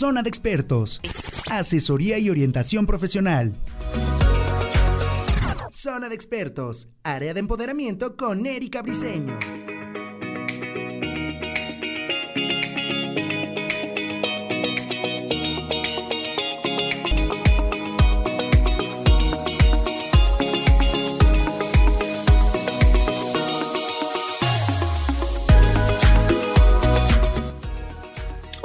Zona 0.00 0.22
de 0.22 0.30
expertos. 0.30 0.98
Asesoría 1.50 2.18
y 2.18 2.30
orientación 2.30 2.86
profesional. 2.86 3.54
Zona 5.70 6.08
de 6.08 6.14
expertos. 6.14 6.88
Área 7.04 7.34
de 7.34 7.40
empoderamiento 7.40 8.16
con 8.16 8.46
Erika 8.46 8.80
Briseño. 8.80 9.38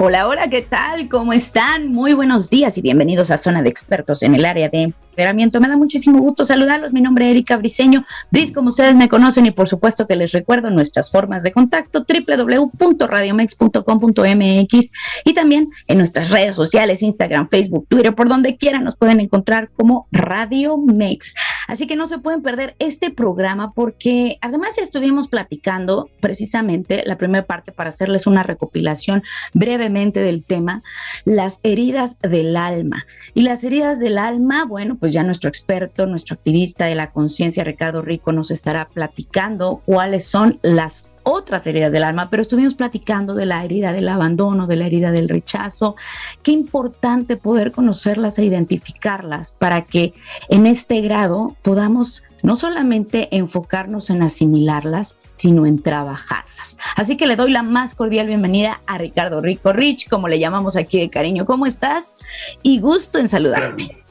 Hola, 0.08 0.28
hola, 0.28 0.48
¿qué 0.48 0.62
tal? 0.62 1.08
¿Cómo 1.08 1.32
están? 1.32 1.88
Muy 1.88 2.14
buenos 2.14 2.48
días 2.48 2.78
y 2.78 2.80
bienvenidos 2.80 3.32
a 3.32 3.38
Zona 3.38 3.60
de 3.60 3.70
Expertos 3.70 4.22
en 4.22 4.36
el 4.36 4.44
área 4.44 4.68
de 4.68 4.94
me 5.16 5.68
da 5.68 5.76
muchísimo 5.76 6.20
gusto 6.20 6.44
saludarlos. 6.44 6.92
Mi 6.92 7.00
nombre 7.00 7.26
es 7.26 7.32
Erika 7.32 7.56
Briseño. 7.56 8.04
Bris, 8.30 8.52
como 8.52 8.68
ustedes 8.68 8.94
me 8.94 9.08
conocen, 9.08 9.46
y 9.46 9.50
por 9.50 9.68
supuesto 9.68 10.06
que 10.06 10.14
les 10.16 10.32
recuerdo 10.32 10.70
nuestras 10.70 11.10
formas 11.10 11.42
de 11.42 11.52
contacto: 11.52 12.04
www.radiomex.com.mx 12.06 14.92
y 15.24 15.34
también 15.34 15.70
en 15.86 15.98
nuestras 15.98 16.30
redes 16.30 16.54
sociales: 16.54 17.02
Instagram, 17.02 17.48
Facebook, 17.48 17.86
Twitter, 17.88 18.14
por 18.14 18.28
donde 18.28 18.56
quieran 18.56 18.84
nos 18.84 18.96
pueden 18.96 19.20
encontrar 19.20 19.70
como 19.74 20.06
Radio 20.12 20.76
Mex. 20.76 21.34
Así 21.66 21.86
que 21.86 21.96
no 21.96 22.06
se 22.06 22.18
pueden 22.18 22.42
perder 22.42 22.76
este 22.78 23.10
programa 23.10 23.72
porque 23.72 24.38
además 24.40 24.76
ya 24.76 24.82
estuvimos 24.82 25.28
platicando 25.28 26.10
precisamente 26.20 27.02
la 27.06 27.16
primera 27.16 27.46
parte 27.46 27.72
para 27.72 27.88
hacerles 27.88 28.26
una 28.26 28.42
recopilación 28.42 29.22
brevemente 29.52 30.20
del 30.20 30.44
tema, 30.44 30.82
las 31.24 31.60
heridas 31.62 32.16
del 32.20 32.56
alma. 32.56 33.06
Y 33.34 33.42
las 33.42 33.64
heridas 33.64 33.98
del 33.98 34.18
alma, 34.18 34.64
bueno, 34.64 34.96
pues 34.98 35.05
pues 35.06 35.14
ya 35.14 35.22
nuestro 35.22 35.46
experto, 35.46 36.04
nuestro 36.04 36.34
activista 36.34 36.86
de 36.86 36.96
la 36.96 37.12
conciencia, 37.12 37.62
Ricardo 37.62 38.02
Rico, 38.02 38.32
nos 38.32 38.50
estará 38.50 38.88
platicando 38.88 39.80
cuáles 39.86 40.26
son 40.26 40.58
las 40.62 41.06
otras 41.22 41.64
heridas 41.68 41.92
del 41.92 42.02
alma, 42.02 42.28
pero 42.28 42.42
estuvimos 42.42 42.74
platicando 42.74 43.36
de 43.36 43.46
la 43.46 43.64
herida 43.64 43.92
del 43.92 44.08
abandono, 44.08 44.66
de 44.66 44.74
la 44.74 44.86
herida 44.86 45.12
del 45.12 45.28
rechazo. 45.28 45.94
Qué 46.42 46.50
importante 46.50 47.36
poder 47.36 47.70
conocerlas 47.70 48.36
e 48.40 48.46
identificarlas 48.46 49.52
para 49.52 49.84
que 49.84 50.12
en 50.48 50.66
este 50.66 51.00
grado 51.02 51.54
podamos 51.62 52.24
no 52.42 52.56
solamente 52.56 53.28
enfocarnos 53.30 54.10
en 54.10 54.24
asimilarlas, 54.24 55.18
sino 55.34 55.66
en 55.66 55.80
trabajarlas. 55.80 56.78
Así 56.96 57.16
que 57.16 57.28
le 57.28 57.36
doy 57.36 57.52
la 57.52 57.62
más 57.62 57.94
cordial 57.94 58.26
bienvenida 58.26 58.80
a 58.88 58.98
Ricardo 58.98 59.40
Rico 59.40 59.72
Rich, 59.72 60.08
como 60.08 60.26
le 60.26 60.40
llamamos 60.40 60.76
aquí 60.76 60.98
de 60.98 61.10
cariño. 61.10 61.46
¿Cómo 61.46 61.64
estás? 61.64 62.18
Y 62.64 62.80
gusto 62.80 63.20
en 63.20 63.28
saludarte. 63.28 64.05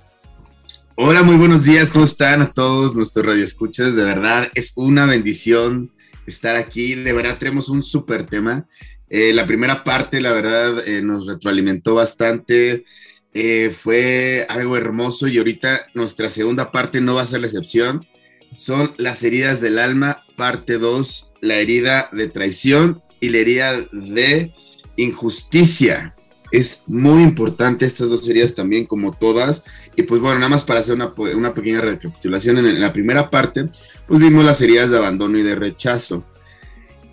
Hola, 0.97 1.23
muy 1.23 1.35
buenos 1.35 1.65
días, 1.65 1.89
¿cómo 1.89 2.05
están 2.05 2.41
a 2.41 2.53
todos 2.53 2.95
nuestros 2.95 3.25
radioescuchas? 3.25 3.95
De 3.95 4.03
verdad, 4.05 4.49
es 4.55 4.71
una 4.77 5.05
bendición 5.05 5.91
estar 6.25 6.55
aquí, 6.55 6.95
de 6.95 7.11
verdad 7.11 7.37
tenemos 7.37 7.67
un 7.67 7.83
súper 7.83 8.25
tema. 8.25 8.65
Eh, 9.09 9.33
la 9.33 9.45
primera 9.45 9.83
parte, 9.83 10.21
la 10.21 10.31
verdad, 10.31 10.87
eh, 10.87 11.01
nos 11.01 11.27
retroalimentó 11.27 11.95
bastante, 11.95 12.85
eh, 13.33 13.75
fue 13.77 14.45
algo 14.47 14.77
hermoso 14.77 15.27
y 15.27 15.37
ahorita 15.37 15.87
nuestra 15.95 16.29
segunda 16.29 16.71
parte 16.71 17.01
no 17.01 17.15
va 17.15 17.23
a 17.23 17.27
ser 17.27 17.41
la 17.41 17.47
excepción. 17.47 18.07
Son 18.53 18.93
las 18.95 19.21
heridas 19.25 19.59
del 19.59 19.79
alma, 19.79 20.23
parte 20.37 20.77
2, 20.77 21.33
la 21.41 21.55
herida 21.55 22.09
de 22.13 22.29
traición 22.29 23.03
y 23.19 23.29
la 23.29 23.39
herida 23.39 23.85
de 23.91 24.53
injusticia 24.95 26.15
es 26.51 26.83
muy 26.87 27.23
importante 27.23 27.85
estas 27.85 28.09
dos 28.09 28.27
heridas 28.29 28.55
también, 28.55 28.85
como 28.85 29.11
todas. 29.11 29.63
Y 29.95 30.03
pues 30.03 30.21
bueno, 30.21 30.35
nada 30.35 30.49
más 30.49 30.63
para 30.63 30.81
hacer 30.81 30.95
una, 30.95 31.13
una 31.35 31.53
pequeña 31.53 31.81
recapitulación, 31.81 32.57
en, 32.57 32.81
la 32.81 32.91
primera 32.91 33.29
parte, 33.29 33.65
pues 34.07 34.19
vimos 34.19 34.43
las 34.43 34.61
heridas 34.61 34.91
de 34.91 34.97
abandono 34.97 35.37
y 35.37 35.43
de 35.43 35.55
rechazo. 35.55 36.25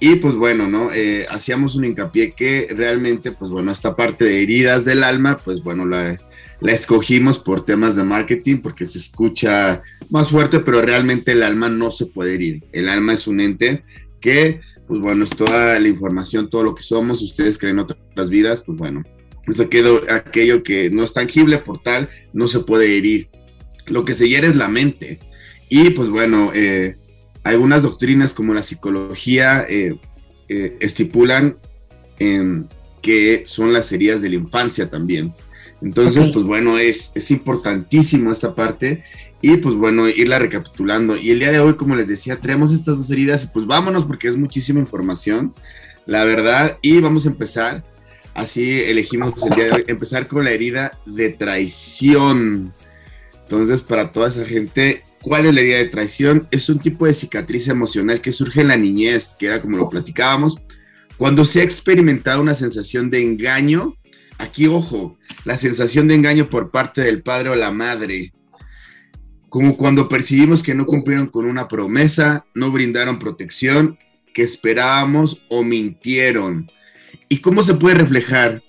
Y 0.00 0.16
pues 0.16 0.34
bueno, 0.34 0.66
¿no? 0.66 0.90
Eh, 0.92 1.26
hacíamos 1.30 1.76
un 1.76 1.84
hincapié 1.84 2.32
que 2.32 2.66
realmente, 2.70 3.30
pues 3.30 3.52
bueno, 3.52 3.70
esta 3.70 3.94
parte 3.94 4.24
de 4.24 4.42
heridas 4.42 4.84
del 4.84 5.04
alma, 5.04 5.38
pues 5.44 5.62
bueno, 5.62 5.86
la, 5.86 6.16
la 6.60 6.72
escogimos 6.72 7.38
por 7.38 7.64
temas 7.64 7.94
de 7.94 8.02
marketing, 8.02 8.58
porque 8.58 8.84
se 8.84 8.98
escucha 8.98 9.82
más 10.10 10.28
fuerte, 10.28 10.58
pero 10.58 10.82
realmente 10.82 11.32
el 11.32 11.44
alma 11.44 11.68
no 11.68 11.92
se 11.92 12.06
puede 12.06 12.34
herir. 12.34 12.64
El 12.72 12.88
alma 12.88 13.12
es 13.12 13.28
un 13.28 13.40
ente 13.40 13.84
que, 14.20 14.60
pues 14.88 15.00
bueno, 15.00 15.22
es 15.22 15.30
toda 15.30 15.78
la 15.78 15.88
información, 15.88 16.50
todo 16.50 16.64
lo 16.64 16.74
que 16.74 16.82
somos. 16.82 17.22
ustedes 17.22 17.56
creen 17.56 17.78
otras 17.78 18.28
vidas, 18.28 18.62
pues 18.62 18.78
bueno, 18.78 19.04
es 19.46 19.60
aquello, 19.60 20.02
aquello 20.08 20.62
que 20.62 20.90
no 20.90 21.02
es 21.02 21.12
tangible, 21.12 21.58
por 21.58 21.82
tal, 21.82 22.08
no 22.32 22.46
se 22.46 22.60
puede 22.60 22.96
herir. 22.96 23.28
Lo 23.86 24.04
que 24.04 24.14
se 24.14 24.28
hiere 24.28 24.48
es 24.48 24.56
la 24.56 24.68
mente. 24.68 25.18
Y 25.68 25.90
pues 25.90 26.08
bueno, 26.08 26.52
eh, 26.54 26.96
algunas 27.42 27.82
doctrinas 27.82 28.34
como 28.34 28.54
la 28.54 28.62
psicología 28.62 29.64
eh, 29.68 29.96
eh, 30.48 30.76
estipulan 30.80 31.56
que 33.02 33.42
son 33.46 33.72
las 33.72 33.90
heridas 33.90 34.22
de 34.22 34.28
la 34.28 34.36
infancia 34.36 34.88
también. 34.88 35.34
Entonces, 35.80 36.30
pues 36.32 36.46
bueno, 36.46 36.78
es, 36.78 37.10
es 37.16 37.32
importantísimo 37.32 38.30
esta 38.30 38.54
parte 38.54 39.02
y 39.40 39.56
pues 39.56 39.74
bueno, 39.74 40.08
irla 40.08 40.38
recapitulando. 40.38 41.16
Y 41.16 41.32
el 41.32 41.40
día 41.40 41.50
de 41.50 41.58
hoy, 41.58 41.74
como 41.74 41.96
les 41.96 42.06
decía, 42.06 42.40
traemos 42.40 42.72
estas 42.72 42.96
dos 42.96 43.10
heridas 43.10 43.42
y 43.42 43.48
pues 43.48 43.66
vámonos 43.66 44.04
porque 44.04 44.28
es 44.28 44.36
muchísima 44.36 44.78
información, 44.78 45.52
la 46.06 46.22
verdad, 46.24 46.78
y 46.80 47.00
vamos 47.00 47.26
a 47.26 47.30
empezar 47.30 47.84
Así 48.34 48.80
elegimos 48.80 49.34
el 49.42 49.50
día 49.50 49.64
de 49.64 49.72
hoy 49.72 49.84
empezar 49.88 50.26
con 50.26 50.44
la 50.44 50.52
herida 50.52 50.98
de 51.04 51.28
traición. 51.30 52.72
Entonces, 53.42 53.82
para 53.82 54.10
toda 54.10 54.30
esa 54.30 54.46
gente, 54.46 55.04
¿cuál 55.20 55.44
es 55.44 55.54
la 55.54 55.60
herida 55.60 55.76
de 55.76 55.88
traición? 55.88 56.48
Es 56.50 56.70
un 56.70 56.78
tipo 56.78 57.06
de 57.06 57.12
cicatriz 57.12 57.68
emocional 57.68 58.22
que 58.22 58.32
surge 58.32 58.62
en 58.62 58.68
la 58.68 58.76
niñez, 58.76 59.36
que 59.38 59.46
era 59.46 59.60
como 59.60 59.76
lo 59.76 59.90
platicábamos, 59.90 60.56
cuando 61.18 61.44
se 61.44 61.60
ha 61.60 61.64
experimentado 61.64 62.40
una 62.40 62.54
sensación 62.54 63.10
de 63.10 63.22
engaño. 63.22 63.96
Aquí, 64.38 64.66
ojo, 64.66 65.18
la 65.44 65.58
sensación 65.58 66.08
de 66.08 66.14
engaño 66.14 66.46
por 66.46 66.70
parte 66.70 67.02
del 67.02 67.22
padre 67.22 67.50
o 67.50 67.54
la 67.54 67.70
madre. 67.70 68.32
Como 69.50 69.76
cuando 69.76 70.08
percibimos 70.08 70.62
que 70.62 70.74
no 70.74 70.86
cumplieron 70.86 71.26
con 71.26 71.44
una 71.44 71.68
promesa, 71.68 72.46
no 72.54 72.70
brindaron 72.72 73.18
protección 73.18 73.98
que 74.32 74.42
esperábamos 74.42 75.42
o 75.50 75.62
mintieron 75.62 76.70
¿Y 77.32 77.38
cómo 77.38 77.62
se 77.62 77.72
puede 77.72 77.94
reflejar? 77.94 78.62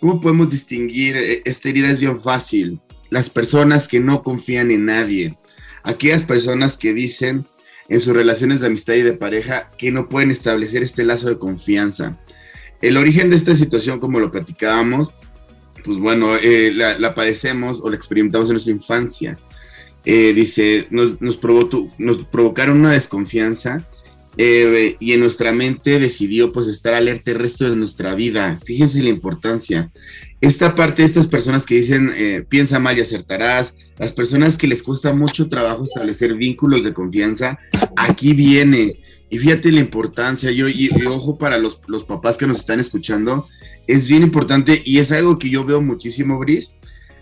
¿Cómo 0.00 0.20
podemos 0.20 0.50
distinguir? 0.50 1.16
Eh, 1.16 1.40
esta 1.44 1.68
herida 1.68 1.88
es 1.88 2.00
bien 2.00 2.20
fácil. 2.20 2.80
Las 3.10 3.30
personas 3.30 3.86
que 3.86 4.00
no 4.00 4.24
confían 4.24 4.72
en 4.72 4.86
nadie. 4.86 5.38
Aquellas 5.84 6.24
personas 6.24 6.76
que 6.76 6.92
dicen 6.92 7.46
en 7.88 8.00
sus 8.00 8.16
relaciones 8.16 8.60
de 8.60 8.66
amistad 8.66 8.94
y 8.94 9.02
de 9.02 9.12
pareja 9.12 9.70
que 9.78 9.92
no 9.92 10.08
pueden 10.08 10.32
establecer 10.32 10.82
este 10.82 11.04
lazo 11.04 11.28
de 11.28 11.38
confianza. 11.38 12.18
El 12.82 12.96
origen 12.96 13.30
de 13.30 13.36
esta 13.36 13.54
situación, 13.54 14.00
como 14.00 14.18
lo 14.18 14.32
platicábamos, 14.32 15.14
pues 15.84 15.96
bueno, 15.96 16.34
eh, 16.34 16.72
la, 16.72 17.14
padecemos 17.14 17.80
o 17.80 17.88
la 17.88 17.94
experimentamos 17.94 18.48
en 18.48 18.54
nuestra 18.54 18.72
infancia. 18.72 19.38
Eh, 20.04 20.32
dice, 20.34 20.88
nos, 20.90 21.22
nos, 21.22 21.38
nos 21.98 22.16
provocaron 22.24 22.80
una 22.80 22.94
desconfianza 22.94 23.88
eh, 24.36 24.96
y 25.00 25.12
en 25.12 25.20
nuestra 25.20 25.52
mente 25.52 25.98
decidió 25.98 26.52
pues 26.52 26.68
estar 26.68 26.94
alerta 26.94 27.30
el 27.30 27.38
resto 27.38 27.68
de 27.68 27.76
nuestra 27.76 28.14
vida. 28.14 28.60
Fíjense 28.64 29.02
la 29.02 29.08
importancia. 29.08 29.90
Esta 30.40 30.74
parte 30.74 31.02
de 31.02 31.06
estas 31.06 31.26
personas 31.26 31.66
que 31.66 31.76
dicen 31.76 32.12
eh, 32.16 32.44
piensa 32.48 32.78
mal 32.78 32.96
y 32.96 33.00
acertarás, 33.00 33.74
las 33.98 34.12
personas 34.12 34.56
que 34.56 34.68
les 34.68 34.82
cuesta 34.82 35.12
mucho 35.12 35.48
trabajo 35.48 35.82
establecer 35.82 36.36
vínculos 36.36 36.84
de 36.84 36.92
confianza, 36.92 37.58
aquí 37.96 38.32
viene. 38.32 38.84
Y 39.30 39.38
fíjate 39.38 39.72
la 39.72 39.80
importancia, 39.80 40.52
yo, 40.52 40.68
y, 40.68 40.88
ojo 41.08 41.36
para 41.36 41.58
los, 41.58 41.80
los, 41.88 42.04
papás 42.04 42.36
que 42.36 42.46
nos 42.46 42.58
están 42.58 42.78
escuchando, 42.78 43.46
es 43.88 44.06
bien 44.06 44.22
importante 44.22 44.80
y 44.84 44.98
es 44.98 45.10
algo 45.10 45.38
que 45.38 45.50
yo 45.50 45.64
veo 45.64 45.80
muchísimo, 45.80 46.38
Bris. 46.38 46.72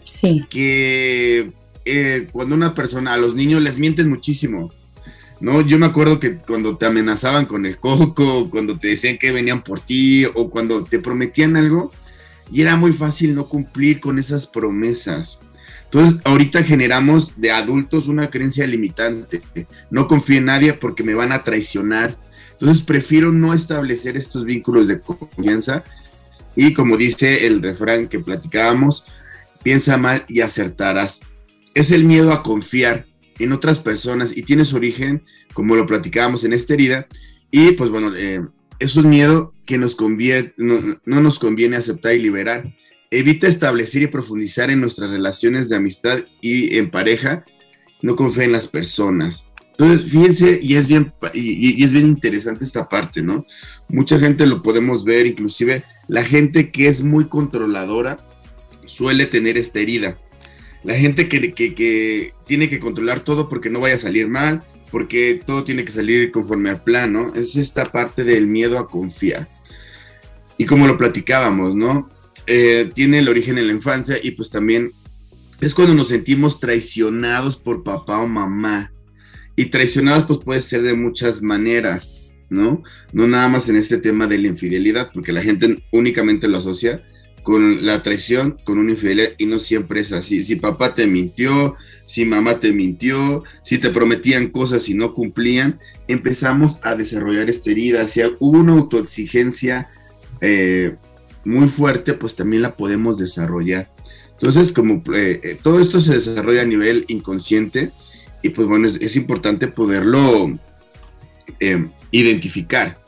Sí. 0.05 0.45
Que 0.51 1.51
eh, 1.87 2.27
cuando 2.31 2.55
una 2.55 2.75
persona, 2.75 3.15
a 3.15 3.17
los 3.17 3.35
niños 3.35 3.63
les 3.63 3.79
mienten 3.79 4.09
muchísimo 4.09 4.71
no, 5.41 5.61
yo 5.61 5.79
me 5.79 5.87
acuerdo 5.87 6.19
que 6.19 6.39
cuando 6.39 6.77
te 6.79 6.87
amenazaban 6.87 7.47
con 7.47 7.67
el 7.67 7.79
coco, 7.79 8.49
cuando 8.51 8.79
te 8.79 8.89
decían 8.89 9.19
que 9.19 9.33
venían 9.33 9.63
por 9.63 9.81
ti 9.81 10.25
o 10.35 10.51
cuando 10.51 10.85
te 10.85 10.99
prometían 10.99 11.57
algo, 11.57 11.91
y 12.51 12.63
era 12.63 12.77
muy 12.77 12.93
fácil 12.93 13.35
no 13.35 13.47
cumplir 13.47 14.01
con 14.01 14.19
esas 14.19 14.47
promesas. 14.47 15.41
Entonces, 15.85 16.21
ahorita 16.25 16.63
generamos 16.63 17.39
de 17.41 17.51
adultos 17.51 18.09
una 18.09 18.31
creencia 18.31 18.67
limitante. 18.67 19.43
No 19.91 20.09
confío 20.09 20.39
en 20.39 20.47
nadie 20.47 20.73
porque 20.73 21.05
me 21.05 21.15
van 21.15 21.33
a 21.33 21.45
traicionar. 21.45 22.17
Entonces, 22.53 22.83
prefiero 22.83 23.31
no 23.31 23.53
establecer 23.53 24.17
estos 24.17 24.45
vínculos 24.45 24.89
de 24.89 25.01
confianza. 25.01 25.85
Y 26.55 26.73
como 26.73 26.97
dice 26.97 27.47
el 27.47 27.63
refrán 27.63 28.09
que 28.09 28.21
platicábamos, 28.21 29.05
piensa 29.63 29.97
mal 29.97 30.25
y 30.29 30.41
acertarás. 30.41 31.21
Es 31.75 31.91
el 31.91 32.05
miedo 32.05 32.33
a 32.33 32.43
confiar 32.43 33.07
en 33.39 33.53
otras 33.53 33.79
personas 33.81 34.37
y 34.37 34.43
tiene 34.43 34.65
su 34.65 34.77
origen, 34.77 35.23
como 35.53 35.77
lo 35.77 35.87
platicábamos 35.87 36.45
en 36.45 36.53
esta 36.53 36.75
herida, 36.75 37.07
y 37.51 37.73
pues 37.73 37.91
bueno, 37.91 38.15
eh, 38.17 38.45
es 38.79 38.97
un 38.97 39.09
miedo 39.09 39.55
que 39.65 39.79
nos 39.79 39.95
conviene, 39.95 40.53
no, 40.57 40.99
nos 41.05 41.39
conviene 41.39 41.77
aceptar 41.77 42.15
y 42.15 42.19
liberar. 42.21 42.75
evita 43.11 43.47
establecer 43.47 44.03
y 44.03 44.07
profundizar 44.09 44.71
en 44.71 44.81
nuestras 44.81 45.11
relaciones 45.11 45.69
de 45.69 45.77
amistad 45.77 46.21
y 46.41 46.77
en 46.77 46.91
pareja, 46.91 47.45
no 48.03 48.17
confía 48.17 48.45
en 48.45 48.53
las 48.53 48.67
personas. 48.67 49.47
Entonces, 49.79 50.11
fíjense, 50.11 50.59
y 50.63 50.77
es 50.77 50.87
bien, 50.87 51.13
y, 51.35 51.83
es 51.85 51.93
bien 51.93 52.07
interesante 52.07 52.65
esta 52.65 52.89
parte, 52.89 53.23
¿no? 53.23 53.47
Mucha 53.89 54.19
gente 54.19 54.47
lo 54.47 54.63
podemos 54.63 55.05
ver, 55.05 55.27
inclusive 55.27 55.85
la 56.09 56.25
gente 56.25 56.71
que 56.71 56.89
es 56.89 57.03
muy 57.03 57.27
controladora 57.27 58.19
suele 58.87 59.27
tener 59.27 59.59
esta 59.59 59.81
herida. 59.81 60.19
La 60.87 60.95
gente 60.95 61.29
que, 61.29 61.53
que, 61.53 62.33
tiene 62.47 62.71
que 62.71 62.79
controlar 62.79 63.21
todo 63.21 63.49
porque 63.49 63.71
no 63.71 63.81
vaya 63.81 63.97
a 63.97 63.99
salir 63.99 64.29
mal, 64.29 64.63
porque 64.93 65.41
todo 65.45 65.65
tiene 65.65 65.85
que 65.85 65.91
salir 65.91 66.31
conforme 66.31 66.71
al 66.71 66.85
plan, 66.85 67.13
¿no? 67.13 67.35
Es 67.35 67.57
esta 67.57 67.87
parte 67.87 68.23
del 68.23 68.47
miedo 68.47 68.79
a 68.79 68.87
confiar. 68.87 69.49
Y 70.57 70.65
como 70.65 70.87
lo 70.87 70.97
platicábamos, 70.97 71.75
¿no? 71.75 72.09
Eh, 72.47 72.89
tiene 72.95 73.19
el 73.19 73.29
origen 73.29 73.59
en 73.59 73.67
la 73.67 73.73
infancia 73.73 74.17
y 74.23 74.31
pues 74.31 74.49
también 74.49 74.93
es 75.61 75.75
cuando 75.75 75.93
nos 75.93 76.07
sentimos 76.07 76.61
traicionados 76.61 77.57
por 77.57 77.83
papá 77.83 78.19
o 78.19 78.29
mamá. 78.29 78.93
Y 79.57 79.67
traicionados 79.67 80.27
pues 80.27 80.39
puede 80.45 80.61
ser 80.61 80.83
de 80.83 80.95
muchas 80.95 81.43
maneras, 81.43 82.39
¿no? 82.49 82.85
No 83.13 83.27
nada 83.27 83.49
más 83.49 83.69
en 83.69 83.75
este 83.75 83.99
tema 83.99 84.29
de 84.29 84.39
la 84.39 84.47
infidelidad, 84.47 85.11
porque 85.13 85.33
la 85.33 85.43
gente 85.43 85.83
únicamente 85.91 86.47
lo 86.47 86.59
asocia 86.59 87.03
con 87.47 87.87
la 87.87 88.03
traición, 88.03 88.59
con 88.65 88.77
una 88.77 88.91
infidelidad, 88.91 89.29
y 89.39 89.47
no 89.47 89.61
siempre 89.61 90.01
es 90.01 90.11
así. 90.11 90.43
Si 90.43 90.57
papá 90.57 90.97
te 90.97 91.07
mintió, 91.07 91.77
si 92.05 92.25
mamá 92.25 92.59
te 92.59 92.73
mintió, 92.73 93.45
si 93.63 93.79
te 93.79 93.91
prometían 93.91 94.49
cosas 94.49 94.89
y 94.89 94.95
no 94.95 95.15
cumplían, 95.15 95.79
empezamos 96.09 96.81
a 96.83 96.97
desarrollar 96.97 97.49
esta 97.49 97.71
herida. 97.71 98.09
Si 98.09 98.21
hubo 98.41 98.59
una 98.59 98.73
autoexigencia 98.73 99.91
eh, 100.41 100.97
muy 101.45 101.69
fuerte, 101.69 102.15
pues 102.15 102.35
también 102.35 102.63
la 102.63 102.77
podemos 102.77 103.17
desarrollar. 103.17 103.93
Entonces, 104.33 104.73
como 104.73 105.05
eh, 105.15 105.41
eh, 105.41 105.57
todo 105.63 105.79
esto 105.79 106.01
se 106.01 106.15
desarrolla 106.15 106.63
a 106.63 106.67
nivel 106.67 107.05
inconsciente 107.07 107.93
y 108.43 108.49
pues 108.49 108.67
bueno, 108.67 108.89
es, 108.89 109.15
importante 109.15 109.69
poderlo 109.69 110.59
eh, 111.61 111.87
identificar. 112.11 112.99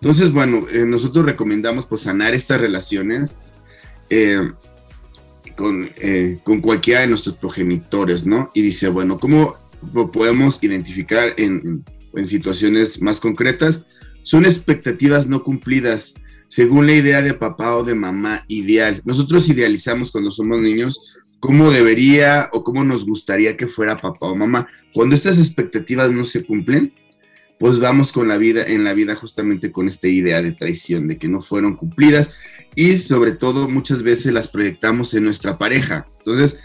Entonces, 0.00 0.32
bueno, 0.32 0.66
nosotros 0.86 1.26
recomendamos 1.26 1.84
pues 1.84 2.00
sanar 2.00 2.32
estas 2.32 2.58
relaciones 2.58 3.34
con, 5.56 5.90
con, 6.44 6.60
cualquiera 6.60 7.00
de 7.00 7.08
nuestros 7.08 7.36
progenitores, 7.36 8.26
¿no? 8.26 8.50
Y 8.54 8.62
dice, 8.62 8.88
bueno, 8.88 9.18
¿cómo 9.18 9.56
podemos 10.12 10.62
identificar 10.62 11.34
en, 11.36 11.84
en 12.14 12.26
situaciones 12.26 13.00
más 13.00 13.20
concretas? 13.20 13.80
Son 14.22 14.44
expectativas 14.44 15.26
no 15.26 15.42
cumplidas 15.42 16.14
según 16.46 16.86
la 16.86 16.94
idea 16.94 17.22
de 17.22 17.34
papá 17.34 17.74
o 17.76 17.84
de 17.84 17.94
mamá 17.94 18.44
ideal. 18.48 19.00
Nosotros 19.04 19.48
idealizamos 19.48 20.10
cuando 20.10 20.30
somos 20.30 20.60
niños 20.60 21.36
cómo 21.40 21.72
debería 21.72 22.50
o 22.52 22.62
cómo 22.62 22.84
nos 22.84 23.04
gustaría 23.04 23.56
que 23.56 23.66
fuera 23.66 23.96
papá 23.96 24.26
o 24.26 24.36
mamá. 24.36 24.68
Cuando 24.94 25.16
estas 25.16 25.38
expectativas 25.38 26.12
no 26.12 26.24
se 26.24 26.44
cumplen, 26.44 26.92
pues 27.62 27.78
vamos 27.78 28.10
con 28.10 28.26
la 28.26 28.38
vida 28.38 28.64
en 28.66 28.82
la 28.82 28.92
vida 28.92 29.14
justamente 29.14 29.70
con 29.70 29.86
esta 29.86 30.08
idea 30.08 30.42
de 30.42 30.50
traición, 30.50 31.06
de 31.06 31.16
que 31.16 31.28
no 31.28 31.40
fueron 31.40 31.76
cumplidas 31.76 32.28
y 32.74 32.98
sobre 32.98 33.30
todo 33.30 33.68
muchas 33.68 34.02
veces 34.02 34.32
las 34.32 34.48
proyectamos 34.48 35.14
en 35.14 35.22
nuestra 35.22 35.58
pareja. 35.58 36.08
Entonces, 36.18 36.56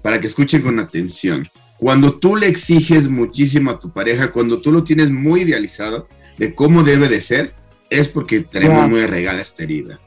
para 0.00 0.18
que 0.18 0.28
escuchen 0.28 0.62
con 0.62 0.80
atención, 0.80 1.46
cuando 1.76 2.14
tú 2.14 2.36
le 2.36 2.48
exiges 2.48 3.10
muchísimo 3.10 3.70
a 3.70 3.78
tu 3.78 3.92
pareja, 3.92 4.32
cuando 4.32 4.62
tú 4.62 4.72
lo 4.72 4.82
tienes 4.82 5.10
muy 5.10 5.42
idealizado 5.42 6.08
de 6.38 6.54
cómo 6.54 6.82
debe 6.82 7.10
de 7.10 7.20
ser, 7.20 7.52
es 7.90 8.08
porque 8.08 8.40
tenemos 8.40 8.88
muy 8.88 9.00
arraigada 9.02 9.42
esta 9.42 9.62
herida. 9.62 10.00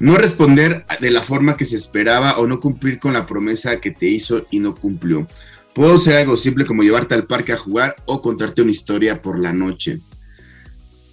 No 0.00 0.16
responder 0.16 0.86
de 0.98 1.10
la 1.10 1.20
forma 1.20 1.58
que 1.58 1.66
se 1.66 1.76
esperaba 1.76 2.38
o 2.38 2.46
no 2.46 2.58
cumplir 2.58 2.98
con 2.98 3.12
la 3.12 3.26
promesa 3.26 3.78
que 3.82 3.90
te 3.90 4.06
hizo 4.06 4.46
y 4.50 4.60
no 4.60 4.74
cumplió. 4.74 5.26
Puedo 5.74 5.98
ser 5.98 6.18
algo 6.18 6.36
simple 6.36 6.64
como 6.64 6.82
llevarte 6.82 7.14
al 7.14 7.26
parque 7.26 7.52
a 7.52 7.56
jugar 7.56 7.96
o 8.06 8.22
contarte 8.22 8.62
una 8.62 8.70
historia 8.70 9.20
por 9.20 9.38
la 9.38 9.52
noche. 9.52 9.98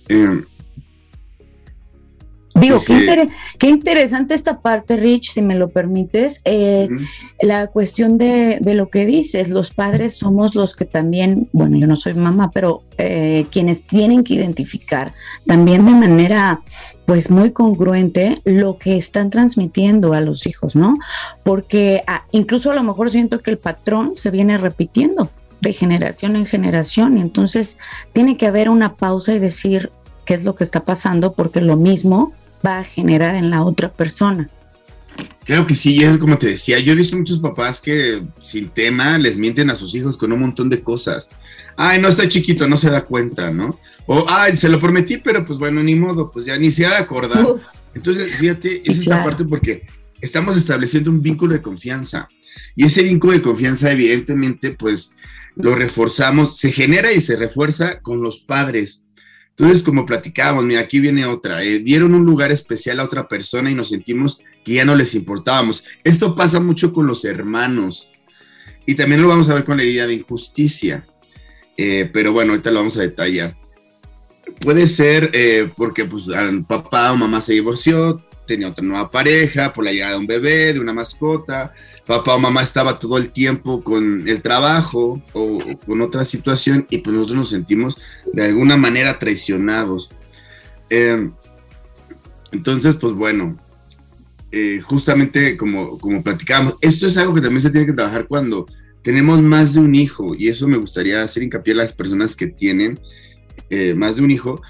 Eh, 0.08 0.44
Digo, 2.54 2.80
qué, 3.58 3.70
interesante 3.70 4.34
esta 4.34 4.62
parte, 4.62 4.98
Rich, 4.98 5.32
si 5.32 5.42
me 5.42 5.56
lo 5.56 5.70
permites. 5.70 6.42
Eh, 6.44 6.90
la 7.42 7.68
cuestión 7.68 8.18
de, 8.18 8.60
lo 8.62 8.90
que 8.90 9.06
dices, 9.06 9.50
los 9.50 9.72
padres 9.72 10.18
somos 10.18 10.54
los 10.54 10.76
que 10.76 10.86
también, 10.86 11.48
bueno, 11.54 11.78
yo 11.78 11.88
no 11.88 11.96
soy 11.96 12.14
mamá, 12.14 12.52
pero 12.52 12.84
eh, 12.98 13.46
quienes 13.52 13.84
tienen 13.84 14.24
que 14.24 14.34
identificar 14.34 15.14
también 15.48 15.86
de 15.86 15.92
manera 15.92 16.62
pues 17.12 17.30
muy 17.30 17.52
congruente 17.52 18.42
lo 18.46 18.78
que 18.78 18.96
están 18.96 19.32
transmitiendo 19.32 20.14
a 20.14 20.22
los 20.22 20.48
hijos, 20.48 20.78
¿no? 20.78 20.94
Porque 21.44 22.04
ah, 22.08 22.24
incluso 22.32 22.72
a 22.72 22.74
lo 22.74 22.84
mejor 22.84 23.12
siento 23.12 23.42
que 23.42 23.52
el 23.52 23.58
patrón 23.58 24.14
se 24.16 24.32
viene 24.32 24.58
repitiendo 24.58 25.30
de 25.60 25.74
generación 25.74 26.38
en 26.38 26.46
generación, 26.46 27.18
y 27.18 27.22
entonces 27.22 27.78
tiene 28.14 28.38
que 28.38 28.48
haber 28.48 28.70
una 28.70 28.96
pausa 28.96 29.34
y 29.34 29.40
decir 29.40 29.92
qué 30.24 30.36
es 30.36 30.46
lo 30.46 30.56
que 30.56 30.64
está 30.64 30.86
pasando, 30.86 31.34
porque 31.34 31.60
lo 31.60 31.76
mismo 31.76 32.32
va 32.66 32.78
a 32.78 32.86
generar 32.86 33.36
en 33.36 33.50
la 33.50 33.66
otra 33.66 33.90
persona. 33.90 34.50
Creo 35.52 35.68
que 35.68 35.76
sí, 35.76 36.02
es 36.02 36.18
como 36.18 36.38
te 36.38 36.48
decía, 36.48 36.80
yo 36.80 36.94
he 36.94 36.96
visto 36.96 37.18
muchos 37.18 37.40
papás 37.40 37.82
que 37.82 38.24
sin 38.42 38.70
tema 38.70 39.18
les 39.18 39.36
mienten 39.36 39.70
a 39.70 39.76
sus 39.76 39.94
hijos 39.96 40.16
con 40.16 40.32
un 40.32 40.40
montón 40.40 40.70
de 40.70 40.82
cosas. 40.82 41.28
Ay, 41.76 42.00
no 42.00 42.08
está 42.08 42.26
chiquito, 42.26 42.70
no 42.70 42.78
se 42.78 42.90
da 42.90 43.04
cuenta, 43.04 43.52
¿no? 43.52 43.78
O, 44.06 44.26
ay, 44.30 44.56
se 44.56 44.70
lo 44.70 44.80
prometí, 44.80 45.18
pero 45.18 45.46
pues 45.46 45.60
bueno, 45.60 45.84
ni 45.84 45.94
modo, 45.94 46.32
pues 46.32 46.46
ya 46.46 46.58
ni 46.58 46.72
se 46.72 46.86
ha 46.86 46.92
de 46.92 46.96
acordar. 46.96 47.46
Entonces, 47.94 48.34
fíjate, 48.38 48.78
es 48.78 48.98
esta 48.98 49.26
parte 49.26 49.44
porque 49.44 49.86
estamos 50.22 50.56
estableciendo 50.56 51.12
un 51.12 51.22
vínculo 51.22 51.54
de 51.54 51.62
confianza. 51.62 52.30
Y 52.74 52.86
ese 52.86 53.04
vínculo 53.04 53.34
de 53.34 53.42
confianza, 53.42 53.92
evidentemente, 53.92 54.72
pues 54.72 55.16
lo 55.58 55.76
reforzamos, 55.76 56.60
se 56.60 56.72
genera 56.72 57.12
y 57.12 57.20
se 57.20 57.36
refuerza 57.36 58.00
con 58.00 58.22
los 58.22 58.40
padres. 58.40 59.04
Entonces, 59.62 59.84
como 59.84 60.08
platicábamos, 60.08 60.64
mira, 60.64 60.82
aquí 60.82 61.00
viene 61.00 61.24
otra, 61.24 61.64
eh, 61.64 61.78
dieron 61.78 62.16
un 62.16 62.26
lugar 62.26 62.52
especial 62.52 63.00
a 63.00 63.04
otra 63.04 63.28
persona 63.28 63.70
y 63.70 63.76
nos 63.76 63.90
sentimos 63.90 64.42
que 64.66 64.74
ya 64.74 64.86
no 64.86 64.96
les 64.96 65.14
importábamos. 65.14 65.86
Esto 66.04 66.36
pasa 66.36 66.60
mucho 66.60 66.92
con 66.92 67.06
los 67.06 67.24
hermanos 67.26 68.10
y 68.88 68.96
también 68.96 69.22
lo 69.22 69.28
vamos 69.28 69.50
a 69.50 69.54
ver 69.54 69.64
con 69.64 69.78
la 69.78 69.84
herida 69.84 70.08
de 70.08 70.16
injusticia, 70.16 71.06
eh, 71.78 72.10
pero 72.12 72.32
bueno, 72.32 72.54
ahorita 72.54 72.72
lo 72.72 72.80
vamos 72.80 72.98
a 72.98 73.02
detallar. 73.02 73.56
Puede 74.62 74.88
ser 74.88 75.30
eh, 75.32 75.70
porque 75.78 76.06
pues 76.06 76.26
papá 76.68 77.12
o 77.12 77.18
mamá 77.18 77.40
se 77.40 77.54
divorció, 77.54 78.20
tenía 78.52 78.68
otra 78.68 78.84
nueva 78.84 79.10
pareja, 79.10 79.72
por 79.74 79.86
la 79.86 79.92
llegada 79.92 80.14
de 80.14 80.20
un 80.20 80.28
bebé, 80.28 80.74
de 80.74 80.80
una 80.80 80.94
mascota, 80.94 81.74
papá 82.06 82.36
o 82.36 82.40
mamá 82.40 82.64
estaba 82.64 83.00
todo 83.00 83.18
el 83.18 83.30
tiempo 83.30 83.82
con 83.82 84.28
el 84.28 84.42
trabajo 84.42 85.22
o, 85.34 85.58
con 85.86 86.02
otra 86.02 86.26
situación 86.26 86.86
y 86.90 86.98
pues 86.98 87.16
nosotros 87.16 87.38
nos 87.38 87.50
sentimos 87.50 87.98
de 88.34 88.44
alguna 88.44 88.76
manera 88.76 89.18
traicionados. 89.18 90.10
Em, 90.90 91.32
entonces, 92.52 92.96
pues 92.96 93.14
bueno, 93.14 93.58
eh, 94.52 94.82
justamente 94.84 95.56
como, 95.56 95.98
como 95.98 96.22
platicábamos, 96.22 96.76
esto 96.82 97.08
es 97.08 97.16
algo 97.16 97.34
que 97.34 97.42
también 97.42 97.62
se 97.62 97.70
tiene 97.70 97.88
que 97.88 97.94
trabajar 97.94 98.28
cuando 98.28 98.66
tenemos 99.02 99.42
más 99.42 99.74
de 99.74 99.80
un 99.80 99.96
hijo 99.96 100.36
y 100.38 100.50
eso 100.50 100.68
me 100.68 100.78
gustaría 100.78 101.24
hacer 101.24 101.44
hincapié 101.44 101.74
a 101.74 101.78
las 101.78 101.94
personas 101.94 102.36
que 102.36 102.48
tienen 102.48 103.00
eh, 103.70 103.94
más 103.94 104.18
de 104.18 104.24
un 104.24 104.32
hijo, 104.32 104.62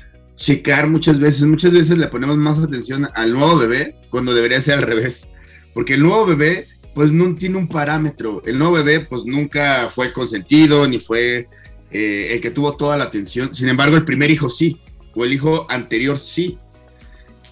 checar 0.41 0.87
muchas 0.87 1.19
veces, 1.19 1.43
muchas 1.43 1.71
veces 1.71 1.97
le 1.99 2.07
ponemos 2.07 2.35
más 2.35 2.57
atención 2.57 3.07
al 3.13 3.31
nuevo 3.31 3.57
bebé 3.57 3.95
cuando 4.09 4.33
debería 4.33 4.59
ser 4.59 4.79
al 4.79 4.83
revés, 4.83 5.29
porque 5.73 5.93
el 5.93 6.01
nuevo 6.01 6.25
bebé 6.25 6.65
pues 6.95 7.11
no 7.11 7.33
tiene 7.35 7.57
un 7.57 7.67
parámetro. 7.67 8.41
El 8.45 8.57
nuevo 8.57 8.73
bebé 8.73 9.01
pues 9.01 9.23
nunca 9.23 9.89
fue 9.93 10.11
consentido 10.11 10.87
ni 10.87 10.99
fue 10.99 11.47
eh, 11.91 12.29
el 12.31 12.41
que 12.41 12.51
tuvo 12.51 12.75
toda 12.75 12.97
la 12.97 13.05
atención. 13.05 13.53
Sin 13.53 13.69
embargo, 13.69 13.95
el 13.95 14.03
primer 14.03 14.31
hijo 14.31 14.49
sí, 14.49 14.81
o 15.15 15.23
el 15.23 15.31
hijo 15.31 15.67
anterior 15.69 16.17
sí. 16.17 16.57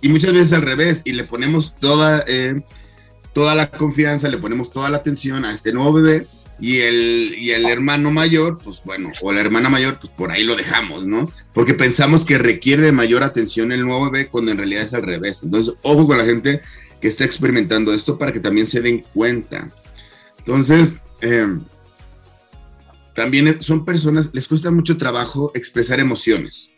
Y 0.02 0.10
muchas 0.10 0.34
veces 0.34 0.54
al 0.54 0.64
revés, 0.64 1.02
y 1.06 1.14
le 1.14 1.26
ponemos 1.26 1.76
toda, 1.78 2.26
eh, 2.28 2.62
toda 3.34 3.54
la 3.54 3.70
confianza, 3.70 4.28
le 4.30 4.38
ponemos 4.40 4.72
toda 4.72 4.90
la 4.90 4.98
atención 4.98 5.46
a 5.46 5.54
este 5.54 5.72
nuevo 5.72 5.94
bebé, 5.94 6.26
y 6.62 6.80
el, 6.80 7.36
y 7.38 7.52
el 7.52 7.66
hermano 7.66 8.12
mayor, 8.12 8.58
pues 8.58 8.82
bueno, 8.84 9.10
o 9.22 9.32
la 9.32 9.42
hermana 9.42 9.70
mayor, 9.70 10.00
pues 10.00 10.12
por 10.14 10.32
ahí 10.32 10.44
lo 10.44 10.56
dejamos, 10.56 11.06
¿no? 11.06 11.32
Porque 11.54 11.74
pensamos 11.74 12.26
que 12.26 12.38
requiere 12.38 12.92
mayor 12.92 13.24
atención 13.24 13.72
el 13.72 13.86
nuevo 13.86 14.10
bebé 14.10 14.28
cuando 14.28 14.52
en 14.52 14.58
realidad 14.58 14.84
es 14.84 14.94
al 14.94 15.04
revés. 15.04 15.42
Entonces, 15.44 15.74
ojo 15.84 16.06
con 16.06 16.18
la 16.18 16.26
gente 16.26 16.62
que 17.00 17.08
está 17.08 17.24
experimentando 17.24 17.94
esto 17.94 18.18
para 18.18 18.34
que 18.34 18.42
también 18.42 18.68
se 18.68 18.82
den 18.82 19.04
cuenta. 19.14 19.70
Entonces, 20.40 20.94
em, 21.22 21.62
también 23.16 23.62
son 23.62 23.86
personas, 23.86 24.30
les 24.34 24.48
cuesta 24.48 24.70
mucho 24.70 24.98
trabajo 24.98 25.52
expresar 25.56 26.00
emociones. 26.00 26.72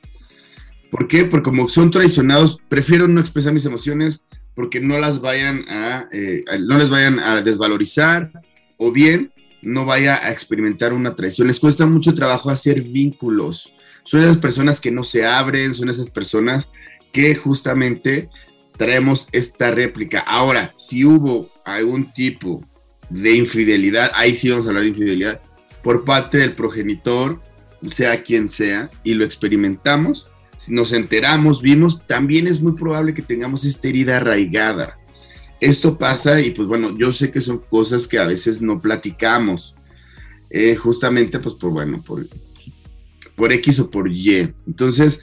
¿Por 0.92 1.08
qué? 1.08 1.26
Porque 1.26 1.46
como 1.46 1.70
son 1.70 1.90
traicionados, 1.90 2.60
prefiero 2.70 3.08
no 3.08 3.20
expresar 3.20 3.54
mis 3.54 3.66
emociones 3.66 4.22
porque 4.54 4.80
no 4.80 5.00
las 5.00 5.22
vayan 5.22 5.66
a, 5.70 6.08
eh, 6.12 6.44
no 6.60 6.78
les 6.78 6.90
vayan 6.90 7.20
a 7.20 7.42
desvalorizar 7.42 8.32
o 8.78 8.92
bien 8.92 9.32
no 9.62 9.86
vaya 9.86 10.26
a 10.26 10.32
experimentar 10.32 10.94
una 10.94 11.16
traición. 11.16 11.48
Les 11.48 11.60
cuesta 11.60 11.86
mucho 11.86 12.14
trabajo 12.14 12.50
hacer 12.50 12.82
vínculos. 12.82 13.74
Son 14.04 14.22
esas 14.22 14.38
personas 14.38 14.82
que 14.82 14.92
no 14.92 15.04
se 15.04 15.26
abren, 15.26 15.74
son 15.74 15.90
esas 15.90 16.10
personas 16.10 16.70
que 17.12 17.36
justamente 17.36 18.30
traemos 18.78 19.28
esta 19.32 19.72
réplica. 19.72 20.20
Ahora, 20.20 20.74
si 20.76 21.06
hubo 21.06 21.50
algún 21.66 22.12
tipo 22.12 22.66
de 23.10 23.36
infidelidad, 23.36 24.12
ahí 24.16 24.36
sí 24.36 24.50
vamos 24.50 24.66
a 24.66 24.70
hablar 24.70 24.84
de 24.84 24.90
infidelidad, 24.90 25.42
por 25.84 26.06
parte 26.06 26.38
del 26.38 26.56
progenitor, 26.56 27.42
sea 27.92 28.24
quien 28.24 28.50
sea, 28.50 28.90
y 29.04 29.14
lo 29.14 29.26
experimentamos, 29.26 30.32
si 30.58 30.72
nos 30.74 30.94
enteramos, 30.94 31.62
vimos, 31.62 32.06
también 32.06 32.46
es 32.46 32.62
muy 32.62 32.74
probable 32.74 33.16
que 33.16 33.24
tengamos 33.24 33.66
esta 33.66 33.88
herida 33.88 34.18
arraigada. 34.18 35.00
Esto 35.62 35.98
pasa 35.98 36.42
y 36.42 36.52
pues 36.52 36.68
bueno, 36.68 36.98
yo 36.98 37.14
sé 37.14 37.30
que 37.30 37.40
son 37.40 37.60
cosas 37.60 38.08
que 38.08 38.18
a 38.18 38.26
veces 38.26 38.62
no 38.62 38.80
platicamos, 38.80 39.76
eh, 40.50 40.76
justamente 40.76 41.40
pues 41.40 41.54
por 41.56 41.72
bueno, 41.72 42.02
por, 42.02 42.28
por 43.36 43.54
X 43.54 43.80
o 43.80 43.92
por 43.92 44.12
Y. 44.12 44.52
Entonces, 44.66 45.20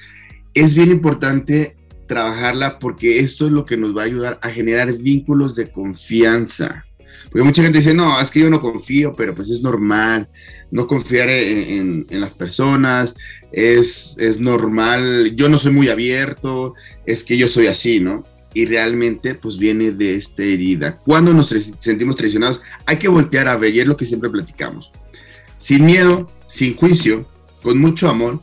es 0.55 0.75
bien 0.75 0.93
importante 0.93 1.77
trabajarla 2.07 2.79
porque 2.79 3.19
esto 3.19 3.47
es 3.49 3.53
lo 3.53 3.67
que 3.67 3.77
nos 3.77 3.97
va 3.97 4.03
a 4.03 4.07
ayudar 4.07 4.39
a 4.41 4.49
generar 4.49 4.93
vínculos 4.93 5.57
de 5.57 5.73
confianza. 5.73 6.85
Porque 7.31 7.45
mucha 7.45 7.63
gente 7.63 7.79
dice, 7.79 7.93
no, 7.93 8.21
es 8.21 8.31
que 8.31 8.41
yo 8.41 8.49
no 8.49 8.61
confío, 8.61 9.15
pero 9.15 9.35
pues 9.35 9.51
es 9.51 9.61
normal 9.61 10.29
no 10.71 10.87
confiar 10.87 11.31
en, 11.31 12.07
las 12.11 12.35
personas, 12.35 13.17
es, 13.51 14.17
es, 14.19 14.39
normal, 14.39 15.35
yo 15.35 15.49
no 15.49 15.59
soy 15.59 15.73
muy 15.73 15.89
abierto, 15.89 16.75
es 17.07 17.25
que 17.25 17.37
yo 17.37 17.49
soy 17.49 17.67
así, 17.67 18.01
¿no? 18.01 18.25
Y 18.55 18.67
realmente 18.67 19.35
pues 19.35 19.59
viene 19.59 19.93
de 19.93 20.15
esta 20.15 20.43
herida. 20.43 20.97
Cuando 20.99 21.35
nos 21.35 21.55
sentimos 21.81 22.17
traicionados, 22.17 22.61
hay 22.87 22.97
que 22.97 23.09
voltear 23.09 23.49
a 23.49 23.57
ver, 23.57 23.75
y 23.75 23.81
es 23.81 23.87
lo 23.87 23.97
que 23.97 24.07
siempre 24.07 24.31
platicamos. 24.31 24.91
Sin 25.59 25.85
miedo, 25.85 26.31
sin 26.47 26.77
juicio, 26.77 27.29
con 27.63 27.79
mucho 27.79 28.09
amor, 28.09 28.41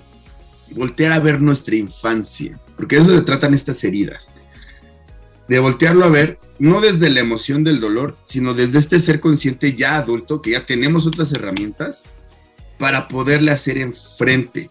voltear 0.72 1.12
a 1.12 1.20
ver 1.20 1.42
nuestra 1.42 1.76
infancia, 1.76 2.60
porque 2.76 2.98
de 2.98 3.04
eso 3.04 3.16
se 3.16 3.22
tratan 3.22 3.54
estas 3.54 3.84
heridas. 3.84 4.30
De 5.48 5.60
voltearlo 5.60 6.06
a 6.06 6.10
ver, 6.10 6.40
no 6.60 6.82
desde 6.82 7.10
la 7.10 7.20
emoción 7.20 7.64
del 7.64 7.80
dolor, 7.80 8.18
sino 8.24 8.54
desde 8.54 8.80
este 8.80 9.00
ser 9.00 9.20
consciente 9.20 9.76
ya 9.76 9.98
adulto, 9.98 10.42
que 10.42 10.52
ya 10.52 10.66
tenemos 10.66 11.08
otras 11.08 11.32
herramientas 11.34 12.04
para 12.78 13.08
poderle 13.08 13.52
hacer 13.52 13.78
enfrente, 13.78 14.70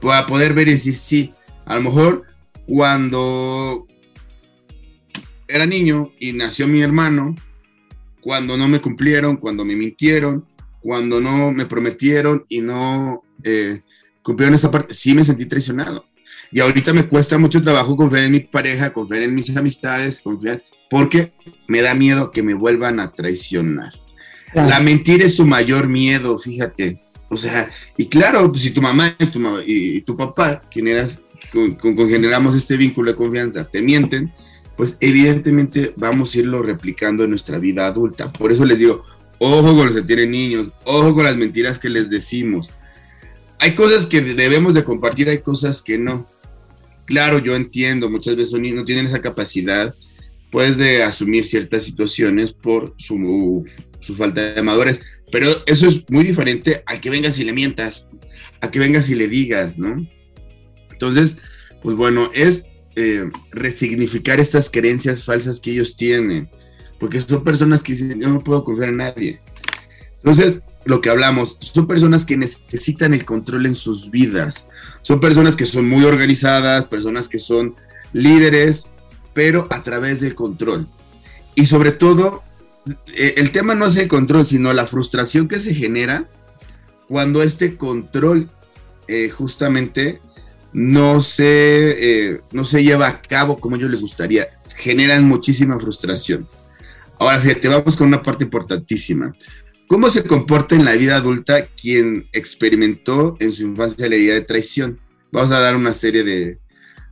para 0.00 0.26
poder 0.26 0.54
ver 0.54 0.68
y 0.68 0.72
decir, 0.72 0.96
sí, 0.96 1.34
a 1.64 1.76
lo 1.76 1.82
mejor 1.82 2.22
cuando 2.66 3.86
era 5.48 5.66
niño 5.66 6.12
y 6.18 6.32
nació 6.32 6.66
mi 6.66 6.80
hermano, 6.80 7.34
cuando 8.20 8.56
no 8.56 8.68
me 8.68 8.80
cumplieron, 8.80 9.36
cuando 9.36 9.64
me 9.64 9.76
mintieron, 9.76 10.44
cuando 10.80 11.20
no 11.20 11.52
me 11.52 11.66
prometieron 11.66 12.44
y 12.48 12.60
no 12.60 13.22
eh, 13.42 13.82
cumplieron 14.22 14.54
esa 14.54 14.70
parte, 14.70 14.94
sí 14.94 15.14
me 15.14 15.24
sentí 15.24 15.46
traicionado. 15.46 16.06
Y 16.50 16.60
ahorita 16.60 16.92
me 16.92 17.06
cuesta 17.06 17.38
mucho 17.38 17.60
trabajo 17.60 17.96
confiar 17.96 18.24
en 18.24 18.32
mi 18.32 18.40
pareja, 18.40 18.92
confiar 18.92 19.22
en 19.22 19.34
mis 19.34 19.56
amistades, 19.56 20.20
confiar, 20.20 20.62
porque 20.88 21.32
me 21.66 21.82
da 21.82 21.94
miedo 21.94 22.30
que 22.30 22.42
me 22.42 22.54
vuelvan 22.54 23.00
a 23.00 23.12
traicionar. 23.12 23.92
La 24.54 24.80
mentira 24.80 25.24
es 25.24 25.36
su 25.36 25.44
mayor 25.44 25.88
miedo, 25.88 26.38
fíjate. 26.38 27.02
O 27.28 27.36
sea, 27.36 27.68
y 27.96 28.06
claro, 28.06 28.50
pues, 28.50 28.62
si 28.62 28.70
tu 28.70 28.80
mamá 28.80 29.14
y 29.18 29.26
tu, 29.26 29.40
y, 29.66 30.00
tu 30.02 30.16
papá, 30.16 30.62
quien 30.70 30.88
eras, 30.88 31.22
con, 31.52 31.74
con, 31.74 31.96
generamos 32.08 32.54
este 32.54 32.76
vínculo 32.76 33.10
de 33.10 33.16
confianza, 33.16 33.66
te 33.66 33.82
mienten, 33.82 34.32
pues 34.76 34.96
evidentemente 35.00 35.92
vamos 35.96 36.34
a 36.34 36.38
irlo 36.38 36.62
replicando 36.62 37.24
en 37.24 37.30
nuestra 37.30 37.58
vida 37.58 37.86
adulta. 37.86 38.32
Por 38.32 38.52
eso 38.52 38.64
les 38.64 38.78
digo, 38.78 39.04
ojo 39.38 39.74
con 39.74 39.86
los 39.86 39.94
que 39.94 40.02
tienen 40.02 40.30
niños, 40.30 40.68
ojo 40.84 41.14
con 41.14 41.24
las 41.24 41.36
mentiras 41.36 41.78
que 41.78 41.88
les 41.88 42.10
decimos. 42.10 42.70
Hay 43.58 43.74
cosas 43.74 44.06
que 44.06 44.20
debemos 44.20 44.74
de 44.74 44.84
compartir, 44.84 45.28
hay 45.28 45.38
cosas 45.38 45.80
que 45.80 45.98
no. 45.98 46.26
Claro, 47.06 47.38
yo 47.38 47.54
entiendo, 47.54 48.10
muchas 48.10 48.36
veces 48.36 48.60
no 48.60 48.84
tienen 48.84 49.06
esa 49.06 49.20
capacidad, 49.20 49.94
pues, 50.50 50.76
de 50.76 51.02
asumir 51.02 51.44
ciertas 51.44 51.84
situaciones 51.84 52.52
por 52.52 52.94
su, 52.98 53.64
su 54.00 54.14
falta 54.14 54.52
de 54.52 54.62
madurez, 54.62 55.00
pero 55.30 55.48
eso 55.66 55.86
es 55.86 56.02
muy 56.10 56.24
diferente 56.24 56.82
a 56.86 57.00
que 57.00 57.10
vengas 57.10 57.38
y 57.38 57.44
le 57.44 57.52
mientas, 57.52 58.08
a 58.60 58.70
que 58.70 58.78
vengas 58.78 59.08
y 59.08 59.14
le 59.14 59.28
digas, 59.28 59.78
¿no? 59.78 60.06
Entonces, 60.90 61.36
pues 61.82 61.96
bueno, 61.96 62.30
es 62.34 62.66
eh, 62.96 63.30
resignificar 63.50 64.40
estas 64.40 64.70
creencias 64.70 65.24
falsas 65.24 65.60
que 65.60 65.70
ellos 65.70 65.96
tienen, 65.96 66.48
porque 66.98 67.20
son 67.20 67.44
personas 67.44 67.82
que 67.82 67.94
yo 67.94 68.28
no 68.28 68.40
puedo 68.40 68.64
confiar 68.64 68.88
en 68.88 68.96
nadie. 68.96 69.40
Entonces, 70.16 70.62
lo 70.86 71.00
que 71.00 71.10
hablamos, 71.10 71.58
son 71.60 71.86
personas 71.86 72.24
que 72.24 72.36
necesitan 72.36 73.12
el 73.12 73.24
control 73.24 73.66
en 73.66 73.74
sus 73.74 74.10
vidas, 74.10 74.66
son 75.02 75.20
personas 75.20 75.56
que 75.56 75.66
son 75.66 75.88
muy 75.88 76.04
organizadas, 76.04 76.86
personas 76.86 77.28
que 77.28 77.38
son 77.38 77.74
líderes, 78.12 78.88
pero 79.34 79.66
a 79.70 79.82
través 79.82 80.20
del 80.20 80.34
control. 80.34 80.88
Y 81.54 81.66
sobre 81.66 81.90
todo, 81.90 82.42
eh, 83.14 83.34
el 83.36 83.50
tema 83.50 83.74
no 83.74 83.86
es 83.86 83.96
el 83.96 84.08
control, 84.08 84.46
sino 84.46 84.72
la 84.72 84.86
frustración 84.86 85.48
que 85.48 85.60
se 85.60 85.74
genera 85.74 86.28
cuando 87.08 87.42
este 87.42 87.76
control 87.76 88.48
eh, 89.08 89.28
justamente 89.30 90.20
no 90.76 91.20
se, 91.20 92.32
eh, 92.34 92.40
no 92.52 92.64
se 92.64 92.84
lleva 92.84 93.08
a 93.08 93.22
cabo 93.22 93.58
como 93.58 93.76
ellos 93.76 93.90
les 93.90 94.00
gustaría. 94.00 94.46
Generan 94.76 95.24
muchísima 95.24 95.80
frustración. 95.80 96.46
Ahora, 97.18 97.38
fíjate, 97.38 97.68
vamos 97.68 97.96
con 97.96 98.08
una 98.08 98.22
parte 98.22 98.44
importantísima. 98.44 99.34
¿Cómo 99.88 100.10
se 100.10 100.22
comporta 100.22 100.74
en 100.74 100.84
la 100.84 100.94
vida 100.96 101.16
adulta 101.16 101.66
quien 101.66 102.28
experimentó 102.32 103.36
en 103.40 103.52
su 103.52 103.62
infancia 103.62 104.08
la 104.08 104.16
idea 104.16 104.34
de 104.34 104.42
traición? 104.42 105.00
Vamos 105.32 105.50
a 105.50 105.60
dar 105.60 105.76
una 105.76 105.94
serie 105.94 106.24
de, 106.24 106.58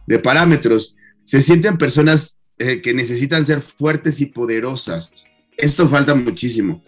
de 0.07 0.19
parámetros. 0.19 0.95
Se 1.25 1.41
sienten 1.41 1.79
personas 1.79 2.39
que 2.57 2.95
necesitan 2.95 3.45
ser 3.45 3.63
fuertes 3.63 4.21
y 4.21 4.27
poderosas 4.27 5.27
esto 5.57 5.89
falta 5.89 6.15
muchísimo. 6.15 6.83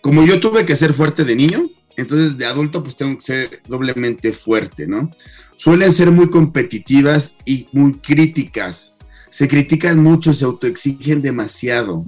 Como 0.00 0.24
yo 0.24 0.40
tuve 0.40 0.66
que 0.66 0.76
ser 0.76 0.94
fuerte 0.94 1.24
de 1.24 1.36
niño, 1.36 1.70
entonces 1.96 2.36
de 2.36 2.46
adulto 2.46 2.82
pues 2.82 2.96
tengo 2.96 3.14
que 3.16 3.22
ser 3.22 3.62
doblemente 3.66 4.32
fuerte, 4.32 4.86
¿no? 4.86 5.10
Suelen 5.56 5.92
ser 5.92 6.10
muy 6.10 6.30
competitivas 6.30 7.34
y 7.44 7.68
muy 7.72 7.94
críticas. 7.94 8.94
Se 9.30 9.48
critican 9.48 10.02
mucho, 10.02 10.32
se 10.32 10.44
autoexigen 10.44 11.22
demasiado. 11.22 12.04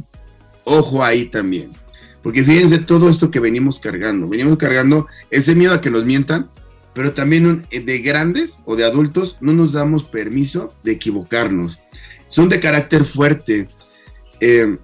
Ojo 0.64 1.02
ahí 1.02 1.26
también. 1.26 1.70
Porque 2.22 2.44
fíjense 2.44 2.78
todo 2.78 3.08
esto 3.08 3.30
que 3.30 3.40
venimos 3.40 3.78
cargando. 3.78 4.28
Venimos 4.28 4.58
cargando 4.58 5.06
ese 5.30 5.54
miedo 5.54 5.74
a 5.74 5.80
que 5.80 5.90
nos 5.90 6.04
mientan, 6.04 6.50
pero 6.92 7.12
también 7.12 7.66
de 7.70 7.98
grandes 7.98 8.58
o 8.64 8.74
de 8.74 8.84
adultos 8.84 9.36
no 9.40 9.52
nos 9.52 9.72
damos 9.72 10.04
permiso 10.04 10.74
de 10.82 10.92
equivocarnos. 10.92 11.78
Son 12.28 12.48
de 12.48 12.60
carácter 12.60 13.04
fuerte. 13.04 13.68
Eh, 14.40 14.76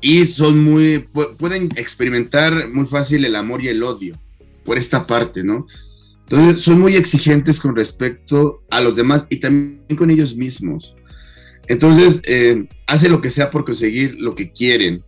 y 0.00 0.24
son 0.24 0.64
muy, 0.64 1.08
pueden 1.38 1.70
experimentar 1.76 2.68
muy 2.68 2.86
fácil 2.86 3.24
el 3.24 3.36
amor 3.36 3.62
y 3.62 3.68
el 3.68 3.82
odio 3.82 4.14
por 4.64 4.78
esta 4.78 5.06
parte, 5.06 5.42
¿no? 5.42 5.66
Entonces 6.30 6.62
son 6.62 6.78
muy 6.78 6.94
exigentes 6.94 7.58
con 7.58 7.74
respecto 7.74 8.62
a 8.70 8.80
los 8.80 8.94
demás 8.94 9.26
y 9.30 9.38
también 9.38 9.96
con 9.96 10.10
ellos 10.10 10.36
mismos. 10.36 10.94
Entonces, 11.66 12.22
eh, 12.24 12.68
hace 12.86 13.08
lo 13.08 13.20
que 13.20 13.32
sea 13.32 13.50
por 13.50 13.64
conseguir 13.64 14.14
lo 14.16 14.36
que 14.36 14.52
quieren. 14.52 15.02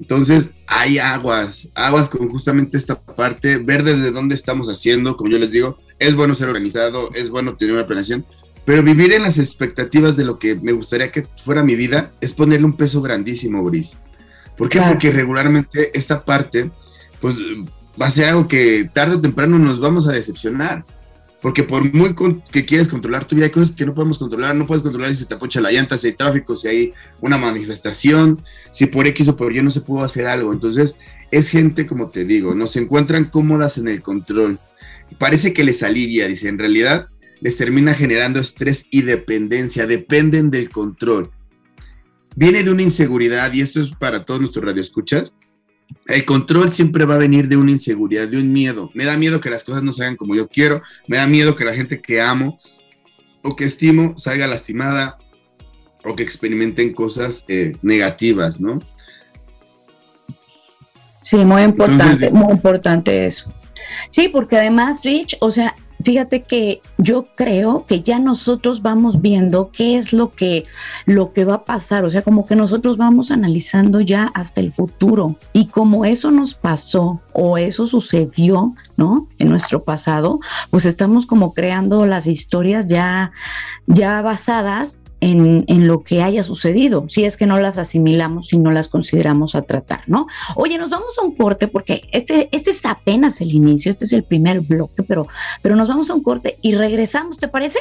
Entonces, 0.00 0.48
hay 0.66 0.98
aguas, 0.98 1.68
aguas 1.74 2.08
con 2.08 2.30
justamente 2.30 2.78
esta 2.78 2.98
parte, 2.98 3.58
ver 3.58 3.84
desde 3.84 4.10
dónde 4.10 4.34
estamos 4.34 4.68
haciendo, 4.68 5.18
como 5.18 5.30
yo 5.30 5.38
les 5.38 5.50
digo, 5.50 5.78
es 5.98 6.14
bueno 6.14 6.34
ser 6.34 6.48
organizado, 6.48 7.12
es 7.12 7.28
bueno 7.28 7.56
tener 7.56 7.74
una 7.74 7.86
planeación, 7.86 8.24
pero 8.64 8.82
vivir 8.82 9.12
en 9.12 9.24
las 9.24 9.38
expectativas 9.38 10.16
de 10.16 10.24
lo 10.24 10.38
que 10.38 10.54
me 10.54 10.72
gustaría 10.72 11.12
que 11.12 11.26
fuera 11.44 11.62
mi 11.62 11.74
vida 11.74 12.12
es 12.22 12.32
ponerle 12.32 12.64
un 12.64 12.76
peso 12.76 13.02
grandísimo, 13.02 13.62
Boris. 13.62 13.98
¿Por 14.56 14.70
qué? 14.70 14.80
Porque 14.80 15.10
regularmente 15.10 15.90
esta 15.92 16.24
parte, 16.24 16.70
pues 17.20 17.36
va 18.00 18.06
a 18.06 18.10
ser 18.10 18.26
algo 18.26 18.48
que 18.48 18.88
tarde 18.92 19.16
o 19.16 19.20
temprano 19.20 19.58
nos 19.58 19.80
vamos 19.80 20.08
a 20.08 20.12
decepcionar. 20.12 20.84
Porque 21.40 21.62
por 21.62 21.92
muy 21.94 22.14
que 22.52 22.66
quieres 22.66 22.86
controlar 22.86 23.24
tu 23.24 23.34
vida, 23.34 23.46
hay 23.46 23.50
cosas 23.50 23.74
que 23.74 23.86
no 23.86 23.94
podemos 23.94 24.18
controlar. 24.18 24.54
No 24.54 24.66
puedes 24.66 24.82
controlar 24.82 25.14
si 25.14 25.22
se 25.22 25.26
te 25.26 25.34
apocha 25.34 25.60
la 25.60 25.72
llanta, 25.72 25.96
si 25.96 26.08
hay 26.08 26.12
tráfico, 26.12 26.54
si 26.54 26.68
hay 26.68 26.92
una 27.20 27.38
manifestación, 27.38 28.38
si 28.70 28.86
por 28.86 29.06
X 29.06 29.28
o 29.28 29.36
por 29.36 29.54
Y 29.56 29.62
no 29.62 29.70
se 29.70 29.80
pudo 29.80 30.04
hacer 30.04 30.26
algo. 30.26 30.52
Entonces, 30.52 30.96
es 31.30 31.48
gente, 31.48 31.86
como 31.86 32.08
te 32.10 32.26
digo, 32.26 32.54
no 32.54 32.66
se 32.66 32.80
encuentran 32.80 33.24
cómodas 33.24 33.78
en 33.78 33.88
el 33.88 34.02
control. 34.02 34.58
Parece 35.18 35.54
que 35.54 35.64
les 35.64 35.82
alivia, 35.82 36.28
dice, 36.28 36.48
en 36.48 36.58
realidad 36.58 37.08
les 37.40 37.56
termina 37.56 37.94
generando 37.94 38.38
estrés 38.38 38.84
y 38.90 39.02
dependencia, 39.02 39.86
dependen 39.86 40.50
del 40.50 40.68
control. 40.68 41.30
Viene 42.36 42.62
de 42.62 42.70
una 42.70 42.82
inseguridad, 42.82 43.50
y 43.52 43.62
esto 43.62 43.80
es 43.80 43.90
para 43.90 44.24
todos 44.24 44.40
nuestros 44.40 44.64
radioescuchas. 44.64 45.32
El 46.06 46.24
control 46.24 46.72
siempre 46.72 47.04
va 47.04 47.14
a 47.14 47.18
venir 47.18 47.48
de 47.48 47.56
una 47.56 47.70
inseguridad, 47.70 48.28
de 48.28 48.38
un 48.38 48.52
miedo. 48.52 48.90
Me 48.94 49.04
da 49.04 49.16
miedo 49.16 49.40
que 49.40 49.50
las 49.50 49.64
cosas 49.64 49.82
no 49.82 49.92
se 49.92 50.02
hagan 50.02 50.16
como 50.16 50.34
yo 50.34 50.48
quiero, 50.48 50.82
me 51.06 51.16
da 51.16 51.26
miedo 51.26 51.56
que 51.56 51.64
la 51.64 51.74
gente 51.74 52.00
que 52.00 52.20
amo 52.20 52.60
o 53.42 53.56
que 53.56 53.64
estimo 53.64 54.16
salga 54.18 54.46
lastimada 54.46 55.18
o 56.04 56.14
que 56.14 56.22
experimenten 56.22 56.92
cosas 56.92 57.44
eh, 57.48 57.72
negativas, 57.82 58.60
¿no? 58.60 58.80
Sí, 61.22 61.44
muy 61.44 61.62
importante, 61.62 62.30
muy 62.30 62.52
importante 62.52 63.26
eso. 63.26 63.52
Sí, 64.08 64.28
porque 64.28 64.56
además, 64.56 65.02
Rich, 65.04 65.36
o 65.40 65.50
sea, 65.50 65.74
fíjate 66.02 66.42
que 66.42 66.80
yo 66.98 67.26
creo 67.34 67.84
que 67.86 68.02
ya 68.02 68.18
nosotros 68.18 68.82
vamos 68.82 69.20
viendo 69.20 69.70
qué 69.70 69.96
es 69.96 70.12
lo 70.12 70.32
que, 70.32 70.64
lo 71.06 71.32
que 71.32 71.44
va 71.44 71.54
a 71.54 71.64
pasar, 71.64 72.04
o 72.04 72.10
sea, 72.10 72.22
como 72.22 72.46
que 72.46 72.56
nosotros 72.56 72.96
vamos 72.96 73.30
analizando 73.30 74.00
ya 74.00 74.30
hasta 74.34 74.60
el 74.60 74.72
futuro 74.72 75.36
y 75.52 75.66
como 75.66 76.04
eso 76.04 76.30
nos 76.30 76.54
pasó 76.54 77.20
o 77.32 77.58
eso 77.58 77.86
sucedió, 77.86 78.74
¿no? 78.96 79.28
En 79.38 79.48
nuestro 79.48 79.82
pasado, 79.82 80.40
pues 80.70 80.86
estamos 80.86 81.26
como 81.26 81.54
creando 81.54 82.06
las 82.06 82.26
historias 82.26 82.88
ya, 82.88 83.32
ya 83.86 84.22
basadas 84.22 85.04
en, 85.20 85.64
en, 85.66 85.86
lo 85.86 86.02
que 86.02 86.22
haya 86.22 86.42
sucedido, 86.42 87.04
si 87.08 87.24
es 87.24 87.36
que 87.36 87.46
no 87.46 87.58
las 87.58 87.78
asimilamos 87.78 88.52
y 88.52 88.58
no 88.58 88.70
las 88.70 88.88
consideramos 88.88 89.54
a 89.54 89.62
tratar, 89.62 90.02
¿no? 90.06 90.26
Oye, 90.56 90.78
nos 90.78 90.90
vamos 90.90 91.18
a 91.18 91.22
un 91.22 91.34
corte 91.34 91.68
porque 91.68 92.08
este, 92.12 92.48
este 92.52 92.70
es 92.70 92.84
apenas 92.84 93.40
el 93.40 93.52
inicio, 93.52 93.90
este 93.90 94.04
es 94.04 94.12
el 94.12 94.24
primer 94.24 94.60
bloque, 94.60 95.02
pero, 95.02 95.26
pero 95.62 95.76
nos 95.76 95.88
vamos 95.88 96.10
a 96.10 96.14
un 96.14 96.22
corte 96.22 96.58
y 96.62 96.74
regresamos, 96.74 97.38
¿te 97.38 97.48
parece? 97.48 97.80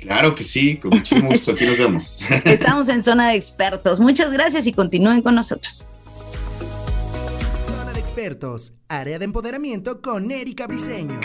Claro 0.00 0.34
que 0.34 0.44
sí, 0.44 0.76
con 0.78 0.90
muchísimo 0.90 1.28
gusto, 1.30 1.52
aquí 1.52 1.64
nos 1.64 1.78
vemos. 1.78 2.24
Estamos 2.44 2.88
en 2.88 3.02
Zona 3.02 3.30
de 3.30 3.36
Expertos. 3.36 4.00
Muchas 4.00 4.32
gracias 4.32 4.66
y 4.66 4.72
continúen 4.72 5.22
con 5.22 5.34
nosotros. 5.34 5.86
Zona 7.66 7.92
de 7.92 8.00
Expertos, 8.00 8.72
área 8.88 9.18
de 9.18 9.24
empoderamiento 9.24 10.02
con 10.02 10.30
Erika 10.30 10.66
Briseño. 10.66 11.20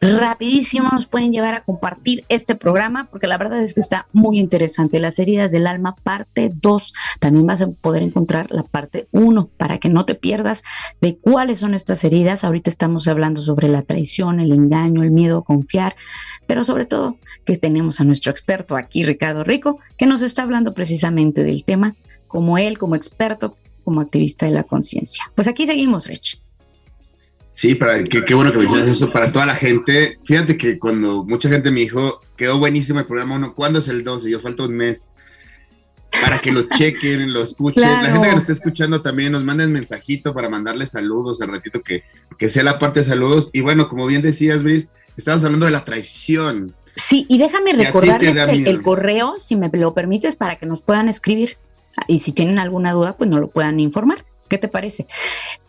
rapidísimo 0.00 0.88
nos 0.90 1.06
pueden 1.06 1.32
llevar 1.32 1.54
a 1.54 1.62
compartir 1.62 2.24
este 2.30 2.54
programa 2.54 3.08
porque 3.10 3.26
la 3.26 3.36
verdad 3.36 3.62
es 3.62 3.74
que 3.74 3.80
está 3.80 4.06
muy 4.12 4.38
interesante. 4.38 5.00
Las 5.00 5.18
heridas 5.18 5.52
del 5.52 5.66
alma 5.66 5.94
parte 6.02 6.50
2, 6.50 6.94
también 7.20 7.46
vas 7.46 7.60
a 7.60 7.68
poder 7.68 8.02
encontrar 8.02 8.50
la 8.50 8.62
parte 8.62 9.06
1 9.12 9.50
para 9.58 9.78
que 9.78 9.90
no 9.90 10.06
te 10.06 10.14
pierdas 10.14 10.62
de 11.02 11.18
cuáles 11.18 11.58
son 11.58 11.74
estas 11.74 12.04
heridas. 12.04 12.44
Ahorita 12.44 12.70
estamos 12.70 13.06
hablando 13.06 13.42
sobre 13.42 13.68
la 13.68 13.82
traición, 13.82 14.40
el 14.40 14.52
engaño, 14.52 15.02
el 15.02 15.10
miedo 15.10 15.38
a 15.38 15.44
confiar, 15.44 15.94
pero 16.46 16.64
sobre 16.64 16.86
todo 16.86 17.18
que 17.44 17.58
tenemos 17.58 18.00
a 18.00 18.04
nuestro 18.04 18.30
experto 18.30 18.76
aquí, 18.76 19.04
Ricardo 19.04 19.44
Rico, 19.44 19.78
que 19.98 20.06
nos 20.06 20.22
está 20.22 20.42
hablando 20.42 20.72
precisamente 20.72 21.44
del 21.44 21.64
tema 21.64 21.94
como 22.32 22.56
él, 22.56 22.78
como 22.78 22.96
experto, 22.96 23.56
como 23.84 24.00
activista 24.00 24.46
de 24.46 24.52
la 24.52 24.64
conciencia. 24.64 25.30
Pues 25.34 25.46
aquí 25.46 25.66
seguimos, 25.66 26.06
Rich. 26.06 26.40
Sí, 27.52 27.74
para, 27.74 28.02
qué, 28.02 28.24
qué 28.24 28.34
bueno 28.34 28.50
que 28.50 28.58
mencionas 28.58 28.88
eso 28.88 29.12
para 29.12 29.30
toda 29.30 29.44
la 29.44 29.54
gente. 29.54 30.18
Fíjate 30.24 30.56
que 30.56 30.78
cuando 30.78 31.24
mucha 31.24 31.50
gente 31.50 31.70
me 31.70 31.80
dijo, 31.80 32.20
quedó 32.36 32.58
buenísimo 32.58 33.00
el 33.00 33.06
programa 33.06 33.36
uno, 33.36 33.54
¿cuándo 33.54 33.80
es 33.80 33.88
el 33.88 34.02
12? 34.02 34.30
Yo 34.30 34.40
falta 34.40 34.64
un 34.64 34.74
mes 34.74 35.10
para 36.22 36.38
que 36.38 36.50
lo 36.50 36.62
chequen, 36.70 37.34
lo 37.34 37.42
escuchen. 37.42 37.82
La 37.82 38.10
gente 38.10 38.28
que 38.28 38.34
nos 38.34 38.44
está 38.44 38.54
escuchando 38.54 39.02
también 39.02 39.32
nos 39.32 39.44
manden 39.44 39.70
mensajito 39.70 40.32
para 40.32 40.48
mandarle 40.48 40.86
saludos 40.86 41.42
al 41.42 41.48
ratito 41.48 41.82
que, 41.82 42.04
que 42.38 42.48
sea 42.48 42.62
la 42.62 42.78
parte 42.78 43.00
de 43.00 43.06
saludos. 43.06 43.50
Y 43.52 43.60
bueno, 43.60 43.90
como 43.90 44.06
bien 44.06 44.22
decías, 44.22 44.62
Brice, 44.62 44.88
estamos 45.18 45.44
hablando 45.44 45.66
de 45.66 45.72
la 45.72 45.84
traición. 45.84 46.74
Sí, 46.96 47.26
y 47.28 47.36
déjame 47.36 47.74
recordarles 47.74 48.36
el, 48.36 48.66
el 48.66 48.82
correo, 48.82 49.36
si 49.38 49.56
me 49.56 49.68
lo 49.68 49.92
permites, 49.92 50.34
para 50.34 50.58
que 50.58 50.64
nos 50.64 50.80
puedan 50.80 51.10
escribir. 51.10 51.58
Y 52.06 52.20
si 52.20 52.32
tienen 52.32 52.58
alguna 52.58 52.92
duda, 52.92 53.16
pues 53.16 53.28
no 53.28 53.38
lo 53.38 53.48
puedan 53.48 53.80
informar. 53.80 54.24
¿Qué 54.52 54.58
te 54.58 54.68
parece? 54.68 55.06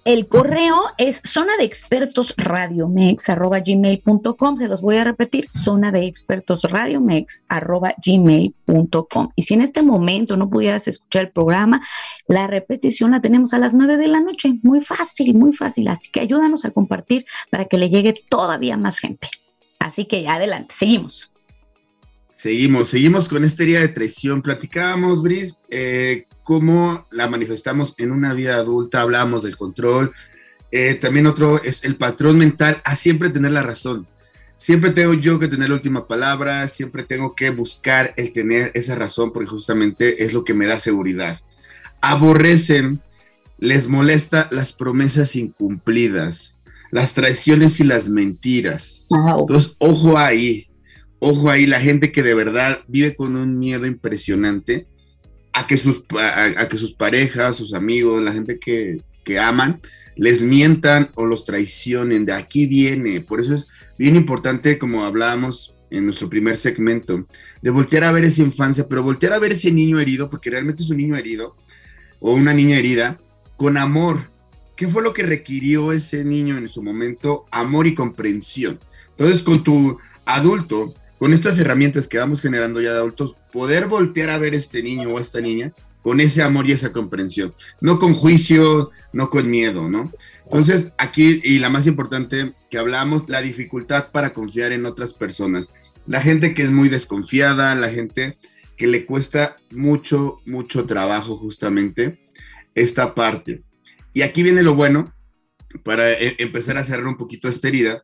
El 0.04 0.28
correo 0.28 0.78
es 0.98 1.22
zona 1.24 1.56
de 1.58 1.64
expertos 1.64 2.34
radiomex 2.36 3.30
arroba 3.30 3.60
gmail.com. 3.60 4.58
Se 4.58 4.68
los 4.68 4.82
voy 4.82 4.98
a 4.98 5.06
repetir, 5.06 5.48
zona 5.54 5.94
de 5.94 6.06
expertos 6.06 6.64
radiomex 6.64 7.46
arroba 7.48 7.96
gmail.com. 8.06 9.30
Y 9.38 9.44
si 9.44 9.54
en 9.54 9.62
este 9.62 9.84
momento 9.84 10.36
no 10.36 10.50
pudieras 10.50 10.90
escuchar 10.90 11.24
el 11.24 11.32
programa, 11.32 11.82
la 12.28 12.48
repetición 12.48 13.12
la 13.12 13.22
tenemos 13.22 13.54
a 13.54 13.60
las 13.60 13.74
nueve 13.74 13.96
de 13.96 14.10
la 14.10 14.20
noche. 14.20 14.60
Muy 14.64 14.82
fácil, 14.82 15.34
muy 15.34 15.54
fácil. 15.54 15.88
Así 15.88 16.12
que 16.12 16.20
ayúdanos 16.20 16.66
a 16.66 16.72
compartir 16.72 17.26
para 17.50 17.64
que 17.64 17.78
le 17.78 17.90
llegue 17.90 18.14
todavía 18.28 18.76
más 18.76 19.00
gente. 19.00 19.30
Así 19.80 20.04
que 20.04 20.28
adelante, 20.28 20.76
seguimos. 20.78 21.33
Seguimos, 22.34 22.90
seguimos 22.90 23.30
con 23.30 23.44
esta 23.44 23.64
herida 23.64 23.80
de 23.80 23.90
traición. 23.90 24.42
Platicábamos, 24.42 25.22
Brice, 25.22 25.56
eh, 25.70 26.28
cómo 26.44 27.08
la 27.12 27.30
manifestamos 27.30 27.96
en 27.98 28.12
una 28.12 28.34
vida 28.34 28.56
adulta, 28.56 29.02
hablamos 29.02 29.44
del 29.44 29.56
control. 29.56 30.14
Eh, 30.72 30.96
también 30.96 31.28
otro 31.28 31.62
es 31.62 31.84
el 31.84 31.96
patrón 31.96 32.38
mental 32.38 32.82
a 32.84 32.96
siempre 32.96 33.30
tener 33.30 33.52
la 33.52 33.62
razón. 33.64 34.08
Siempre 34.58 34.92
tengo 34.92 35.14
yo 35.14 35.40
que 35.40 35.48
tener 35.48 35.70
la 35.70 35.76
última 35.76 36.08
palabra, 36.08 36.68
siempre 36.68 37.04
tengo 37.04 37.36
que 37.36 37.50
buscar 37.50 38.14
el 38.18 38.34
tener 38.34 38.72
esa 38.74 38.96
razón 38.96 39.32
porque 39.34 39.50
justamente 39.50 40.24
es 40.24 40.34
lo 40.34 40.44
que 40.44 40.54
me 40.54 40.66
da 40.66 40.80
seguridad. 40.80 41.42
Aborrecen, 42.02 43.02
les 43.58 43.88
molesta 43.88 44.50
las 44.52 44.74
promesas 44.74 45.36
incumplidas, 45.36 46.56
las 46.92 47.14
traiciones 47.14 47.80
y 47.80 47.84
las 47.84 48.10
mentiras. 48.10 49.06
Entonces, 49.38 49.76
ojo 49.80 50.18
ahí, 50.18 50.68
ojo 51.24 51.50
ahí, 51.50 51.66
la 51.66 51.80
gente 51.80 52.12
que 52.12 52.22
de 52.22 52.34
verdad 52.34 52.80
vive 52.88 53.16
con 53.16 53.36
un 53.36 53.58
miedo 53.58 53.86
impresionante 53.86 54.88
a 55.54 55.66
que 55.68 55.78
sus, 55.78 56.04
a, 56.20 56.68
que 56.68 56.78
sus 56.78 56.94
parejas, 56.94 57.56
sus 57.56 57.74
amigos, 57.74 58.22
la 58.22 58.34
gente 58.34 58.60
que, 58.60 59.02
que 59.24 59.40
aman, 59.40 59.80
les 60.16 60.42
mientan 60.42 61.12
o 61.16 61.26
los 61.26 61.46
traicionen. 61.46 62.26
De 62.26 62.34
aquí 62.34 62.66
viene. 62.66 63.22
Por 63.22 63.40
eso 63.40 63.56
es 63.56 63.68
bien 63.98 64.16
importante, 64.16 64.78
como 64.78 65.06
hablábamos 65.06 65.76
en 65.90 66.06
nuestro 66.06 66.30
primer 66.30 66.58
segmento, 66.58 67.28
de 67.62 67.70
voltear 67.70 68.04
a 68.04 68.12
ver 68.12 68.26
esa 68.26 68.42
infancia, 68.42 68.88
pero 68.90 69.04
voltear 69.04 69.34
a 69.34 69.40
ver 69.40 69.54
ese 69.54 69.72
niño 69.72 70.00
herido, 70.00 70.30
porque 70.30 70.50
realmente 70.50 70.84
es 70.84 70.90
un 70.90 70.98
niño 70.98 71.16
herido 71.16 71.56
o 72.20 72.34
una 72.34 72.54
niña 72.54 72.78
herida, 72.78 73.20
con 73.56 73.78
amor. 73.78 74.32
¿Qué 74.76 74.88
fue 74.88 75.04
lo 75.04 75.14
que 75.14 75.24
requirió 75.24 75.92
ese 75.92 76.26
niño 76.26 76.58
en 76.58 76.68
su 76.68 76.82
momento? 76.82 77.46
Amor 77.52 77.86
y 77.86 77.94
comprensión. 77.94 78.80
Entonces, 79.12 79.44
con 79.44 79.64
tu 79.64 80.00
adulto, 80.26 80.96
con 81.24 81.34
estas 81.34 81.58
herramientas 81.58 82.10
que 82.10 82.18
vamos 82.18 82.42
generando 82.42 82.82
ya 82.82 82.92
de 82.92 82.98
adultos, 82.98 83.38
poder 83.54 83.88
voltear 83.88 84.30
a 84.30 84.38
ver 84.38 84.54
este 84.54 84.84
niño 84.84 85.08
o 85.08 85.22
esta 85.22 85.40
niña 85.40 85.72
con 86.02 86.20
ese 86.20 86.42
amor 86.42 86.68
y 86.68 86.74
esa 86.74 86.92
comprensión, 86.92 87.54
no 87.80 87.98
con 87.98 88.14
juicio, 88.14 88.92
no 89.14 89.30
con 89.30 89.50
miedo, 89.50 89.88
¿no? 89.88 90.12
Entonces, 90.44 90.92
aquí, 90.98 91.40
y 91.42 91.60
la 91.60 91.70
más 91.70 91.88
importante 91.88 92.52
que 92.70 92.78
hablamos, 92.78 93.24
la 93.30 93.42
dificultad 93.42 94.12
para 94.12 94.34
confiar 94.34 94.74
en 94.74 94.86
otras 94.86 95.14
personas. 95.14 95.70
La 96.08 96.22
gente 96.22 96.54
que 96.54 96.64
es 96.64 96.72
muy 96.72 96.90
desconfiada, 96.90 97.74
la 97.74 97.90
gente 97.90 98.38
que 98.76 98.88
le 98.88 99.06
cuesta 99.06 99.56
mucho, 99.72 100.42
mucho 100.46 100.88
trabajo 100.88 101.38
justamente 101.38 102.20
esta 102.76 103.16
parte. 103.16 103.64
Y 104.12 104.24
aquí 104.24 104.44
viene 104.44 104.62
lo 104.62 104.76
bueno, 104.76 105.06
para 105.86 106.12
e, 106.12 106.36
empezar 106.40 106.78
a 106.78 106.84
cerrar 106.84 107.08
un 107.08 107.16
poquito 107.16 107.48
esta 107.48 107.70
herida, 107.70 108.04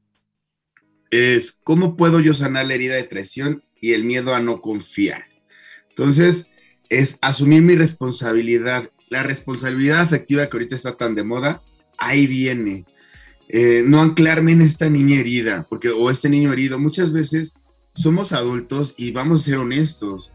es 1.11 1.59
cómo 1.63 1.97
puedo 1.97 2.19
yo 2.19 2.33
sanar 2.33 2.65
la 2.65 2.75
herida 2.75 2.95
de 2.95 3.03
traición 3.03 3.63
y 3.81 3.93
el 3.93 4.03
miedo 4.03 4.33
a 4.33 4.39
no 4.39 4.61
confiar. 4.61 5.25
Entonces, 5.89 6.47
es 6.89 7.17
asumir 7.21 7.61
mi 7.61 7.75
responsabilidad. 7.75 8.89
La 9.09 9.23
responsabilidad 9.23 10.01
afectiva 10.01 10.47
que 10.47 10.57
ahorita 10.57 10.75
está 10.75 10.97
tan 10.97 11.15
de 11.15 11.23
moda, 11.23 11.61
ahí 11.97 12.27
viene. 12.27 12.85
Eh, 13.47 13.83
no 13.85 14.01
anclarme 14.01 14.51
en 14.51 14.61
esta 14.61 14.89
niña 14.89 15.19
herida, 15.19 15.65
porque, 15.69 15.89
o 15.89 16.09
este 16.11 16.29
niño 16.29 16.53
herido, 16.53 16.77
muchas 16.77 17.11
veces 17.11 17.55
somos 17.95 18.31
adultos 18.31 18.93
y 18.97 19.11
vamos 19.11 19.41
a 19.41 19.45
ser 19.45 19.57
honestos. 19.57 20.31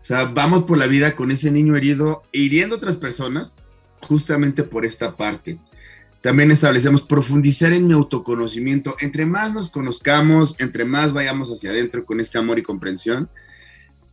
O 0.00 0.04
sea, 0.04 0.24
vamos 0.24 0.64
por 0.64 0.78
la 0.78 0.86
vida 0.86 1.16
con 1.16 1.30
ese 1.30 1.50
niño 1.50 1.76
herido, 1.76 2.22
hiriendo 2.32 2.74
a 2.74 2.78
otras 2.78 2.96
personas, 2.96 3.58
justamente 4.00 4.62
por 4.62 4.84
esta 4.84 5.16
parte 5.16 5.58
también 6.20 6.50
establecemos 6.50 7.02
profundizar 7.02 7.72
en 7.72 7.86
mi 7.86 7.94
autoconocimiento. 7.94 8.96
Entre 9.00 9.24
más 9.24 9.52
nos 9.54 9.70
conozcamos, 9.70 10.56
entre 10.58 10.84
más 10.84 11.12
vayamos 11.12 11.50
hacia 11.50 11.70
adentro 11.70 12.04
con 12.04 12.20
este 12.20 12.38
amor 12.38 12.58
y 12.58 12.62
comprensión, 12.62 13.28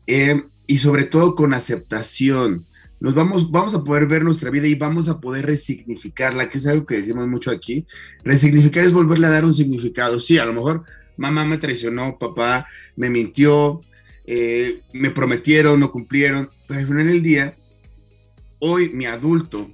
eh, 0.07 0.43
y 0.67 0.77
sobre 0.77 1.05
todo 1.05 1.35
con 1.35 1.53
aceptación. 1.53 2.65
Nos 2.99 3.13
vamos, 3.13 3.51
vamos 3.51 3.73
a 3.75 3.83
poder 3.83 4.05
ver 4.07 4.23
nuestra 4.23 4.49
vida 4.49 4.67
y 4.67 4.75
vamos 4.75 5.09
a 5.09 5.19
poder 5.19 5.45
resignificarla, 5.45 6.49
que 6.49 6.59
es 6.59 6.67
algo 6.67 6.85
que 6.85 7.01
decimos 7.01 7.27
mucho 7.27 7.51
aquí. 7.51 7.85
Resignificar 8.23 8.85
es 8.85 8.93
volverle 8.93 9.27
a 9.27 9.31
dar 9.31 9.45
un 9.45 9.53
significado. 9.53 10.19
Sí, 10.19 10.37
a 10.37 10.45
lo 10.45 10.53
mejor 10.53 10.83
mamá 11.17 11.43
me 11.43 11.57
traicionó, 11.57 12.17
papá 12.17 12.67
me 12.95 13.09
mintió, 13.09 13.81
eh, 14.25 14.81
me 14.93 15.09
prometieron, 15.11 15.79
no 15.79 15.91
cumplieron, 15.91 16.49
pero 16.67 16.79
al 16.79 16.87
final 16.87 17.07
del 17.07 17.23
día, 17.23 17.57
hoy 18.59 18.89
mi 18.89 19.05
adulto 19.05 19.71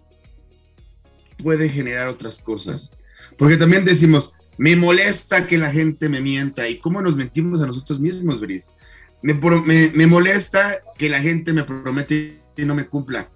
puede 1.41 1.69
generar 1.69 2.08
otras 2.08 2.39
cosas. 2.39 2.91
Porque 3.38 3.58
también 3.58 3.86
decimos, 3.86 4.34
me 4.58 4.75
molesta 4.75 5.47
que 5.47 5.58
la 5.58 5.71
gente 5.71 6.10
me 6.10 6.21
mienta. 6.21 6.67
¿Y 6.67 6.77
cómo 6.77 7.01
nos 7.01 7.15
mentimos 7.15 7.62
a 7.62 7.67
nosotros 7.67 7.99
mismos, 7.99 8.39
Brice? 8.39 8.67
Me, 9.21 9.34
me, 9.93 10.08
molesta 10.08 10.80
que 10.97 11.10
la 11.10 11.21
gente 11.21 11.54
me 11.54 11.63
promete 11.63 12.39
y 12.58 12.65
no 12.65 12.75
me 12.75 12.86
cumpla. 12.86 13.30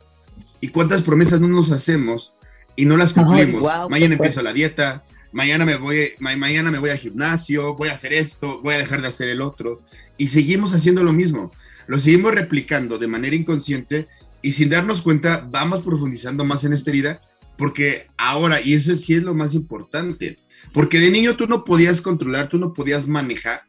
¿Y 0.62 0.70
cuántas 0.70 1.02
promesas 1.02 1.42
no 1.42 1.48
nos 1.48 1.72
hacemos 1.72 2.34
y 2.76 2.86
no 2.86 2.98
las 2.98 3.14
cumplimos? 3.14 3.64
mañana 3.90 4.16
empiezo 4.16 4.42
la 4.42 4.54
dieta, 4.54 5.04
mañana 5.32 5.66
me, 5.66 5.76
voy, 5.76 6.14
mañana 6.20 6.72
me 6.72 6.80
voy 6.80 6.90
al 6.90 6.98
gimnasio, 6.98 7.76
voy 7.76 7.90
a 7.90 7.94
hacer 7.94 8.14
esto, 8.14 8.62
voy 8.62 8.76
a 8.76 8.80
dejar 8.80 9.02
de 9.02 9.08
hacer 9.08 9.30
el 9.30 9.42
otro. 9.42 9.82
Y 10.18 10.30
seguimos 10.30 10.74
haciendo 10.74 11.04
lo 11.04 11.14
mismo. 11.14 11.52
Lo 11.88 12.00
seguimos 12.00 12.34
replicando 12.34 12.98
de 12.98 13.08
manera 13.08 13.36
inconsciente 13.36 14.08
y 14.42 14.54
sin 14.54 14.70
darnos 14.70 15.02
cuenta 15.02 15.48
vamos 15.50 15.84
profundizando 15.84 16.46
más 16.46 16.64
en 16.64 16.74
esta 16.74 16.90
herida 16.90 17.22
porque 17.58 18.08
ahora, 18.18 18.62
y 18.62 18.74
eso 18.74 18.96
sí 18.96 19.14
es 19.14 19.24
lo 19.24 19.34
más 19.34 19.54
importante, 19.54 20.40
porque 20.74 21.00
de 21.00 21.12
niño 21.12 21.36
tú 21.36 21.48
no 21.48 21.64
podías 21.64 22.02
controlar, 22.02 22.50
tú 22.50 22.58
no 22.58 22.74
podías 22.74 23.08
manejar 23.08 23.62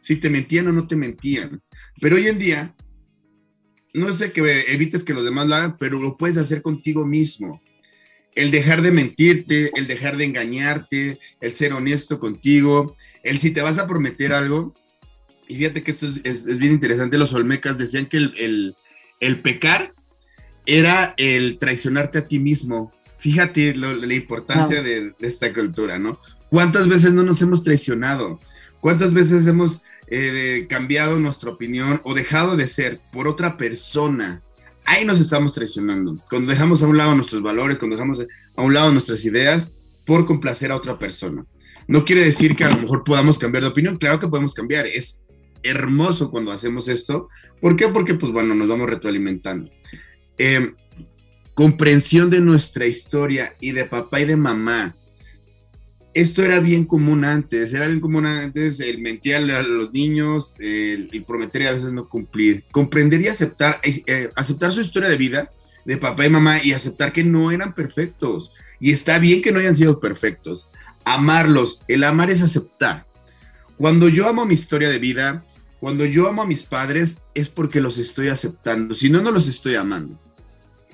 si 0.00 0.16
te 0.16 0.30
mentían 0.30 0.68
o 0.68 0.72
no 0.72 0.86
te 0.86 0.96
mentían. 0.96 1.60
Pero 2.00 2.16
hoy 2.16 2.28
en 2.28 2.38
día, 2.38 2.74
no 3.94 4.12
sé 4.12 4.32
que 4.32 4.64
evites 4.68 5.04
que 5.04 5.14
los 5.14 5.24
demás 5.24 5.46
lo 5.46 5.54
hagan, 5.56 5.76
pero 5.78 5.98
lo 5.98 6.16
puedes 6.16 6.36
hacer 6.36 6.62
contigo 6.62 7.04
mismo. 7.04 7.62
El 8.34 8.50
dejar 8.50 8.82
de 8.82 8.92
mentirte, 8.92 9.72
el 9.74 9.86
dejar 9.88 10.16
de 10.16 10.24
engañarte, 10.24 11.18
el 11.40 11.56
ser 11.56 11.72
honesto 11.72 12.18
contigo, 12.18 12.96
el 13.24 13.40
si 13.40 13.50
te 13.50 13.60
vas 13.60 13.78
a 13.78 13.88
prometer 13.88 14.32
algo. 14.32 14.74
Y 15.48 15.56
fíjate 15.56 15.82
que 15.82 15.90
esto 15.90 16.06
es, 16.24 16.46
bien 16.58 16.74
interesante, 16.74 17.18
los 17.18 17.34
olmecas 17.34 17.78
decían 17.78 18.06
que 18.06 18.18
el 18.18 19.42
pecar 19.42 19.94
era 20.68 21.14
el 21.16 21.58
traicionarte 21.58 22.18
a 22.18 22.28
ti 22.28 22.38
mismo. 22.38 22.92
Fíjate 23.18 23.74
la 23.74 24.14
importancia 24.14 24.82
de, 24.82 25.14
esta 25.20 25.52
cultura, 25.52 25.98
¿no? 25.98 26.20
¿Cuántas 26.50 26.88
veces 26.88 27.12
no 27.12 27.22
nos 27.22 27.42
hemos 27.42 27.62
traicionado? 27.62 28.38
¿Cuántas 28.80 29.12
veces 29.12 29.46
hemos 29.46 29.82
eh, 30.06 30.66
cambiado 30.68 31.18
nuestra 31.18 31.50
opinión 31.50 32.00
o 32.04 32.14
dejado 32.14 32.56
de 32.56 32.68
ser 32.68 33.00
por 33.12 33.26
otra 33.26 33.56
persona? 33.56 34.42
Ahí 34.84 35.04
nos 35.04 35.20
estamos 35.20 35.52
traicionando. 35.52 36.16
Cuando 36.30 36.50
dejamos 36.50 36.82
a 36.82 36.86
un 36.86 36.96
lado 36.96 37.14
nuestros 37.14 37.42
valores, 37.42 37.78
cuando 37.78 37.96
dejamos 37.96 38.20
a 38.56 38.62
un 38.62 38.72
lado 38.72 38.92
nuestras 38.92 39.24
ideas 39.24 39.70
por 40.06 40.24
complacer 40.24 40.70
a 40.72 40.76
otra 40.76 40.96
persona. 40.96 41.44
No 41.86 42.04
quiere 42.04 42.22
decir 42.22 42.54
que 42.54 42.64
a 42.64 42.70
lo 42.70 42.78
mejor 42.78 43.04
podamos 43.04 43.38
cambiar 43.38 43.64
de 43.64 43.70
opinión. 43.70 43.96
Claro 43.96 44.20
que 44.20 44.28
podemos 44.28 44.54
cambiar. 44.54 44.86
Es 44.86 45.20
hermoso 45.62 46.30
cuando 46.30 46.52
hacemos 46.52 46.88
esto. 46.88 47.28
¿Por 47.60 47.76
qué? 47.76 47.88
Porque, 47.88 48.14
pues 48.14 48.32
bueno, 48.32 48.54
nos 48.54 48.68
vamos 48.68 48.88
retroalimentando. 48.88 49.70
Eh, 50.38 50.72
comprensión 51.58 52.30
de 52.30 52.40
nuestra 52.40 52.86
historia 52.86 53.52
y 53.60 53.72
de 53.72 53.84
papá 53.84 54.20
y 54.20 54.26
de 54.26 54.36
mamá. 54.36 54.94
Esto 56.14 56.44
era 56.44 56.60
bien 56.60 56.84
común 56.84 57.24
antes, 57.24 57.74
era 57.74 57.88
bien 57.88 57.98
común 57.98 58.26
antes 58.26 58.78
el 58.78 59.00
mentir 59.00 59.34
a 59.34 59.40
los 59.40 59.92
niños, 59.92 60.54
el, 60.60 61.24
prometer 61.26 61.62
y 61.62 61.66
a 61.66 61.72
veces 61.72 61.90
no 61.90 62.08
cumplir. 62.08 62.64
Comprender 62.70 63.20
y 63.22 63.26
aceptar, 63.26 63.80
eh, 63.82 64.04
eh, 64.06 64.30
aceptar 64.36 64.70
su 64.70 64.82
historia 64.82 65.08
de 65.08 65.16
vida 65.16 65.50
de 65.84 65.96
papá 65.96 66.26
y 66.26 66.30
mamá 66.30 66.62
y 66.62 66.74
aceptar 66.74 67.12
que 67.12 67.24
no 67.24 67.50
eran 67.50 67.74
perfectos. 67.74 68.52
Y 68.78 68.92
está 68.92 69.18
bien 69.18 69.42
que 69.42 69.50
no 69.50 69.58
hayan 69.58 69.74
sido 69.74 69.98
perfectos. 69.98 70.68
Amarlos, 71.04 71.80
el 71.88 72.04
amar 72.04 72.30
es 72.30 72.40
aceptar. 72.40 73.08
Cuando 73.76 74.08
yo 74.08 74.28
amo 74.28 74.46
mi 74.46 74.54
historia 74.54 74.90
de 74.90 75.00
vida, 75.00 75.44
cuando 75.80 76.04
yo 76.04 76.28
amo 76.28 76.42
a 76.42 76.46
mis 76.46 76.62
padres, 76.62 77.18
es 77.34 77.48
porque 77.48 77.80
los 77.80 77.98
estoy 77.98 78.28
aceptando. 78.28 78.94
Si 78.94 79.10
no, 79.10 79.22
no 79.22 79.32
los 79.32 79.48
estoy 79.48 79.74
amando. 79.74 80.20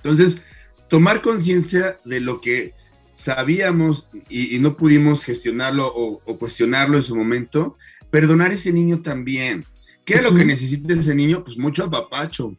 Entonces, 0.04 0.42
tomar 0.88 1.22
conciencia 1.22 1.98
de 2.04 2.20
lo 2.20 2.40
que 2.40 2.74
sabíamos 3.16 4.10
y, 4.28 4.58
no 4.58 4.76
pudimos 4.76 5.24
gestionarlo 5.24 5.86
o, 5.86 6.20
cuestionarlo 6.36 6.98
en 6.98 7.02
su 7.02 7.16
momento, 7.16 7.76
perdonar 8.10 8.50
a 8.50 8.54
ese 8.54 8.72
niño 8.72 9.00
también. 9.00 9.64
¿Qué 10.04 10.14
es 10.14 10.22
lo 10.22 10.34
que 10.34 10.44
necesita 10.44 10.92
ese 10.92 11.14
niño? 11.14 11.42
Pues 11.42 11.56
mucho 11.56 11.84
apapacho, 11.84 12.54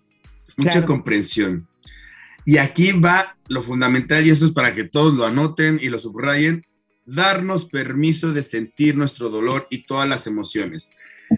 mucha 0.58 0.86
comprensión. 0.86 1.68
Y 2.46 2.58
aquí 2.58 2.92
va 2.92 3.38
lo 3.48 3.62
fundamental, 3.62 4.26
y 4.26 4.32
esto 4.32 4.46
es 4.46 4.52
para 4.52 4.74
que 4.74 4.86
todos 4.86 5.14
lo 5.14 5.26
anoten 5.26 5.80
y 5.82 5.90
lo 5.90 6.00
subrayen, 6.00 6.66
darnos 7.06 7.66
permiso 7.66 8.34
de 8.34 8.42
sentir 8.42 8.96
nuestro 8.98 9.30
dolor 9.30 9.68
y 9.70 9.86
todas 9.86 10.10
las 10.10 10.26
emociones, 10.26 10.90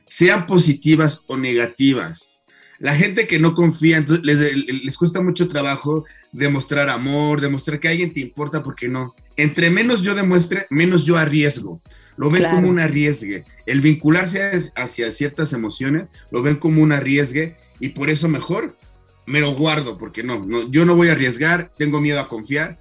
sean 0.06 0.48
positivas 0.48 1.26
o 1.28 1.36
negativas. 1.38 2.32
La 2.80 2.96
gente 2.96 3.28
que 3.28 3.40
no 3.40 3.54
confía, 3.54 3.98
entonces 3.98 4.26
les, 4.26 4.84
les 4.84 4.98
cuesta 4.98 5.22
mucho 5.22 5.48
trabajo 5.48 6.06
demostrar 6.32 6.90
amor, 6.90 7.42
demostrar 7.42 7.80
que 7.80 7.88
alguien 7.88 8.13
te 8.13 8.20
importa, 8.20 8.63
porque 8.63 8.88
no. 8.88 9.06
Entre 9.36 9.70
menos 9.70 10.02
yo 10.02 10.13
demuestre, 10.16 10.68
menos 10.70 11.06
yo 11.06 11.18
arriesgo. 11.18 11.82
Lo 12.18 12.32
ven 12.32 12.44
como 12.50 12.68
un 12.68 12.80
arriesgue. 12.80 13.44
El 13.66 13.82
vincularse 13.82 14.72
hacia 14.76 15.12
ciertas 15.12 15.54
emociones, 15.54 16.08
lo 16.32 16.42
ven 16.42 16.56
como 16.56 16.82
un 16.82 16.92
arriesgue 16.92 17.58
y 17.80 17.90
por 17.90 18.10
eso 18.10 18.28
mejor 18.28 18.76
me 19.28 19.40
lo 19.40 19.54
guardo, 19.54 19.98
porque 19.98 20.24
no, 20.24 20.44
no 20.44 20.72
yo 20.72 20.84
no 20.86 20.96
voy 20.96 21.10
a 21.10 21.12
arriesgar, 21.12 21.72
tengo 21.78 22.02
miedo 22.02 22.20
a 22.20 22.28
confiar. 22.28 22.80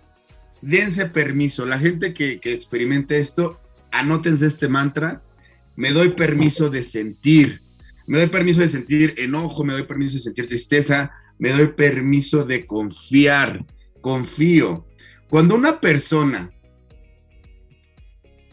Dense 0.63 1.07
permiso. 1.07 1.67
La 1.67 1.79
gente 1.79 2.15
que, 2.15 2.41
que 2.41 2.53
experimente 2.53 3.19
esto, 3.19 3.61
anótense 3.93 4.47
este 4.47 4.69
mantra. 4.69 5.23
Me 5.77 5.91
doy 5.91 6.11
permiso 6.11 6.71
de 6.71 6.83
sentir. 6.83 7.61
Me 8.07 8.19
doy 8.19 8.29
permiso 8.29 8.61
de 8.61 8.69
sentir 8.69 9.15
enojo, 9.19 9.65
me 9.65 9.73
doy 9.73 9.83
permiso 9.83 10.15
de 10.15 10.21
sentir 10.21 10.47
tristeza, 10.47 11.13
me 11.39 11.51
doy 11.51 11.69
permiso 11.69 12.45
de 12.45 12.65
confiar, 12.67 13.65
confío. 14.01 14.87
Cuando 15.29 15.55
una 15.55 15.81
persona 15.81 16.51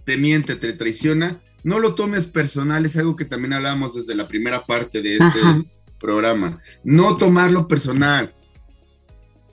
te 0.05 0.17
miente, 0.17 0.55
te 0.55 0.73
traiciona, 0.73 1.41
no 1.63 1.79
lo 1.79 1.95
tomes 1.95 2.25
personal, 2.27 2.85
es 2.85 2.97
algo 2.97 3.15
que 3.15 3.25
también 3.25 3.53
hablamos 3.53 3.95
desde 3.95 4.15
la 4.15 4.27
primera 4.27 4.65
parte 4.65 5.01
de 5.01 5.17
este 5.17 5.39
programa. 5.99 6.61
No 6.83 7.15
tomarlo 7.17 7.67
personal. 7.67 8.35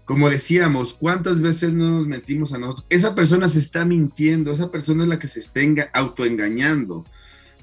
Como 0.04 0.28
decíamos, 0.28 0.92
¿cuántas 0.92 1.40
veces 1.40 1.72
no 1.72 1.98
nos 1.98 2.06
mentimos 2.08 2.52
a 2.52 2.58
nosotros? 2.58 2.86
Esa 2.90 3.14
persona 3.14 3.48
se 3.48 3.60
está 3.60 3.84
mintiendo, 3.84 4.50
esa 4.50 4.72
persona 4.72 5.04
es 5.04 5.08
la 5.08 5.20
que 5.20 5.28
se 5.28 5.38
está 5.38 5.60
autoengañando. 5.92 7.04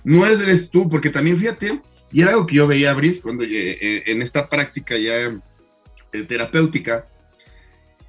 No 0.06 0.26
eres 0.26 0.70
tú, 0.70 0.88
porque 0.90 1.10
también 1.10 1.38
fíjate, 1.38 1.82
y 2.12 2.22
era 2.22 2.32
algo 2.32 2.46
que 2.46 2.56
yo 2.56 2.68
veía, 2.68 2.94
Brice, 2.94 3.22
cuando 3.22 3.44
eh, 3.44 4.04
en 4.06 4.22
esta 4.22 4.50
práctica 4.50 4.98
ya 4.98 5.16
eh, 5.16 6.24
terapéutica, 6.28 7.08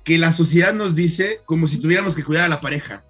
que 0.05 0.19
la 0.19 0.33
sociedad 0.33 0.73
nos 0.73 0.95
dice 0.95 1.41
como 1.45 1.67
si 1.67 1.79
tuviéramos 1.79 2.15
que 2.15 2.25
cuidar 2.25 2.45
a 2.45 2.49
la 2.49 2.61
pareja. 2.61 3.05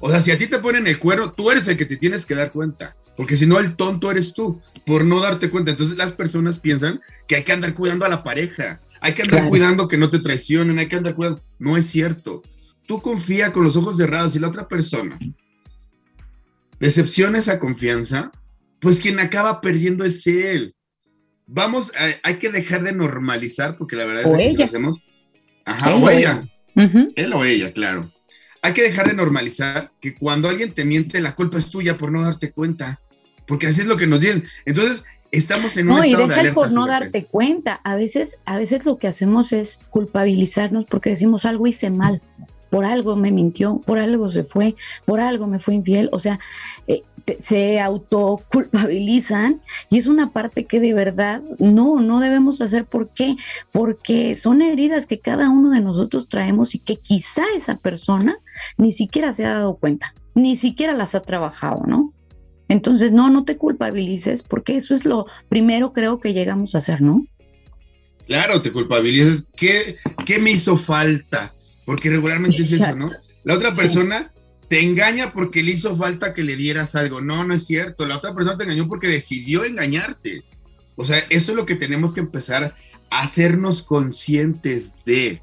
O 0.00 0.10
sea, 0.10 0.22
si 0.22 0.30
a 0.30 0.38
ti 0.38 0.46
te 0.46 0.58
ponen 0.58 0.86
el 0.86 0.98
cuerno, 0.98 1.32
tú 1.32 1.50
eres 1.50 1.66
el 1.68 1.76
que 1.76 1.86
te 1.86 1.96
tienes 1.96 2.26
que 2.26 2.34
dar 2.34 2.52
cuenta, 2.52 2.96
porque 3.16 3.36
si 3.36 3.46
no, 3.46 3.58
el 3.58 3.74
tonto 3.74 4.10
eres 4.10 4.34
tú, 4.34 4.60
por 4.84 5.04
no 5.04 5.20
darte 5.20 5.50
cuenta. 5.50 5.70
Entonces 5.70 5.96
las 5.96 6.12
personas 6.12 6.58
piensan 6.58 7.00
que 7.26 7.36
hay 7.36 7.44
que 7.44 7.52
andar 7.52 7.74
cuidando 7.74 8.04
a 8.04 8.08
la 8.08 8.22
pareja, 8.22 8.80
hay 9.00 9.14
que 9.14 9.22
andar 9.22 9.48
cuidando 9.48 9.88
que 9.88 9.96
no 9.96 10.10
te 10.10 10.18
traicionen, 10.18 10.78
hay 10.78 10.88
que 10.88 10.96
andar 10.96 11.14
cuidando. 11.14 11.42
No 11.58 11.76
es 11.76 11.88
cierto. 11.88 12.42
Tú 12.86 13.00
confía 13.00 13.52
con 13.52 13.64
los 13.64 13.76
ojos 13.76 13.96
cerrados 13.96 14.36
y 14.36 14.38
la 14.38 14.48
otra 14.48 14.68
persona 14.68 15.18
decepciona 16.78 17.38
esa 17.38 17.58
confianza, 17.58 18.30
pues 18.80 19.00
quien 19.00 19.18
acaba 19.18 19.60
perdiendo 19.60 20.04
es 20.04 20.26
él 20.26 20.74
vamos, 21.46 21.92
hay 22.22 22.34
que 22.36 22.50
dejar 22.50 22.82
de 22.82 22.92
normalizar, 22.92 23.76
porque 23.76 23.96
la 23.96 24.04
verdad 24.04 24.40
es 24.40 24.52
que 24.52 24.58
lo 24.58 24.64
hacemos. 24.64 24.98
Ajá, 25.64 25.94
o 25.94 26.10
ella. 26.10 26.48
Él 26.74 27.32
o 27.32 27.44
ella, 27.44 27.72
claro. 27.72 28.12
Hay 28.62 28.72
que 28.72 28.82
dejar 28.82 29.08
de 29.08 29.14
normalizar 29.14 29.92
que 30.00 30.14
cuando 30.14 30.48
alguien 30.48 30.72
te 30.72 30.84
miente, 30.84 31.20
la 31.20 31.34
culpa 31.34 31.58
es 31.58 31.70
tuya 31.70 31.98
por 31.98 32.10
no 32.10 32.22
darte 32.22 32.50
cuenta. 32.50 33.00
Porque 33.46 33.66
así 33.66 33.82
es 33.82 33.86
lo 33.86 33.98
que 33.98 34.06
nos 34.06 34.20
dicen. 34.20 34.44
Entonces, 34.64 35.04
estamos 35.30 35.76
en 35.76 35.90
un 35.90 35.98
no, 35.98 36.04
y 36.04 36.14
deja 36.14 36.54
por 36.54 36.72
no 36.72 36.86
darte 36.86 37.26
cuenta. 37.26 37.80
A 37.84 37.94
veces, 37.94 38.38
a 38.46 38.56
veces 38.56 38.86
lo 38.86 38.98
que 38.98 39.06
hacemos 39.06 39.52
es 39.52 39.80
culpabilizarnos 39.90 40.86
porque 40.86 41.10
decimos 41.10 41.44
algo 41.44 41.66
hice 41.66 41.90
mal 41.90 42.22
por 42.74 42.84
algo 42.84 43.14
me 43.14 43.30
mintió, 43.30 43.80
por 43.86 44.00
algo 44.00 44.28
se 44.30 44.42
fue, 44.42 44.74
por 45.04 45.20
algo 45.20 45.46
me 45.46 45.60
fue 45.60 45.74
infiel, 45.74 46.08
o 46.10 46.18
sea, 46.18 46.40
eh, 46.88 47.04
se 47.40 47.80
autoculpabilizan 47.80 49.62
y 49.90 49.98
es 49.98 50.06
una 50.06 50.32
parte 50.32 50.66
que 50.66 50.80
de 50.80 50.94
verdad 50.94 51.42
no, 51.58 52.00
no 52.00 52.20
debemos 52.20 52.60
hacer. 52.60 52.84
¿Por 52.84 53.08
qué? 53.08 53.36
Porque 53.72 54.36
son 54.36 54.62
heridas 54.62 55.06
que 55.06 55.18
cada 55.18 55.48
uno 55.48 55.70
de 55.70 55.80
nosotros 55.80 56.28
traemos 56.28 56.74
y 56.74 56.78
que 56.78 56.96
quizá 56.96 57.44
esa 57.56 57.76
persona 57.76 58.38
ni 58.76 58.92
siquiera 58.92 59.32
se 59.32 59.44
ha 59.44 59.54
dado 59.54 59.76
cuenta, 59.76 60.14
ni 60.34 60.56
siquiera 60.56 60.94
las 60.94 61.14
ha 61.14 61.22
trabajado, 61.22 61.82
¿no? 61.86 62.12
Entonces, 62.68 63.12
no, 63.12 63.30
no 63.30 63.44
te 63.44 63.56
culpabilices 63.56 64.42
porque 64.42 64.76
eso 64.76 64.94
es 64.94 65.04
lo 65.04 65.26
primero 65.48 65.92
creo 65.92 66.20
que 66.20 66.32
llegamos 66.32 66.74
a 66.74 66.78
hacer, 66.78 67.02
¿no? 67.02 67.26
Claro, 68.26 68.62
te 68.62 68.72
culpabilizas. 68.72 69.44
¿Qué, 69.54 69.96
qué 70.24 70.38
me 70.38 70.50
hizo 70.50 70.76
falta? 70.76 71.54
Porque 71.84 72.08
regularmente 72.08 72.62
es 72.62 72.72
eso, 72.72 72.96
¿no? 72.96 73.08
La 73.44 73.54
otra 73.54 73.70
persona 73.72 74.32
te 74.68 74.80
engaña 74.80 75.32
porque 75.32 75.62
le 75.62 75.72
hizo 75.72 75.96
falta 75.96 76.34
que 76.34 76.42
le 76.42 76.56
dieras 76.56 76.94
algo. 76.94 77.20
No, 77.20 77.44
no 77.44 77.54
es 77.54 77.66
cierto. 77.66 78.06
La 78.06 78.16
otra 78.16 78.34
persona 78.34 78.56
te 78.56 78.64
engañó 78.64 78.88
porque 78.88 79.08
decidió 79.08 79.64
engañarte. 79.64 80.44
O 80.96 81.04
sea, 81.04 81.18
eso 81.30 81.52
es 81.52 81.56
lo 81.56 81.66
que 81.66 81.76
tenemos 81.76 82.14
que 82.14 82.20
empezar 82.20 82.74
a 83.10 83.22
hacernos 83.22 83.82
conscientes 83.82 84.92
de. 85.04 85.42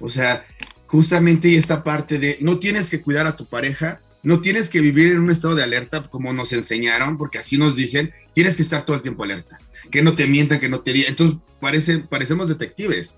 O 0.00 0.08
sea, 0.08 0.44
justamente 0.86 1.56
esta 1.56 1.84
parte 1.84 2.18
de 2.18 2.38
no 2.40 2.58
tienes 2.58 2.90
que 2.90 3.00
cuidar 3.00 3.26
a 3.26 3.36
tu 3.36 3.46
pareja 3.46 4.00
no 4.22 4.40
tienes 4.40 4.68
que 4.68 4.80
vivir 4.80 5.12
en 5.12 5.20
un 5.20 5.30
estado 5.30 5.54
de 5.54 5.62
alerta 5.62 6.02
como 6.08 6.32
nos 6.32 6.52
enseñaron, 6.52 7.18
porque 7.18 7.38
así 7.38 7.58
nos 7.58 7.76
dicen, 7.76 8.12
tienes 8.32 8.56
que 8.56 8.62
estar 8.62 8.84
todo 8.86 8.96
el 8.96 9.02
tiempo 9.02 9.24
alerta, 9.24 9.58
que 9.90 10.02
no 10.02 10.14
te 10.14 10.26
mientan, 10.26 10.60
que 10.60 10.68
no 10.68 10.80
te 10.80 10.92
digan. 10.92 11.10
Entonces 11.10 11.38
parece, 11.60 11.98
parecemos 11.98 12.48
detectives, 12.48 13.16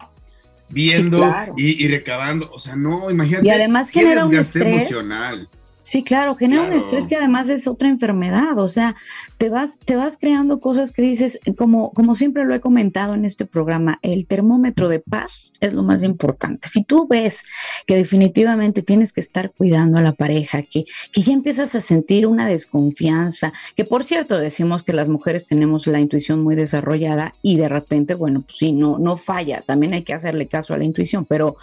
viendo 0.69 1.35
y, 1.57 1.87
recabando, 1.89 2.51
o 2.53 2.59
sea, 2.59 2.77
no, 2.77 3.11
imagínate. 3.11 3.47
Y 3.47 3.51
además 3.51 3.91
genera 3.91 4.27
un 4.27 4.35
estrés 4.35 4.67
emocional. 4.67 5.49
Sí, 5.85 6.03
claro, 6.03 6.35
genera 6.35 6.63
un 6.63 6.73
estrés 6.73 7.07
que 7.07 7.17
además 7.17 7.51
es 7.51 7.69
otra 7.69 7.89
enfermedad, 7.89 8.57
o 8.57 8.69
sea, 8.69 8.97
te 9.37 9.51
vas, 9.51 9.79
te 9.79 9.97
vas 9.97 10.17
creando 10.19 10.59
cosas 10.59 10.93
que 10.93 11.03
dices, 11.03 11.39
como, 11.59 11.93
como 11.93 12.15
siempre 12.15 12.47
lo 12.47 12.55
he 12.55 12.61
comentado 12.61 13.13
en 13.13 13.27
este 13.27 13.45
programa, 13.45 13.99
el 14.01 14.27
termómetro 14.27 14.89
de 14.89 15.01
paz 15.01 15.53
es 15.61 15.75
lo 15.75 15.83
más 15.83 16.03
importante. 16.03 16.69
Si 16.69 16.85
tú 16.85 17.07
ves 17.07 17.43
que 17.87 17.97
definitivamente 17.97 18.83
tienes 18.83 19.13
que 19.13 19.21
estar 19.21 19.53
cuidando 19.53 19.99
a 19.99 20.03
la 20.03 20.13
pareja, 20.13 20.63
que, 20.63 20.87
que 21.13 21.21
ya 21.21 21.35
empiezas 21.35 21.75
a 21.75 21.81
sentir 21.81 22.27
una 22.27 22.49
desconfianza, 22.49 23.53
que 23.77 23.85
por 23.85 24.05
cierto 24.05 24.39
decimos 24.39 24.85
que 24.85 24.95
las 24.95 25.11
mujeres 25.11 25.45
tenemos 25.45 25.87
la 25.87 26.01
intuición 26.01 26.43
muy 26.43 26.55
desarrollada 26.55 27.35
y 27.43 27.59
de 27.59 27.69
repente, 27.69 28.15
bueno, 28.15 28.41
pues 28.41 28.57
sí, 28.57 28.73
no, 28.73 28.99
no 28.99 29.17
falla, 29.17 29.63
también 29.67 29.93
hay 29.93 30.03
que 30.03 30.15
hacerle 30.15 30.49
caso 30.49 30.73
a 30.73 30.79
la 30.79 30.85
intuición, 30.85 31.27
pero, 31.27 31.57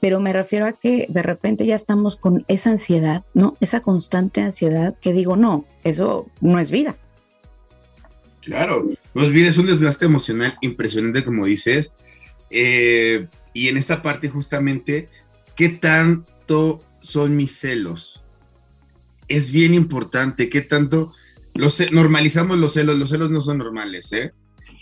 pero 0.00 0.18
me 0.18 0.32
refiero 0.32 0.64
a 0.64 0.72
que 0.72 1.06
de 1.10 1.22
repente 1.22 1.66
ya 1.66 1.74
estamos 1.74 2.16
con 2.16 2.46
esa 2.48 2.70
ansiedad, 2.70 3.22
¿no? 3.34 3.54
Esa 3.66 3.80
constante 3.80 4.40
ansiedad 4.40 4.96
que 5.00 5.12
digo, 5.12 5.36
no, 5.36 5.66
eso 5.84 6.30
no 6.40 6.58
es 6.58 6.70
vida. 6.70 6.96
Claro, 8.42 8.84
no 9.14 9.22
es 9.22 9.30
vida, 9.30 9.48
es 9.48 9.58
un 9.58 9.66
desgaste 9.66 10.04
emocional 10.04 10.56
impresionante, 10.60 11.24
como 11.24 11.46
dices. 11.46 11.92
Eh, 12.50 13.26
y 13.52 13.68
en 13.68 13.76
esta 13.76 14.02
parte 14.02 14.28
justamente, 14.28 15.08
¿qué 15.56 15.68
tanto 15.68 16.80
son 17.00 17.36
mis 17.36 17.58
celos? 17.58 18.22
Es 19.28 19.50
bien 19.50 19.74
importante, 19.74 20.48
¿qué 20.48 20.60
tanto 20.60 21.12
los, 21.54 21.90
normalizamos 21.90 22.58
los 22.58 22.74
celos? 22.74 22.96
Los 22.96 23.10
celos 23.10 23.30
no 23.30 23.40
son 23.40 23.58
normales, 23.58 24.12
¿eh? 24.12 24.32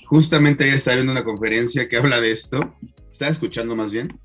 Justamente 0.06 0.64
ayer 0.64 0.76
estaba 0.76 0.96
viendo 0.96 1.12
una 1.12 1.24
conferencia 1.24 1.88
que 1.88 1.96
habla 1.96 2.20
de 2.20 2.32
esto, 2.32 2.76
estaba 3.10 3.30
escuchando 3.30 3.74
más 3.74 3.90
bien. 3.90 4.20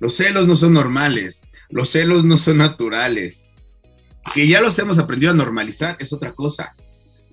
Los 0.00 0.14
celos 0.14 0.46
no 0.46 0.56
son 0.56 0.72
normales, 0.72 1.46
los 1.68 1.90
celos 1.90 2.24
no 2.24 2.38
son 2.38 2.56
naturales 2.56 3.47
que 4.34 4.46
ya 4.46 4.60
los 4.60 4.78
hemos 4.78 4.98
aprendido 4.98 5.32
a 5.32 5.34
normalizar 5.34 5.96
es 6.00 6.12
otra 6.12 6.32
cosa. 6.32 6.74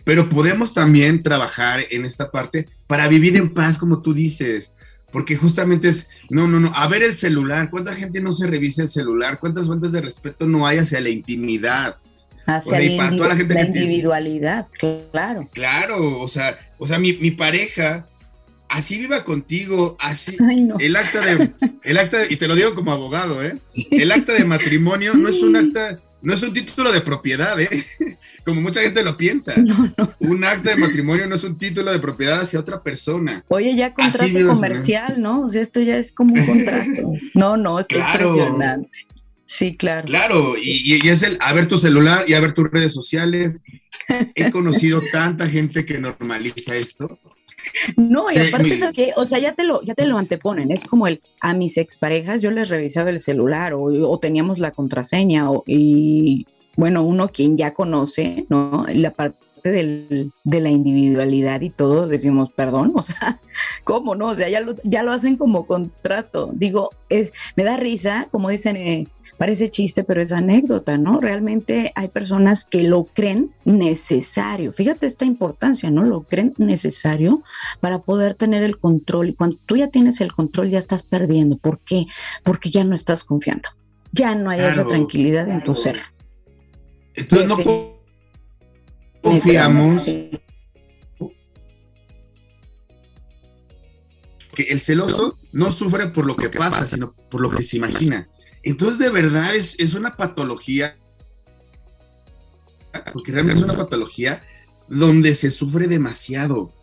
Pero 0.03 0.29
podemos 0.29 0.73
también 0.73 1.23
trabajar 1.23 1.81
en 1.89 2.05
esta 2.05 2.29
parte 2.29 2.67
para 2.87 3.07
vivir 3.07 3.35
en 3.37 3.53
paz, 3.53 3.77
como 3.77 4.01
tú 4.01 4.13
dices. 4.13 4.73
Porque 5.11 5.35
justamente 5.35 5.89
es, 5.89 6.09
no, 6.29 6.47
no, 6.47 6.59
no, 6.59 6.71
a 6.75 6.87
ver 6.87 7.01
el 7.01 7.15
celular, 7.15 7.69
¿cuánta 7.69 7.95
gente 7.95 8.21
no 8.21 8.31
se 8.31 8.47
revisa 8.47 8.83
el 8.83 8.89
celular? 8.89 9.39
¿Cuántas 9.39 9.65
fuentes 9.65 9.91
de 9.91 10.01
respeto 10.01 10.45
no 10.45 10.67
hay 10.67 10.77
hacia 10.77 10.99
la 10.99 11.09
intimidad? 11.09 11.97
Hacia 12.45 12.79
la, 12.79 13.09
toda 13.15 13.29
la, 13.29 13.35
gente 13.35 13.59
individualidad, 13.59 14.67
claro. 14.77 15.49
Claro, 15.51 16.19
o 16.19 16.27
sea, 16.27 16.59
o 16.77 16.85
sea, 16.85 16.99
mi, 16.99 17.13
pareja, 17.31 18.05
así 18.69 18.99
viva 18.99 19.23
contigo, 19.23 19.95
así. 19.99 20.37
El 20.79 20.95
acta 20.95 21.21
de, 21.21 21.51
el 21.81 21.97
acta 21.97 22.17
y 22.29 22.35
te 22.35 22.47
lo 22.47 22.55
digo 22.55 22.75
como 22.75 22.91
abogado, 22.91 23.43
¿eh? 23.43 23.57
El 23.91 24.11
acta 24.11 24.33
de 24.33 24.45
matrimonio 24.45 25.15
no 25.15 25.29
es 25.29 25.41
un 25.41 25.55
acta 25.55 25.97
no 26.25 26.33
es 26.33 26.41
un 26.41 26.53
título 26.53 26.91
de 26.91 27.01
propiedad, 27.01 27.59
¿eh? 27.59 27.85
Como 28.45 28.59
mucha 28.61 28.81
gente 28.81 29.03
lo 29.03 29.15
piensa. 29.15 29.53
Un 30.19 30.43
acta 30.43 30.71
de 30.71 30.77
matrimonio 30.77 31.27
no 31.27 31.35
es 31.35 31.43
un 31.43 31.57
título 31.57 31.91
de 31.91 31.99
propiedad 31.99 32.41
hacia 32.41 32.59
otra 32.59 32.81
persona. 32.81 33.43
Oye, 33.47 33.75
ya 33.75 33.93
contrato 33.93 34.47
comercial, 34.47 35.21
¿no? 35.21 35.41
O 35.41 35.49
sea, 35.49 35.61
esto 35.61 35.81
ya 35.81 35.97
es 35.97 36.11
como 36.11 36.33
un 36.33 36.45
contrato. 36.45 37.13
No, 37.33 37.57
no, 37.57 37.79
es 37.79 37.87
impresionante. 37.89 38.89
Sí, 39.45 39.75
claro. 39.75 40.07
Claro, 40.07 40.55
y, 40.57 40.99
y, 41.03 41.09
es 41.09 41.21
el 41.21 41.37
a 41.41 41.53
ver 41.53 41.67
tu 41.67 41.77
celular 41.77 42.25
y 42.27 42.33
a 42.33 42.39
ver 42.39 42.53
tus 42.53 42.69
redes 42.71 42.93
sociales. 42.93 43.61
He 44.35 44.51
conocido 44.51 45.01
tanta 45.11 45.47
gente 45.47 45.85
que 45.85 45.99
normaliza 45.99 46.75
esto 46.75 47.19
no, 47.97 48.31
y 48.31 48.37
aparte, 48.37 48.79
que 48.93 49.11
O 49.15 49.25
sea, 49.25 49.39
ya 49.39 49.53
te, 49.53 49.63
lo, 49.63 49.81
ya 49.83 49.93
te 49.93 50.07
lo 50.07 50.17
anteponen. 50.17 50.71
Es 50.71 50.83
como 50.83 51.07
el, 51.07 51.21
a 51.41 51.53
mis 51.53 51.77
exparejas 51.77 52.41
yo 52.41 52.51
les 52.51 52.69
revisaba 52.69 53.09
el 53.09 53.21
celular 53.21 53.73
o, 53.75 54.17
teníamos 54.19 54.59
la 54.59 54.71
contraseña 54.71 55.51
o, 55.51 55.63
y, 55.67 56.47
bueno, 56.75 57.03
uno 57.03 57.29
quien 57.29 57.57
ya 57.57 57.73
conoce, 57.73 58.45
¿no? 58.49 58.85
La 58.93 59.11
parte 59.11 59.39
del, 59.63 60.31
de 60.43 60.61
la 60.61 60.69
individualidad 60.69 61.61
y 61.61 61.69
todo, 61.69 62.07
decimos, 62.07 62.51
perdón, 62.55 62.93
o 62.95 63.01
sea, 63.01 63.39
¿cómo 63.83 64.15
no? 64.15 64.27
O 64.27 64.35
sea, 64.35 64.49
ya 64.49 64.59
lo, 64.61 64.75
ya 64.83 65.03
lo 65.03 65.11
hacen 65.11 65.37
como 65.37 65.65
contrato. 65.65 66.51
Digo, 66.53 66.91
es, 67.09 67.31
me 67.55 67.63
da 67.63 67.77
risa, 67.77 68.27
como 68.31 68.49
dicen, 68.49 68.77
eh, 68.77 69.07
Parece 69.37 69.69
chiste, 69.69 70.05
pero 70.05 70.21
es 70.21 70.31
anécdota, 70.31 70.97
¿no? 70.97 71.19
Realmente 71.19 71.91
hay 71.95 72.07
personas 72.07 72.63
que 72.63 72.83
lo 72.83 73.03
creen 73.03 73.51
necesario. 73.65 74.71
Fíjate 74.71 75.07
esta 75.07 75.25
importancia, 75.25 75.91
¿no? 75.91 76.05
Lo 76.05 76.23
creen 76.23 76.53
necesario 76.57 77.43
para 77.81 77.99
poder 77.99 78.35
tener 78.35 78.63
el 78.63 78.77
control. 78.77 79.29
Y 79.29 79.33
cuando 79.33 79.57
tú 79.65 79.75
ya 79.75 79.89
tienes 79.89 80.21
el 80.21 80.31
control, 80.31 80.69
ya 80.69 80.77
estás 80.77 81.03
perdiendo. 81.03 81.57
¿Por 81.57 81.79
qué? 81.79 82.05
Porque 82.43 82.69
ya 82.69 82.85
no 82.85 82.95
estás 82.95 83.25
confiando. 83.25 83.69
Ya 84.13 84.33
no 84.35 84.49
hay 84.49 84.61
esa 84.61 84.85
tranquilidad 84.85 85.49
en 85.49 85.61
tu 85.61 85.75
ser. 85.75 85.99
Entonces 87.13 87.49
no 87.49 87.57
confiamos. 89.21 90.05
Que 94.55 94.63
el 94.69 94.79
celoso 94.79 95.37
no 95.51 95.71
sufre 95.71 96.07
por 96.07 96.25
lo 96.25 96.37
que 96.37 96.49
pasa, 96.49 96.85
sino 96.85 97.13
por 97.29 97.41
lo 97.41 97.49
que 97.49 97.63
se 97.63 97.75
imagina. 97.75 98.29
Entonces, 98.65 98.99
de 98.99 99.09
verdad, 99.09 99.55
es, 99.55 99.75
es 99.79 99.93
una 99.93 100.11
patología, 100.11 100.97
porque 103.13 103.31
realmente 103.31 103.61
es 103.61 103.65
una 103.65 103.77
patología 103.77 104.41
donde 104.89 105.33
se 105.35 105.51
sufre 105.51 105.87
demasiado, 105.87 106.73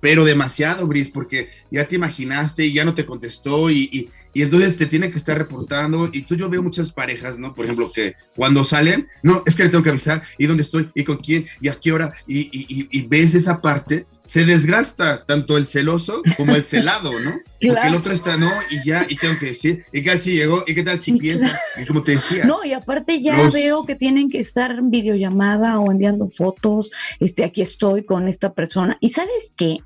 pero 0.00 0.24
demasiado, 0.24 0.86
Brice, 0.86 1.10
porque 1.12 1.50
ya 1.70 1.86
te 1.86 1.96
imaginaste 1.96 2.64
y 2.64 2.72
ya 2.72 2.84
no 2.84 2.94
te 2.94 3.04
contestó 3.04 3.70
y, 3.70 4.10
y 4.34 4.42
entonces 4.42 4.76
te 4.76 4.86
tiene 4.86 5.10
que 5.10 5.16
estar 5.16 5.38
reportando. 5.38 6.10
Y 6.12 6.22
tú, 6.22 6.34
yo 6.34 6.50
veo 6.50 6.62
muchas 6.62 6.92
parejas, 6.92 7.38
¿no? 7.38 7.54
Por 7.54 7.64
ejemplo, 7.64 7.90
que 7.90 8.14
cuando 8.34 8.64
salen, 8.64 9.08
no, 9.22 9.44
es 9.46 9.54
que 9.54 9.62
le 9.62 9.68
tengo 9.70 9.84
que 9.84 9.90
avisar 9.90 10.24
y 10.36 10.46
dónde 10.46 10.64
estoy 10.64 10.90
y 10.94 11.04
con 11.04 11.18
quién 11.18 11.46
y 11.60 11.68
a 11.68 11.78
qué 11.78 11.92
hora. 11.92 12.12
Y, 12.26 12.88
y, 12.90 13.02
ves 13.06 13.34
esa 13.34 13.62
parte, 13.62 14.06
se 14.24 14.44
desgasta 14.44 15.24
tanto 15.26 15.56
el 15.58 15.66
celoso 15.66 16.22
como 16.36 16.54
el 16.54 16.64
celado, 16.64 17.12
¿no? 17.20 17.32
Porque 17.60 17.86
el 17.86 17.94
otro 17.94 18.12
está, 18.12 18.36
no, 18.36 18.50
y 18.70 18.86
ya, 18.86 19.06
y 19.08 19.16
tengo 19.16 19.38
que 19.38 19.46
decir, 19.46 19.84
y 19.90 20.02
qué 20.02 20.10
tal 20.10 20.20
si 20.20 20.32
llegó, 20.32 20.64
y 20.66 20.74
qué 20.74 20.82
tal 20.82 21.00
si 21.00 21.14
piensa, 21.14 21.58
y 21.80 21.86
como 21.86 22.02
te 22.02 22.16
decía. 22.16 22.44
No, 22.44 22.62
y 22.62 22.74
aparte 22.74 23.22
ya 23.22 23.48
veo 23.48 23.86
que 23.86 23.94
tienen 23.94 24.28
que 24.28 24.40
estar 24.40 24.70
en 24.72 24.90
videollamada 24.90 25.78
o 25.78 25.90
enviando 25.90 26.28
fotos, 26.28 26.90
este, 27.20 27.42
aquí 27.42 27.62
estoy 27.62 28.04
con 28.04 28.28
esta 28.28 28.52
persona. 28.52 28.98
Y 29.00 29.10
sabes 29.10 29.54
qué, 29.56 29.78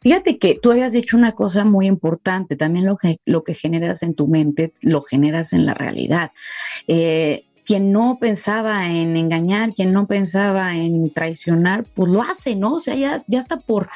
fíjate 0.00 0.38
que 0.38 0.58
tú 0.60 0.70
habías 0.70 0.92
dicho 0.92 1.16
una 1.16 1.32
cosa 1.32 1.64
muy 1.64 1.86
importante, 1.86 2.54
también 2.54 2.86
lo 2.86 2.96
que, 2.96 3.18
lo 3.24 3.42
que 3.42 3.54
genera 3.54 3.84
en 4.00 4.14
tu 4.14 4.28
mente, 4.28 4.72
lo 4.80 5.02
generas 5.02 5.52
en 5.52 5.66
la 5.66 5.74
realidad. 5.74 6.32
Eh, 6.86 7.46
quien 7.64 7.92
no 7.92 8.18
pensaba 8.20 8.86
en 8.86 9.16
engañar, 9.16 9.72
quien 9.74 9.92
no 9.92 10.06
pensaba 10.06 10.76
en 10.76 11.10
traicionar, 11.10 11.84
pues 11.94 12.10
lo 12.10 12.22
hace, 12.22 12.56
¿no? 12.56 12.74
O 12.74 12.80
sea, 12.80 12.94
ya, 12.94 13.24
ya 13.26 13.40
está 13.40 13.58
por, 13.58 13.88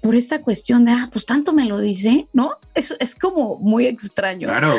por 0.00 0.16
esta 0.16 0.42
cuestión 0.42 0.84
de, 0.84 0.92
ah, 0.92 1.08
pues 1.12 1.26
tanto 1.26 1.52
me 1.52 1.64
lo 1.64 1.78
dice, 1.78 2.26
¿no? 2.32 2.56
Es, 2.74 2.94
es 2.98 3.14
como 3.14 3.56
muy 3.58 3.86
extraño. 3.86 4.48
Claro. 4.48 4.74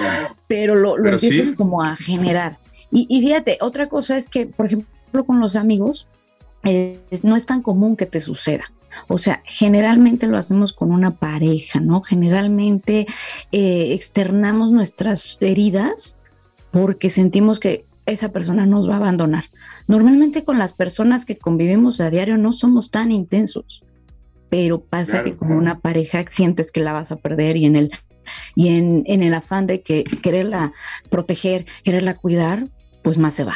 Pero 0.47 0.75
lo, 0.75 0.97
lo 0.97 1.09
empiezas 1.09 1.53
como 1.53 1.81
a 1.83 1.95
generar. 1.95 2.57
Y, 2.91 3.19
fíjate, 3.21 3.57
otra 3.59 3.89
cosa 3.89 4.17
es 4.17 4.29
que, 4.29 4.45
por 4.45 4.67
ejemplo, 4.67 5.25
con 5.25 5.39
los 5.39 5.55
amigos, 5.55 6.07
no 7.23 7.35
es 7.35 7.45
tan 7.45 7.61
común 7.61 7.97
que 7.97 8.05
te 8.05 8.21
suceda. 8.21 8.71
O 9.07 9.17
sea, 9.17 9.43
generalmente 9.45 10.27
lo 10.27 10.37
hacemos 10.37 10.73
con 10.73 10.91
una 10.91 11.11
pareja, 11.11 11.79
¿no? 11.79 12.01
Generalmente 12.01 13.05
eh, 13.51 13.91
externamos 13.93 14.71
nuestras 14.71 15.37
heridas 15.41 16.17
porque 16.71 17.09
sentimos 17.09 17.59
que 17.59 17.85
esa 18.07 18.31
persona 18.31 18.65
nos 18.65 18.89
va 18.89 18.93
a 18.93 18.97
abandonar. 18.97 19.45
Normalmente 19.87 20.43
con 20.43 20.57
las 20.57 20.73
personas 20.73 21.25
que 21.25 21.37
convivimos 21.37 22.01
a 22.01 22.09
diario 22.09 22.37
no 22.37 22.53
somos 22.53 22.89
tan 22.89 23.11
intensos, 23.11 23.83
pero 24.49 24.81
pasa 24.81 25.23
que 25.23 25.35
con 25.35 25.51
una 25.51 25.79
pareja 25.79 26.25
sientes 26.29 26.71
que 26.71 26.81
la 26.81 26.93
vas 26.93 27.11
a 27.11 27.17
perder 27.17 27.57
y 27.57 27.65
en 27.65 27.75
el 27.75 27.91
y 28.55 28.67
en, 28.69 29.05
el 29.05 29.33
afán 29.33 29.67
de 29.67 29.81
que 29.81 30.03
quererla 30.03 30.73
proteger, 31.09 31.65
quererla 31.83 32.15
cuidar, 32.15 32.67
pues 33.01 33.17
más 33.17 33.35
se 33.35 33.45
va. 33.45 33.55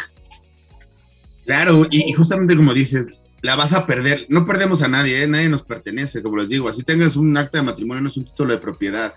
Claro, 1.46 1.88
y 1.92 2.14
justamente 2.14 2.56
como 2.56 2.74
dices, 2.74 3.08
la 3.42 3.56
vas 3.56 3.74
a 3.74 3.86
perder. 3.86 4.28
No 4.30 4.46
perdemos 4.46 4.82
a 4.82 4.88
nadie, 4.88 5.24
¿eh? 5.24 5.28
nadie 5.28 5.50
nos 5.50 5.64
pertenece, 5.64 6.22
como 6.22 6.38
les 6.38 6.50
digo. 6.50 6.70
Así 6.70 6.84
tengas 6.84 7.16
un 7.16 7.36
acta 7.36 7.58
de 7.58 7.66
matrimonio, 7.66 8.04
no 8.04 8.10
es 8.10 8.18
un 8.18 8.26
título 8.26 8.54
de 8.54 8.60
propiedad. 8.60 9.14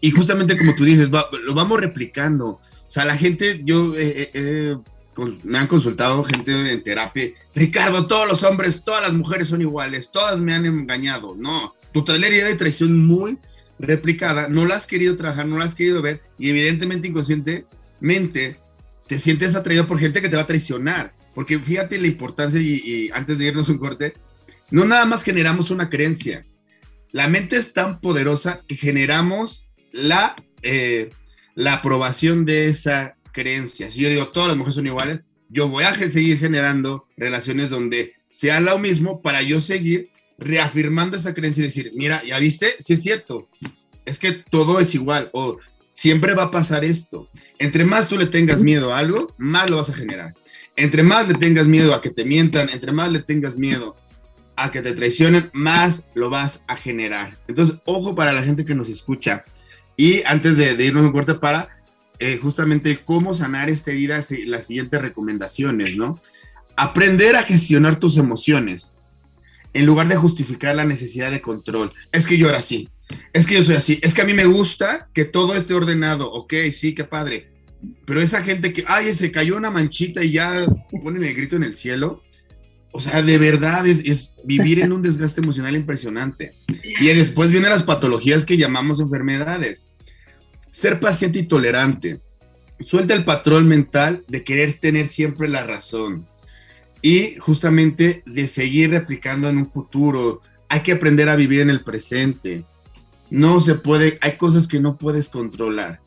Y 0.00 0.10
justamente 0.10 0.56
como 0.56 0.74
tú 0.74 0.84
dices, 0.84 1.08
lo 1.08 1.54
vamos 1.54 1.80
replicando. 1.80 2.60
Sea, 2.94 3.04
la 3.04 3.16
gente, 3.16 3.60
yo 3.64 3.92
eh, 3.96 4.30
eh, 4.34 4.76
me 5.42 5.58
han 5.58 5.66
consultado 5.66 6.22
gente 6.22 6.52
en 6.72 6.84
terapia. 6.84 7.32
Ricardo, 7.52 8.06
todos 8.06 8.28
los 8.28 8.44
hombres, 8.44 8.84
todas 8.84 9.02
las 9.02 9.12
mujeres 9.12 9.48
son 9.48 9.60
iguales, 9.62 10.12
todas 10.12 10.38
me 10.38 10.54
han 10.54 10.64
engañado. 10.64 11.34
No, 11.34 11.74
tu 11.92 12.04
idea 12.08 12.46
de 12.46 12.54
traición 12.54 13.04
muy 13.04 13.38
replicada, 13.80 14.48
no 14.48 14.64
la 14.64 14.76
has 14.76 14.86
querido 14.86 15.16
trabajar, 15.16 15.44
no 15.44 15.58
la 15.58 15.64
has 15.64 15.74
querido 15.74 16.02
ver 16.02 16.20
y 16.38 16.50
evidentemente 16.50 17.08
inconscientemente 17.08 18.60
te 19.08 19.18
sientes 19.18 19.56
atraído 19.56 19.88
por 19.88 19.98
gente 19.98 20.22
que 20.22 20.28
te 20.28 20.36
va 20.36 20.42
a 20.42 20.46
traicionar 20.46 21.14
porque 21.34 21.58
fíjate 21.58 22.00
la 22.00 22.06
importancia 22.06 22.60
y, 22.60 23.10
antes 23.12 23.38
de 23.38 23.46
irnos 23.46 23.70
un 23.70 23.78
corte, 23.78 24.14
no 24.70 24.84
nada 24.84 25.04
más 25.04 25.24
generamos 25.24 25.72
una 25.72 25.90
creencia. 25.90 26.46
La 27.10 27.26
mente 27.26 27.56
es 27.56 27.72
tan 27.72 28.00
poderosa 28.00 28.62
que 28.68 28.76
generamos 28.76 29.68
la, 29.90 30.36
eh, 30.62 31.10
la 31.54 31.74
aprobación 31.74 32.44
de 32.44 32.68
esa 32.68 33.16
creencia. 33.32 33.90
Si 33.90 34.00
yo 34.00 34.08
digo, 34.08 34.28
todas 34.28 34.48
las 34.48 34.56
mujeres 34.56 34.76
son 34.76 34.86
iguales, 34.86 35.20
yo 35.48 35.68
voy 35.68 35.84
a 35.84 35.94
seguir 35.94 36.38
generando 36.38 37.06
relaciones 37.16 37.70
donde 37.70 38.14
sea 38.28 38.60
lo 38.60 38.78
mismo 38.78 39.22
para 39.22 39.42
yo 39.42 39.60
seguir 39.60 40.10
reafirmando 40.38 41.16
esa 41.16 41.34
creencia 41.34 41.60
y 41.60 41.66
decir, 41.66 41.92
mira, 41.94 42.22
ya 42.24 42.38
viste, 42.38 42.68
sí 42.80 42.94
es 42.94 43.02
cierto, 43.02 43.48
es 44.04 44.18
que 44.18 44.32
todo 44.32 44.80
es 44.80 44.94
igual 44.94 45.30
o 45.32 45.58
siempre 45.94 46.34
va 46.34 46.44
a 46.44 46.50
pasar 46.50 46.84
esto. 46.84 47.28
Entre 47.58 47.84
más 47.84 48.08
tú 48.08 48.18
le 48.18 48.26
tengas 48.26 48.60
miedo 48.60 48.92
a 48.92 48.98
algo, 48.98 49.34
más 49.38 49.70
lo 49.70 49.76
vas 49.76 49.90
a 49.90 49.94
generar. 49.94 50.34
Entre 50.76 51.02
más 51.02 51.28
le 51.28 51.34
tengas 51.34 51.68
miedo 51.68 51.94
a 51.94 52.02
que 52.02 52.10
te 52.10 52.24
mientan, 52.24 52.68
entre 52.68 52.92
más 52.92 53.12
le 53.12 53.20
tengas 53.20 53.56
miedo 53.56 53.96
a 54.56 54.70
que 54.70 54.82
te 54.82 54.92
traicionen, 54.92 55.50
más 55.52 56.06
lo 56.14 56.30
vas 56.30 56.64
a 56.66 56.76
generar. 56.76 57.38
Entonces, 57.46 57.76
ojo 57.84 58.14
para 58.14 58.32
la 58.32 58.42
gente 58.42 58.64
que 58.64 58.74
nos 58.74 58.88
escucha. 58.88 59.44
Y 59.96 60.22
antes 60.24 60.56
de, 60.56 60.72
irnos 60.84 61.04
un 61.04 61.12
corte 61.12 61.34
para 61.34 61.68
eh, 62.18 62.38
justamente 62.42 63.00
cómo 63.04 63.34
sanar 63.34 63.70
esta 63.70 63.90
herida, 63.90 64.20
las 64.46 64.66
siguientes 64.66 65.00
recomendaciones, 65.00 65.96
¿no? 65.96 66.20
Aprender 66.76 67.36
a 67.36 67.42
gestionar 67.42 67.96
tus 67.96 68.16
emociones 68.16 68.92
en 69.72 69.86
lugar 69.86 70.08
de 70.08 70.16
justificar 70.16 70.74
la 70.74 70.84
necesidad 70.84 71.30
de 71.30 71.40
control. 71.40 71.92
Es 72.12 72.26
que 72.26 72.38
yo 72.38 72.48
era 72.48 72.58
así, 72.58 72.88
es 73.32 73.46
que 73.46 73.54
yo 73.54 73.62
soy 73.62 73.76
así, 73.76 73.98
es 74.02 74.14
que 74.14 74.22
a 74.22 74.24
mí 74.24 74.34
me 74.34 74.46
gusta 74.46 75.08
que 75.12 75.24
todo 75.24 75.54
esté 75.54 75.74
ordenado, 75.74 76.30
ok, 76.30 76.54
sí, 76.72 76.94
qué 76.94 77.04
padre. 77.04 77.50
Pero 78.06 78.20
esa 78.20 78.42
gente 78.42 78.72
que, 78.72 78.84
ay, 78.86 79.12
se 79.12 79.30
cayó 79.30 79.56
una 79.56 79.70
manchita 79.70 80.24
y 80.24 80.32
ya 80.32 80.66
ponen 81.02 81.22
el 81.22 81.34
grito 81.34 81.56
en 81.56 81.64
el 81.64 81.76
cielo, 81.76 82.22
o 82.96 83.00
sea, 83.00 83.22
de 83.22 83.38
verdad 83.38 83.84
es, 83.88 84.36
vivir 84.44 84.78
en 84.78 84.92
un 84.92 85.02
desgaste 85.02 85.40
emocional 85.40 85.74
impresionante. 85.74 86.54
Y 87.00 87.06
después 87.06 87.50
vienen 87.50 87.70
las 87.70 87.82
patologías 87.82 88.46
que 88.46 88.56
llamamos 88.56 89.00
enfermedades. 89.00 89.84
Ser 90.70 91.00
paciente 91.00 91.40
y 91.40 91.42
tolerante. 91.42 92.20
Suelta 92.86 93.14
el 93.14 93.24
patrón 93.24 93.66
mental 93.66 94.24
de 94.28 94.44
querer 94.44 94.74
tener 94.74 95.08
siempre 95.08 95.48
la 95.48 95.64
razón 95.64 96.28
y 97.02 97.34
justamente 97.40 98.22
de 98.26 98.46
seguir 98.46 98.90
replicando 98.90 99.48
en 99.48 99.58
un 99.58 99.68
futuro. 99.68 100.40
Hay 100.68 100.82
que 100.82 100.92
aprender 100.92 101.28
a 101.28 101.34
vivir 101.34 101.62
en 101.62 101.70
el 101.70 101.82
presente. 101.82 102.64
No 103.28 103.60
se 103.60 103.74
puede, 103.74 104.18
hay 104.20 104.36
cosas 104.36 104.68
que 104.68 104.78
no 104.78 104.98
puedes 104.98 105.28
controlar. 105.28 106.00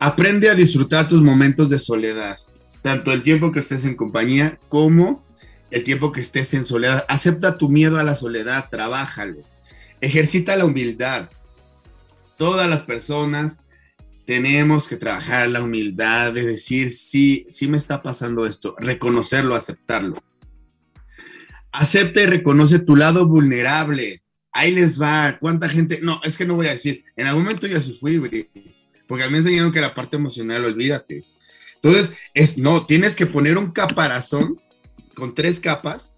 Aprende 0.00 0.50
a 0.50 0.56
disfrutar 0.56 1.06
tus 1.06 1.22
momentos 1.22 1.70
de 1.70 1.78
soledad, 1.78 2.38
tanto 2.82 3.12
el 3.12 3.22
tiempo 3.22 3.52
que 3.52 3.60
estés 3.60 3.84
en 3.84 3.94
compañía 3.94 4.58
como 4.68 5.24
el 5.70 5.84
tiempo 5.84 6.12
que 6.12 6.20
estés 6.20 6.54
en 6.54 6.64
soledad. 6.64 7.04
Acepta 7.08 7.58
tu 7.58 7.68
miedo 7.68 7.98
a 7.98 8.04
la 8.04 8.16
soledad, 8.16 8.68
trabájalo. 8.70 9.40
Ejercita 10.00 10.56
la 10.56 10.64
humildad. 10.64 11.30
Todas 12.36 12.68
las 12.68 12.82
personas 12.82 13.60
tenemos 14.26 14.88
que 14.88 14.96
trabajar 14.96 15.48
la 15.48 15.62
humildad 15.62 16.32
de 16.32 16.44
decir, 16.44 16.92
sí, 16.92 17.46
sí 17.48 17.68
me 17.68 17.76
está 17.76 18.02
pasando 18.02 18.44
esto, 18.46 18.74
reconocerlo, 18.78 19.54
aceptarlo. 19.54 20.22
Acepta 21.72 22.22
y 22.22 22.26
reconoce 22.26 22.78
tu 22.78 22.96
lado 22.96 23.26
vulnerable. 23.26 24.22
Ahí 24.52 24.72
les 24.72 25.00
va. 25.00 25.36
¿Cuánta 25.38 25.68
gente? 25.68 26.00
No, 26.02 26.20
es 26.24 26.38
que 26.38 26.46
no 26.46 26.54
voy 26.54 26.66
a 26.66 26.72
decir. 26.72 27.04
En 27.14 27.26
algún 27.26 27.44
momento 27.44 27.66
yo 27.66 27.80
sí 27.80 27.98
fui, 28.00 28.18
porque 29.06 29.24
a 29.24 29.26
mí 29.26 29.32
me 29.32 29.38
enseñaron 29.38 29.72
que 29.72 29.80
la 29.80 29.94
parte 29.94 30.16
emocional, 30.16 30.64
olvídate. 30.64 31.24
Entonces, 31.74 32.12
es 32.32 32.56
no, 32.56 32.86
tienes 32.86 33.14
que 33.14 33.26
poner 33.26 33.58
un 33.58 33.70
caparazón 33.70 34.58
con 35.16 35.34
tres 35.34 35.58
capas 35.58 36.16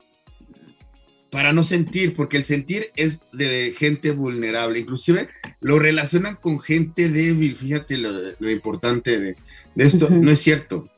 para 1.31 1.53
no 1.53 1.63
sentir, 1.63 2.15
porque 2.15 2.37
el 2.37 2.45
sentir 2.45 2.91
es 2.97 3.21
de 3.33 3.75
gente 3.77 4.11
vulnerable, 4.11 4.79
inclusive 4.79 5.29
lo 5.61 5.79
relacionan 5.79 6.37
con 6.37 6.61
gente 6.61 7.09
débil, 7.09 7.57
fíjate 7.57 7.99
lo, 7.99 8.51
importante 8.51 9.19
de, 9.19 9.37
esto, 9.77 10.09
no 10.11 10.31
es 10.31 10.41
cierto. 10.41 10.89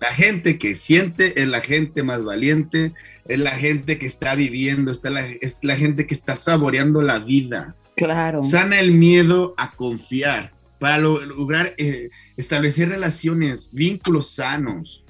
La 0.00 0.12
gente 0.12 0.58
que 0.58 0.74
siente 0.74 1.40
es 1.40 1.48
la 1.48 1.60
gente 1.60 2.02
más 2.02 2.24
valiente, 2.24 2.92
es 3.26 3.38
la 3.38 3.52
gente 3.52 3.98
que 3.98 4.06
está 4.06 4.34
viviendo, 4.34 4.90
está 4.90 5.08
es 5.40 5.58
la 5.62 5.76
gente 5.76 6.06
que 6.06 6.14
está 6.14 6.36
saboreando 6.36 7.00
la 7.00 7.18
vida. 7.20 7.76
Claro. 7.96 8.42
Sana 8.42 8.80
el 8.80 8.92
miedo 8.92 9.54
a 9.56 9.70
confiar 9.70 10.52
para 10.78 10.98
lograr 10.98 11.74
eh, 11.78 12.10
establecer 12.36 12.88
relaciones, 12.88 13.70
vínculos 13.72 14.30
sanos 14.30 15.03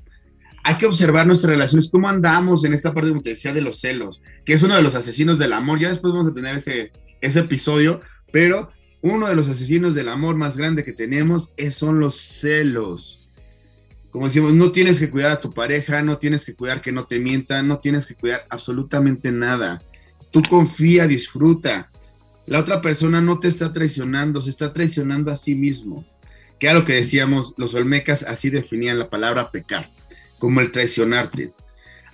hay 0.67 0.77
que 0.77 0.87
observar 0.87 1.27
nuestras 1.27 1.51
relaciones, 1.51 1.91
cómo 1.91 2.09
andamos 2.09 2.65
en 2.65 2.73
esta 2.73 2.95
parte, 2.95 3.11
como 3.11 3.21
te 3.21 3.31
decía, 3.31 3.53
de 3.53 3.61
los 3.61 3.81
celos, 3.81 4.23
que 4.47 4.55
es 4.55 4.63
uno 4.63 4.75
de 4.75 4.83
los 4.83 4.95
asesinos 4.95 5.39
del 5.39 5.53
amor. 5.53 5.79
Ya 5.79 5.91
después 5.91 6.13
vamos 6.13 6.27
a 6.27 6.33
tener 6.33 6.57
ese, 6.57 6.91
ese 7.21 7.41
episodio, 7.41 8.01
pero 8.33 8.71
uno 9.03 9.29
de 9.29 9.37
los 9.37 9.47
asesinos 9.47 9.95
del 9.95 10.09
amor 10.09 10.37
más 10.37 10.57
grande 10.57 10.83
que 10.83 10.95
tenemos 10.95 11.51
es, 11.59 11.77
son 11.77 12.01
los 12.01 12.19
celos. 12.19 13.29
Como 14.11 14.25
decimos, 14.27 14.55
no 14.55 14.73
tienes 14.73 14.99
que 14.99 15.11
cuidar 15.11 15.33
a 15.33 15.41
tu 15.41 15.53
pareja, 15.53 16.01
no 16.01 16.17
tienes 16.17 16.47
que 16.47 16.55
cuidar 16.55 16.81
que 16.81 16.93
no 16.93 17.05
te 17.05 17.19
mientan, 17.19 17.69
no 17.69 17.81
tienes 17.81 18.07
que 18.07 18.15
cuidar 18.15 18.47
absolutamente 18.49 19.31
nada. 19.31 19.83
Tú 20.31 20.41
confía, 20.49 21.07
disfruta. 21.07 21.91
La 22.47 22.61
otra 22.61 22.81
persona 22.81 23.21
no 23.21 23.39
te 23.39 23.49
está 23.49 23.75
traicionando, 23.75 24.41
se 24.41 24.49
está 24.49 24.73
traicionando 24.73 25.31
a 25.31 25.37
sí 25.37 25.55
mismo. 25.55 26.07
Que 26.59 26.73
lo 26.73 26.87
que 26.87 26.95
decíamos, 26.95 27.53
los 27.59 27.75
olmecas 27.75 28.23
así 28.23 28.49
definían 28.49 28.99
la 28.99 29.11
palabra 29.11 29.51
pecar 29.51 29.91
como 30.45 30.61
el 30.61 30.73
traicionarte. 30.73 31.55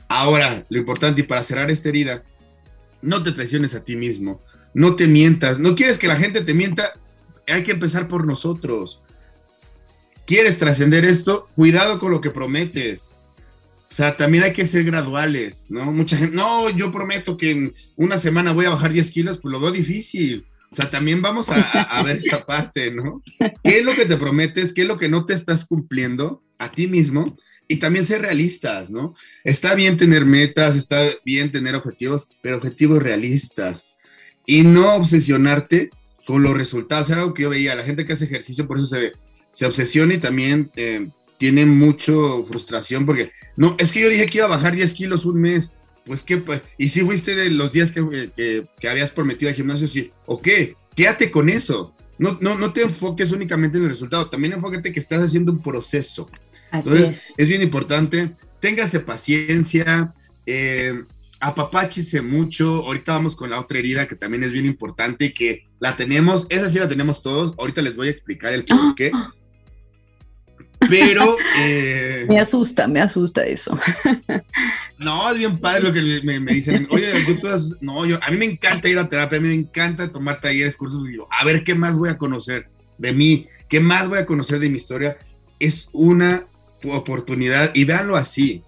Ahora, 0.09 0.65
lo 0.71 0.79
importante 0.79 1.23
y 1.23 1.25
para 1.25 1.43
cerrar 1.43 1.69
esta 1.69 1.89
herida, 1.89 2.23
no 3.03 3.25
te 3.25 3.33
traiciones 3.33 3.75
a 3.75 3.83
ti 3.83 3.97
mismo, 3.97 4.41
no 4.73 4.95
te 4.95 5.09
mientas, 5.09 5.59
no 5.59 5.75
quieres 5.75 5.99
que 5.99 6.07
la 6.07 6.15
gente 6.15 6.41
te 6.43 6.55
mienta, 6.55 6.93
hay 7.49 7.65
que 7.65 7.73
empezar 7.73 8.07
por 8.07 8.29
nosotros. 8.29 9.03
¿Quieres 10.29 10.59
trascender 10.59 11.05
esto? 11.05 11.49
Cuidado 11.57 11.99
con 11.99 12.13
lo 12.13 12.21
que 12.21 12.31
prometes. 12.31 13.17
O 13.91 13.95
sea, 13.95 14.17
también 14.17 14.45
hay 14.45 14.53
que 14.53 14.65
ser 14.65 14.85
graduales, 14.85 15.67
¿no? 15.69 15.91
Mucha 15.91 16.17
gente, 16.17 16.37
no, 16.37 16.71
yo 16.71 16.93
prometo 16.93 17.37
que 17.37 17.51
en 17.51 17.75
una 17.97 18.17
semana 18.17 18.53
voy 18.53 18.67
a 18.67 18.71
bajar 18.71 18.93
10 18.93 19.11
kilos, 19.11 19.41
pues 19.43 19.51
lo 19.51 19.59
veo 19.59 19.73
difícil. 19.73 20.47
O 20.71 20.77
sea, 20.77 20.89
también 20.89 21.21
vamos 21.21 21.49
a, 21.49 21.63
a 21.63 22.01
ver 22.05 22.19
esta 22.19 22.47
parte, 22.47 22.93
¿no? 22.93 23.25
¿Qué 23.65 23.79
es 23.81 23.85
lo 23.85 23.97
que 23.97 24.07
te 24.07 24.17
prometes? 24.17 24.73
¿Qué 24.73 24.83
es 24.83 24.87
lo 24.87 24.99
que 24.99 25.09
no 25.09 25.27
te 25.27 25.35
estás 25.35 25.65
cumpliendo 25.65 26.45
a 26.59 26.71
ti 26.71 26.87
mismo? 26.87 27.37
Y 27.71 27.77
también 27.77 28.05
ser 28.05 28.23
realistas, 28.23 28.91
¿no? 28.91 29.15
Está 29.45 29.77
bien 29.77 29.97
tener 29.97 30.25
metas, 30.25 30.75
está 30.75 31.07
bien 31.25 31.53
tener 31.53 31.77
objetivos, 31.77 32.27
pero 32.43 32.57
objetivos 32.57 33.01
realistas. 33.01 33.85
Y 34.45 34.63
no 34.63 34.97
obsesionarte 34.97 35.91
con 36.27 36.43
los 36.43 36.55
resultados. 36.55 37.09
Era 37.11 37.21
algo 37.21 37.33
que 37.33 37.45
yo 37.45 37.51
veía, 37.51 37.77
la 37.77 37.85
gente 37.85 38.05
que 38.05 38.13
hace 38.13 38.25
ejercicio 38.25 38.67
por 38.67 38.79
eso 38.79 38.89
se, 38.89 39.13
se 39.53 39.67
obsesiona 39.67 40.15
y 40.15 40.19
también 40.19 40.69
eh, 40.75 41.11
tiene 41.39 41.65
mucho 41.65 42.45
frustración 42.45 43.07
porque, 43.07 43.31
no, 43.57 43.77
es 43.79 43.93
que 43.93 44.01
yo 44.01 44.09
dije 44.09 44.27
que 44.27 44.39
iba 44.39 44.47
a 44.47 44.57
bajar 44.57 44.75
10 44.75 44.93
kilos 44.93 45.25
un 45.25 45.41
mes. 45.41 45.71
Pues 46.05 46.25
que, 46.25 46.39
pues, 46.39 46.63
y 46.77 46.89
si 46.89 47.03
fuiste 47.03 47.37
de 47.37 47.51
los 47.51 47.71
días 47.71 47.93
que, 47.93 48.33
que, 48.81 48.89
habías 48.89 49.11
prometido 49.11 49.49
al 49.49 49.55
gimnasio, 49.55 49.87
sí, 49.87 50.11
ok, 50.27 50.49
quédate 50.97 51.31
con 51.31 51.49
eso. 51.49 51.95
No, 52.19 52.37
no, 52.41 52.59
no 52.59 52.73
te 52.73 52.83
enfoques 52.83 53.31
únicamente 53.31 53.79
en 53.79 53.85
el 53.85 53.91
resultado, 53.91 54.29
también 54.29 54.55
enfócate 54.55 54.91
que 54.91 54.99
estás 54.99 55.23
haciendo 55.23 55.53
un 55.53 55.63
proceso. 55.63 56.29
Así 56.71 56.97
es. 56.97 57.35
Es 57.37 57.49
bien 57.49 57.63
importante. 57.63 58.35
Téngase 58.61 59.01
paciencia. 59.01 60.15
Eh, 60.47 61.05
apapáchese 61.41 62.23
mucho. 62.23 62.85
Ahorita 62.87 63.13
vamos 63.13 63.35
con 63.35 63.51
la 63.51 63.61
otra 63.61 63.79
herida 63.79 64.07
que 64.07 64.17
también 64.17 64.45
es 64.45 64.53
bien 64.53 64.67
importante 64.67 65.27
y 65.27 65.33
que 65.33 65.67
la 65.81 65.97
tenemos. 65.97 66.47
Esa 66.51 66.71
sí 66.71 66.79
la 66.79 66.89
tenemos 66.89 67.23
todos. 67.23 67.55
Ahorita 67.59 67.83
les 67.83 67.97
voy 67.97 68.09
a 68.09 68.11
explicar 68.11 68.53
el 68.53 68.65
por 68.65 68.95
qué. 68.95 69.11
Pero. 70.89 71.37
Eh, 71.63 72.25
me 72.27 72.39
asusta, 72.39 72.89
me 72.89 73.01
asusta 73.01 73.45
eso. 73.45 73.79
no, 74.99 75.31
es 75.31 75.37
bien 75.37 75.59
padre 75.59 75.83
lo 75.83 75.93
que 75.93 76.01
me, 76.23 76.39
dicen. 76.55 76.89
Oye, 76.91 77.13
no, 77.81 78.07
yo, 78.07 78.19
a 78.23 78.31
mí 78.31 78.39
me 78.39 78.47
encanta 78.47 78.89
ir 78.89 78.99
a 78.99 79.09
terapia, 79.09 79.37
a 79.37 79.41
mí 79.43 79.49
me 79.49 79.55
encanta 79.55 80.11
tomar 80.11 80.41
talleres, 80.41 80.77
cursos. 80.77 81.07
Digo, 81.07 81.29
a 81.31 81.45
ver 81.45 81.65
qué 81.65 81.75
más 81.75 81.99
voy 81.99 82.09
a 82.09 82.17
conocer 82.17 82.71
de 82.97 83.13
mí, 83.13 83.47
qué 83.69 83.81
más 83.81 84.09
voy 84.09 84.19
a 84.19 84.27
conocer 84.27 84.59
de 84.59 84.71
mi 84.71 84.77
historia. 84.77 85.19
Es 85.59 85.89
una 85.93 86.47
oportunidad 86.85 87.73
y 87.75 87.85
véanlo 87.85 88.17
así. 88.17 88.63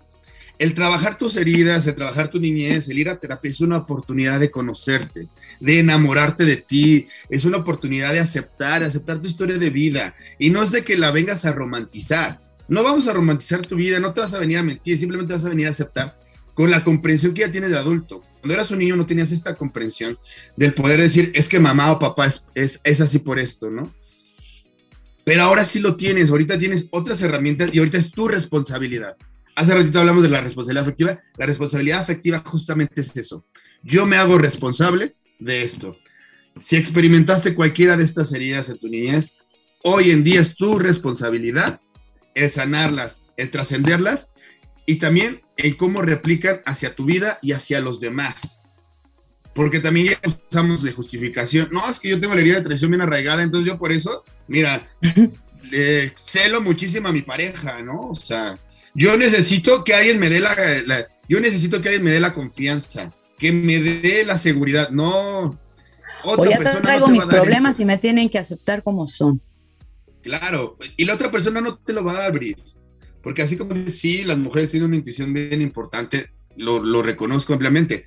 El 0.59 0.75
trabajar 0.75 1.19
tus 1.19 1.37
heridas, 1.37 1.87
el 1.87 1.95
trabajar 1.95 2.31
tu 2.31 2.39
niñez, 2.39 2.89
el 2.89 2.99
ir 2.99 3.09
a 3.09 3.19
terapia 3.19 3.51
es 3.51 3.61
una 3.61 3.79
oportunidad 3.79 4.39
de 4.39 4.51
conocerte, 4.51 5.29
de 5.59 5.81
enamorarte 5.81 6.45
de 6.45 6.57
ti, 6.57 7.09
es 7.29 7.45
una 7.45 7.57
oportunidad 7.59 8.13
de 8.13 8.21
aceptar, 8.21 8.83
aceptar 8.83 9.21
tu 9.21 9.29
historia 9.29 9.59
de 9.59 9.71
vida 9.71 10.15
y 10.39 10.51
no 10.51 10.63
es 10.63 10.71
de 10.71 10.85
que 10.85 10.97
la 10.97 11.11
vengas 11.11 11.45
a 11.45 11.53
romantizar. 11.53 12.41
No 12.69 12.83
vamos 12.83 13.09
a 13.09 13.13
romantizar 13.13 13.63
tu 13.67 13.77
vida, 13.77 13.99
no 13.99 14.13
te 14.13 14.21
vas 14.21 14.35
a 14.35 14.39
venir 14.39 14.59
a 14.59 14.63
mentir, 14.63 14.99
simplemente 14.99 15.33
vas 15.33 15.45
a 15.45 15.49
venir 15.49 15.67
a 15.67 15.71
aceptar 15.71 16.19
con 16.55 16.71
la 16.71 16.85
comprensión 16.85 17.35
que 17.35 17.41
ya 17.41 17.51
tienes 17.51 17.71
de 17.71 17.79
adulto. 17.79 18.23
Cuando 18.41 18.55
eras 18.55 18.71
un 18.71 18.79
niño 18.79 18.97
no 18.97 19.07
tenías 19.07 19.33
esta 19.33 19.55
comprensión 19.55 20.19
del 20.57 20.75
poder 20.75 21.01
decir, 21.01 21.33
es 21.35 21.49
que 21.49 21.61
mamá 21.61 21.91
o 21.93 21.99
papá 21.99 22.27
es, 22.27 22.47
es, 22.55 22.81
es 22.85 23.01
así 23.01 23.19
por 23.19 23.39
esto, 23.39 23.71
¿no? 23.71 23.93
Pero 25.25 25.43
ahora 25.43 25.65
sí 25.65 25.81
lo 25.81 25.97
tienes, 25.97 26.31
ahorita 26.31 26.59
tienes 26.59 26.89
otras 26.91 27.23
herramientas 27.23 27.71
y 27.73 27.79
ahorita 27.79 27.99
es 27.99 28.11
tu 28.11 28.29
responsabilidad. 28.29 29.15
hace 29.55 29.75
ratito 29.75 30.01
hablamos 30.01 30.23
de 30.23 30.31
la 30.31 30.41
responsabilidad 30.41 30.85
afectiva. 30.85 31.21
La 31.37 31.47
responsabilidad 31.47 32.01
afectiva 32.01 32.43
justamente 32.45 33.01
es 33.01 33.17
eso. 33.17 33.45
Yo 33.83 34.07
me 34.07 34.17
hago 34.17 34.39
responsable 34.39 35.17
de 35.39 35.63
esto. 35.63 35.97
Si 36.61 36.77
experimentaste 36.77 37.55
cualquiera 37.55 37.97
de 37.97 38.05
estas 38.05 38.33
heridas 38.33 38.69
en 38.69 38.79
tu 38.79 38.89
niñez, 38.89 39.27
hoy 39.85 40.11
en 40.11 40.25
día 40.25 40.41
es 40.41 40.55
tu 40.55 40.79
responsabilidad 40.79 41.81
el 42.35 42.51
sanarlas, 42.51 43.21
el 43.37 43.51
trascenderlas 43.51 44.29
y 44.87 44.97
también 44.97 45.43
en 45.57 45.75
cómo 45.75 46.03
replican 46.03 46.63
hacia 46.65 46.95
tu 46.95 47.05
vida 47.05 47.39
y 47.43 47.53
hacia 47.53 47.81
los 47.81 48.01
demás. 48.01 48.61
Porque 49.55 49.81
también 49.81 50.07
ya 50.07 50.21
usamos 50.49 50.83
de 50.83 50.93
justificación. 50.93 51.69
No, 51.73 51.89
es 51.89 52.01
que 52.01 52.09
yo 52.09 52.21
tengo 52.21 52.35
la 52.35 52.41
herida 52.41 52.57
de 52.57 52.63
traición 52.63 52.91
bien 52.91 53.03
arraigada, 53.03 53.43
entonces 53.43 53.69
yo 53.69 53.79
por 53.79 53.93
eso, 53.93 54.25
mira, 54.49 54.89
eh, 55.73 56.13
celo 56.17 56.61
muchísimo 56.61 57.09
a 57.09 57.13
mi 57.13 57.23
pareja, 57.23 57.83
¿no? 57.83 58.01
O 58.11 58.15
sea, 58.15 58.59
yo 58.95 59.17
necesito 59.17 59.85
que 59.85 59.95
alguien 59.95 60.19
me 60.19 60.31
dé 60.31 60.41
la, 60.41 60.57
yo 61.29 61.41
necesito 61.41 61.81
que 61.81 61.89
alguien 61.89 62.05
me 62.05 62.11
dé 62.11 62.21
la 62.21 62.35
confianza, 62.35 63.11
que 63.39 63.53
me 63.53 63.81
dé 63.81 64.25
la 64.25 64.39
seguridad, 64.39 64.91
no. 64.91 65.59
Otra 66.25 66.59
o 66.59 66.63
ya 66.63 66.81
traigo 66.81 67.09
mis 67.09 67.25
problemas 67.25 67.81
y 67.81 67.85
me 67.85 67.99
tienen 67.99 68.31
que 68.31 68.39
aceptar 68.39 68.83
como 68.83 69.07
son. 69.07 69.41
Claro, 70.23 70.79
y 70.97 71.05
la 71.05 71.15
otra 71.15 71.31
persona 71.31 71.61
no 71.61 71.79
te 71.79 71.93
lo 71.93 72.05
va 72.05 72.13
a 72.13 72.21
dar, 72.21 72.33
Brice. 72.33 72.79
Porque 73.23 73.43
así 73.43 73.57
como 73.57 73.75
sí, 73.89 74.25
las 74.25 74.39
mujeres 74.39 74.71
tienen 74.71 74.89
una 74.89 74.97
intuición 74.97 75.33
bien 75.33 75.63
importante, 75.63 76.31
lo, 76.57 76.83
lo 76.83 77.03
reconozco 77.03 77.53
ampliamente. 77.53 78.07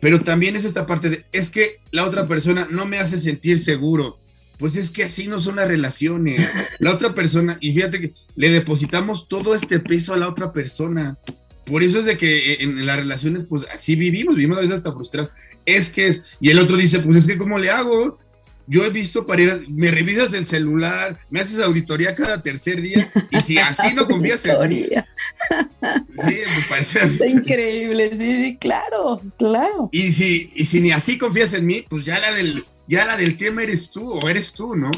Pero 0.00 0.20
también 0.20 0.56
es 0.56 0.64
esta 0.64 0.86
parte 0.86 1.10
de, 1.10 1.24
es 1.32 1.50
que 1.50 1.80
la 1.90 2.04
otra 2.04 2.28
persona 2.28 2.66
no 2.70 2.86
me 2.86 2.98
hace 2.98 3.18
sentir 3.18 3.60
seguro. 3.60 4.18
Pues 4.58 4.76
es 4.76 4.90
que 4.90 5.04
así 5.04 5.26
no 5.26 5.40
son 5.40 5.56
las 5.56 5.68
relaciones. 5.68 6.46
La 6.78 6.92
otra 6.92 7.14
persona, 7.14 7.58
y 7.60 7.72
fíjate 7.72 8.00
que 8.00 8.14
le 8.36 8.50
depositamos 8.50 9.28
todo 9.28 9.54
este 9.54 9.80
peso 9.80 10.14
a 10.14 10.16
la 10.16 10.28
otra 10.28 10.52
persona. 10.52 11.18
Por 11.66 11.82
eso 11.82 11.98
es 11.98 12.04
de 12.04 12.16
que 12.16 12.52
eh, 12.52 12.58
en, 12.60 12.86
las 12.86 12.96
relaciones, 12.96 13.44
pues 13.48 13.66
así 13.72 13.96
vivimos, 13.96 14.34
vivimos 14.34 14.58
a 14.58 14.60
veces 14.60 14.76
hasta 14.76 14.92
frustrados. 14.92 15.30
Es 15.66 15.90
que, 15.90 16.20
y 16.40 16.50
el 16.50 16.58
otro 16.58 16.76
dice, 16.76 17.00
pues 17.00 17.16
es 17.16 17.26
que, 17.26 17.36
¿cómo 17.36 17.58
le 17.58 17.70
hago? 17.70 18.18
Yo 18.66 18.84
he 18.84 18.90
visto 18.90 19.26
parejas, 19.26 19.60
me 19.68 19.90
revisas 19.90 20.32
el 20.32 20.46
celular, 20.46 21.20
me 21.30 21.40
haces 21.40 21.60
auditoría 21.60 22.14
cada 22.14 22.42
tercer 22.42 22.80
día, 22.82 23.10
y 23.30 23.40
si 23.40 23.58
así 23.58 23.94
no 23.94 24.06
confías 24.06 24.44
en 24.44 24.68
mí. 24.68 24.86
Sí, 24.88 26.38
me 26.56 26.64
parece. 26.68 26.98
Está 27.04 27.26
increíble, 27.26 28.10
sí, 28.10 28.18
sí, 28.18 28.56
claro, 28.60 29.20
claro. 29.38 29.88
Y 29.92 30.12
si, 30.12 30.50
y 30.54 30.66
si 30.66 30.80
ni 30.80 30.90
así 30.90 31.16
confías 31.16 31.54
en 31.54 31.66
mí, 31.66 31.84
pues 31.88 32.04
ya 32.04 32.18
la 32.18 32.32
del, 32.32 32.64
ya 32.88 33.06
la 33.06 33.16
del 33.16 33.36
tema 33.36 33.62
eres 33.62 33.90
tú, 33.90 34.10
o 34.12 34.28
eres 34.28 34.52
tú, 34.52 34.74
¿no? 34.74 34.90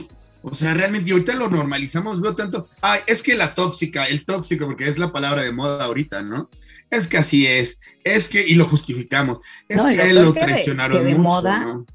O 0.42 0.54
sea, 0.54 0.72
realmente, 0.72 1.10
y 1.10 1.12
ahorita 1.12 1.34
lo 1.34 1.50
normalizamos, 1.50 2.20
veo 2.20 2.34
tanto, 2.34 2.68
ay, 2.80 3.00
es 3.06 3.22
que 3.22 3.36
la 3.36 3.54
tóxica, 3.54 4.06
el 4.06 4.24
tóxico, 4.24 4.66
porque 4.66 4.88
es 4.88 4.98
la 4.98 5.12
palabra 5.12 5.42
de 5.42 5.52
moda 5.52 5.84
ahorita, 5.84 6.22
¿no? 6.22 6.48
Es 6.90 7.06
que 7.06 7.18
así 7.18 7.46
es, 7.46 7.80
es 8.02 8.28
que, 8.28 8.46
y 8.46 8.54
lo 8.54 8.66
justificamos, 8.66 9.40
es 9.68 9.82
que 9.82 10.08
él 10.08 10.16
lo 10.16 10.32
traicionaron 10.32 11.04
mucho, 11.04 11.18
moda, 11.18 11.58
¿no? 11.58 11.86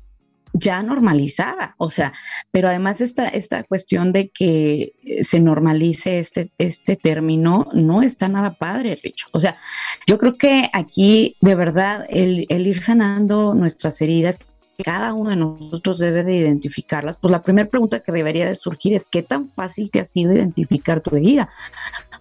Ya 0.54 0.84
normalizada, 0.84 1.76
o 1.78 1.90
sea, 1.90 2.14
pero 2.52 2.68
además 2.70 3.02
esta, 3.02 3.28
esta 3.28 3.64
cuestión 3.64 4.14
de 4.14 4.30
que 4.30 4.94
eh, 5.04 5.24
se 5.24 5.40
normalice 5.40 6.20
este, 6.20 6.52
este 6.58 6.96
término 6.96 7.68
no 7.74 8.04
está 8.04 8.28
nada 8.30 8.54
padre, 8.54 9.00
Rich. 9.04 9.28
O 9.32 9.42
sea, 9.42 9.58
yo 10.06 10.18
creo 10.20 10.38
que 10.38 10.70
aquí 10.72 11.38
de 11.42 11.56
verdad 11.56 12.06
el, 12.10 12.46
el 12.50 12.68
ir 12.68 12.82
sanando 12.82 13.56
nuestras 13.56 14.00
heridas 14.02 14.40
cada 14.84 15.14
uno 15.14 15.30
de 15.30 15.36
nosotros 15.36 16.00
debe 16.00 16.24
de 16.24 16.36
identificarlas, 16.36 17.18
pues 17.18 17.32
la 17.32 17.44
primera 17.44 17.70
pregunta 17.70 18.00
que 18.00 18.12
debería 18.12 18.46
de 18.46 18.56
surgir 18.56 18.94
es 18.94 19.06
qué 19.06 19.22
tan 19.22 19.52
fácil 19.52 19.92
te 19.92 20.00
ha 20.00 20.06
sido 20.06 20.34
identificar 20.34 21.02
tu 21.02 21.16
herida, 21.16 21.50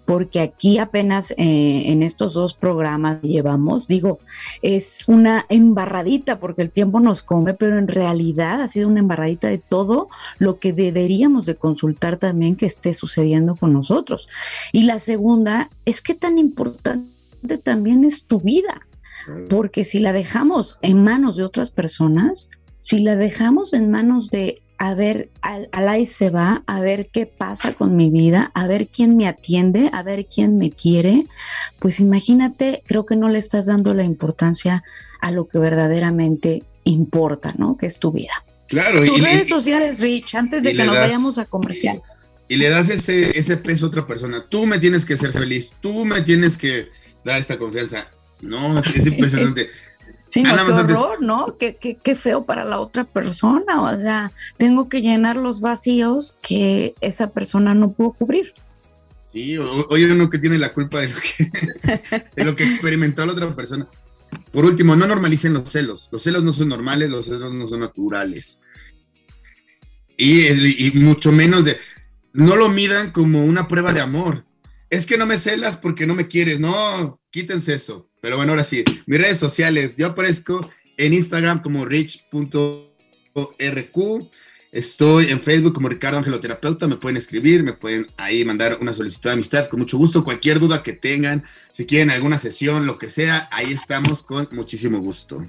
porque 0.04 0.40
aquí 0.40 0.78
apenas 0.78 1.32
eh, 1.32 1.84
en 1.86 2.02
estos 2.02 2.34
dos 2.34 2.54
programas 2.54 3.22
llevamos, 3.22 3.86
digo, 3.86 4.18
es 4.62 5.04
una 5.08 5.46
embarradita, 5.48 6.38
porque 6.38 6.62
el 6.62 6.70
tiempo 6.70 7.00
nos 7.00 7.22
come, 7.22 7.54
pero 7.54 7.78
en 7.78 7.88
realidad 7.88 8.60
ha 8.60 8.68
sido 8.68 8.88
una 8.88 9.00
embarradita 9.00 9.48
de 9.48 9.58
todo 9.58 10.08
lo 10.38 10.58
que 10.58 10.72
deberíamos 10.72 11.46
de 11.46 11.54
consultar 11.54 12.18
también 12.18 12.56
que 12.56 12.66
esté 12.66 12.94
sucediendo 12.94 13.56
con 13.56 13.72
nosotros. 13.72 14.28
Y 14.72 14.84
la 14.84 14.98
segunda 14.98 15.70
es 15.84 16.00
qué 16.00 16.14
tan 16.14 16.38
importante 16.38 17.58
también 17.62 18.04
es 18.04 18.26
tu 18.26 18.40
vida 18.40 18.82
porque 19.48 19.84
si 19.84 20.00
la 20.00 20.12
dejamos 20.12 20.78
en 20.82 21.02
manos 21.02 21.36
de 21.36 21.44
otras 21.44 21.70
personas, 21.70 22.48
si 22.80 22.98
la 22.98 23.16
dejamos 23.16 23.72
en 23.72 23.90
manos 23.90 24.30
de, 24.30 24.61
a 24.82 24.94
ver, 24.94 25.30
al, 25.42 25.68
ahí 25.70 26.06
se 26.06 26.30
va, 26.30 26.64
a 26.66 26.80
ver 26.80 27.06
qué 27.12 27.24
pasa 27.24 27.72
con 27.72 27.94
mi 27.94 28.10
vida, 28.10 28.50
a 28.52 28.66
ver 28.66 28.88
quién 28.88 29.16
me 29.16 29.28
atiende, 29.28 29.88
a 29.92 30.02
ver 30.02 30.26
quién 30.26 30.58
me 30.58 30.72
quiere, 30.72 31.26
pues 31.78 32.00
imagínate, 32.00 32.82
creo 32.84 33.06
que 33.06 33.14
no 33.14 33.28
le 33.28 33.38
estás 33.38 33.66
dando 33.66 33.94
la 33.94 34.02
importancia 34.02 34.82
a 35.20 35.30
lo 35.30 35.46
que 35.46 35.60
verdaderamente 35.60 36.64
importa, 36.82 37.54
¿no? 37.56 37.76
Que 37.76 37.86
es 37.86 38.00
tu 38.00 38.10
vida. 38.10 38.32
Claro. 38.66 39.04
Tus 39.04 39.22
redes 39.22 39.48
sociales, 39.48 40.00
Rich, 40.00 40.34
antes 40.34 40.64
de 40.64 40.72
que 40.72 40.84
nos 40.84 40.96
vayamos 40.96 41.38
a 41.38 41.44
comercial. 41.44 42.02
Y 42.48 42.56
le 42.56 42.68
das 42.68 42.88
ese, 42.88 43.38
ese 43.38 43.56
peso 43.58 43.86
a 43.86 43.88
otra 43.88 44.04
persona. 44.04 44.46
Tú 44.48 44.66
me 44.66 44.80
tienes 44.80 45.04
que 45.04 45.16
ser 45.16 45.32
feliz, 45.32 45.70
tú 45.80 46.04
me 46.04 46.22
tienes 46.22 46.58
que 46.58 46.88
dar 47.24 47.40
esta 47.40 47.56
confianza. 47.56 48.08
No, 48.40 48.76
es, 48.80 49.06
impresionante. 49.06 49.70
Sí, 50.32 50.42
no, 50.42 50.56
qué 50.56 50.72
horror, 50.72 51.20
¿no? 51.20 51.58
Qué, 51.58 51.76
qué, 51.76 52.14
feo 52.14 52.46
para 52.46 52.64
la 52.64 52.80
otra 52.80 53.04
persona. 53.04 53.82
O 53.82 54.00
sea, 54.00 54.32
tengo 54.56 54.88
que 54.88 55.02
llenar 55.02 55.36
los 55.36 55.60
vacíos 55.60 56.36
que 56.40 56.94
esa 57.02 57.32
persona 57.32 57.74
no 57.74 57.92
pudo 57.92 58.12
cubrir. 58.12 58.54
Sí, 59.30 59.58
oye 59.58 60.10
uno 60.10 60.30
que 60.30 60.38
tiene 60.38 60.56
la 60.56 60.72
culpa 60.72 61.00
de 61.00 61.08
lo 61.08 61.16
que, 61.16 61.50
de 62.34 62.44
lo 62.46 62.56
que 62.56 62.64
experimentó 62.64 63.26
la 63.26 63.32
otra 63.32 63.54
persona. 63.54 63.86
Por 64.50 64.64
último, 64.64 64.96
no 64.96 65.06
normalicen 65.06 65.52
los 65.52 65.68
celos. 65.68 66.08
Los 66.10 66.22
celos 66.22 66.42
no 66.42 66.54
son 66.54 66.70
normales, 66.70 67.10
los 67.10 67.26
celos 67.26 67.52
no 67.52 67.68
son 67.68 67.80
naturales. 67.80 68.58
Y, 70.16 70.86
y 70.86 70.92
mucho 70.92 71.30
menos 71.30 71.66
de, 71.66 71.76
no 72.32 72.56
lo 72.56 72.70
midan 72.70 73.10
como 73.10 73.44
una 73.44 73.68
prueba 73.68 73.92
de 73.92 74.00
amor. 74.00 74.46
Es 74.88 75.04
que 75.04 75.18
no 75.18 75.26
me 75.26 75.36
celas 75.36 75.76
porque 75.76 76.06
no 76.06 76.14
me 76.14 76.26
quieres. 76.26 76.58
No, 76.58 77.20
quítense 77.30 77.74
eso. 77.74 78.08
Pero 78.22 78.36
bueno, 78.36 78.52
ahora 78.52 78.62
sí, 78.62 78.84
mis 79.06 79.20
redes 79.20 79.38
sociales, 79.38 79.96
yo 79.98 80.06
aparezco 80.06 80.70
en 80.96 81.12
Instagram 81.12 81.60
como 81.60 81.84
rich.rq, 81.84 82.38
estoy 84.70 85.26
en 85.26 85.40
Facebook 85.40 85.74
como 85.74 85.88
Ricardo 85.88 86.18
Angeloterapeuta, 86.18 86.86
me 86.86 86.94
pueden 86.94 87.16
escribir, 87.16 87.64
me 87.64 87.72
pueden 87.72 88.06
ahí 88.16 88.44
mandar 88.44 88.78
una 88.80 88.92
solicitud 88.92 89.30
de 89.30 89.34
amistad 89.34 89.68
con 89.68 89.80
mucho 89.80 89.98
gusto, 89.98 90.22
cualquier 90.22 90.60
duda 90.60 90.84
que 90.84 90.92
tengan, 90.92 91.42
si 91.72 91.84
quieren 91.84 92.10
alguna 92.10 92.38
sesión, 92.38 92.86
lo 92.86 92.96
que 92.96 93.10
sea, 93.10 93.48
ahí 93.50 93.72
estamos 93.72 94.22
con 94.22 94.48
muchísimo 94.52 95.00
gusto. 95.00 95.44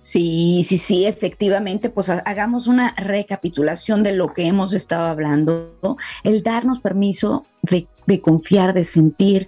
Sí, 0.00 0.64
sí, 0.66 0.78
sí, 0.78 1.06
efectivamente, 1.06 1.90
pues 1.90 2.10
hagamos 2.10 2.66
una 2.66 2.92
recapitulación 2.96 4.02
de 4.02 4.14
lo 4.14 4.32
que 4.32 4.48
hemos 4.48 4.72
estado 4.72 5.04
hablando, 5.04 5.96
el 6.24 6.42
darnos 6.42 6.80
permiso 6.80 7.46
de, 7.62 7.86
de 8.06 8.20
confiar, 8.20 8.74
de 8.74 8.82
sentir 8.82 9.46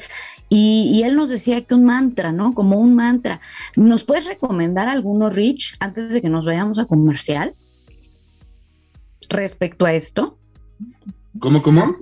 y, 0.52 1.02
él 1.04 1.14
nos 1.14 1.30
decía 1.30 1.64
que 1.64 1.74
un 1.74 1.84
mantra, 1.84 2.32
¿no? 2.32 2.52
Como 2.52 2.78
un 2.78 2.96
mantra. 2.96 3.40
¿Nos 3.76 4.02
puedes 4.02 4.26
recomendar 4.26 4.88
alguno, 4.88 5.30
Rich, 5.30 5.76
antes 5.78 6.12
de 6.12 6.20
que 6.20 6.28
nos 6.28 6.44
vayamos 6.44 6.80
a 6.80 6.86
comercial? 6.86 7.54
Respecto 9.28 9.86
a 9.86 9.94
esto. 9.94 10.36
¿Cómo, 11.38 11.62
cómo? 11.62 11.96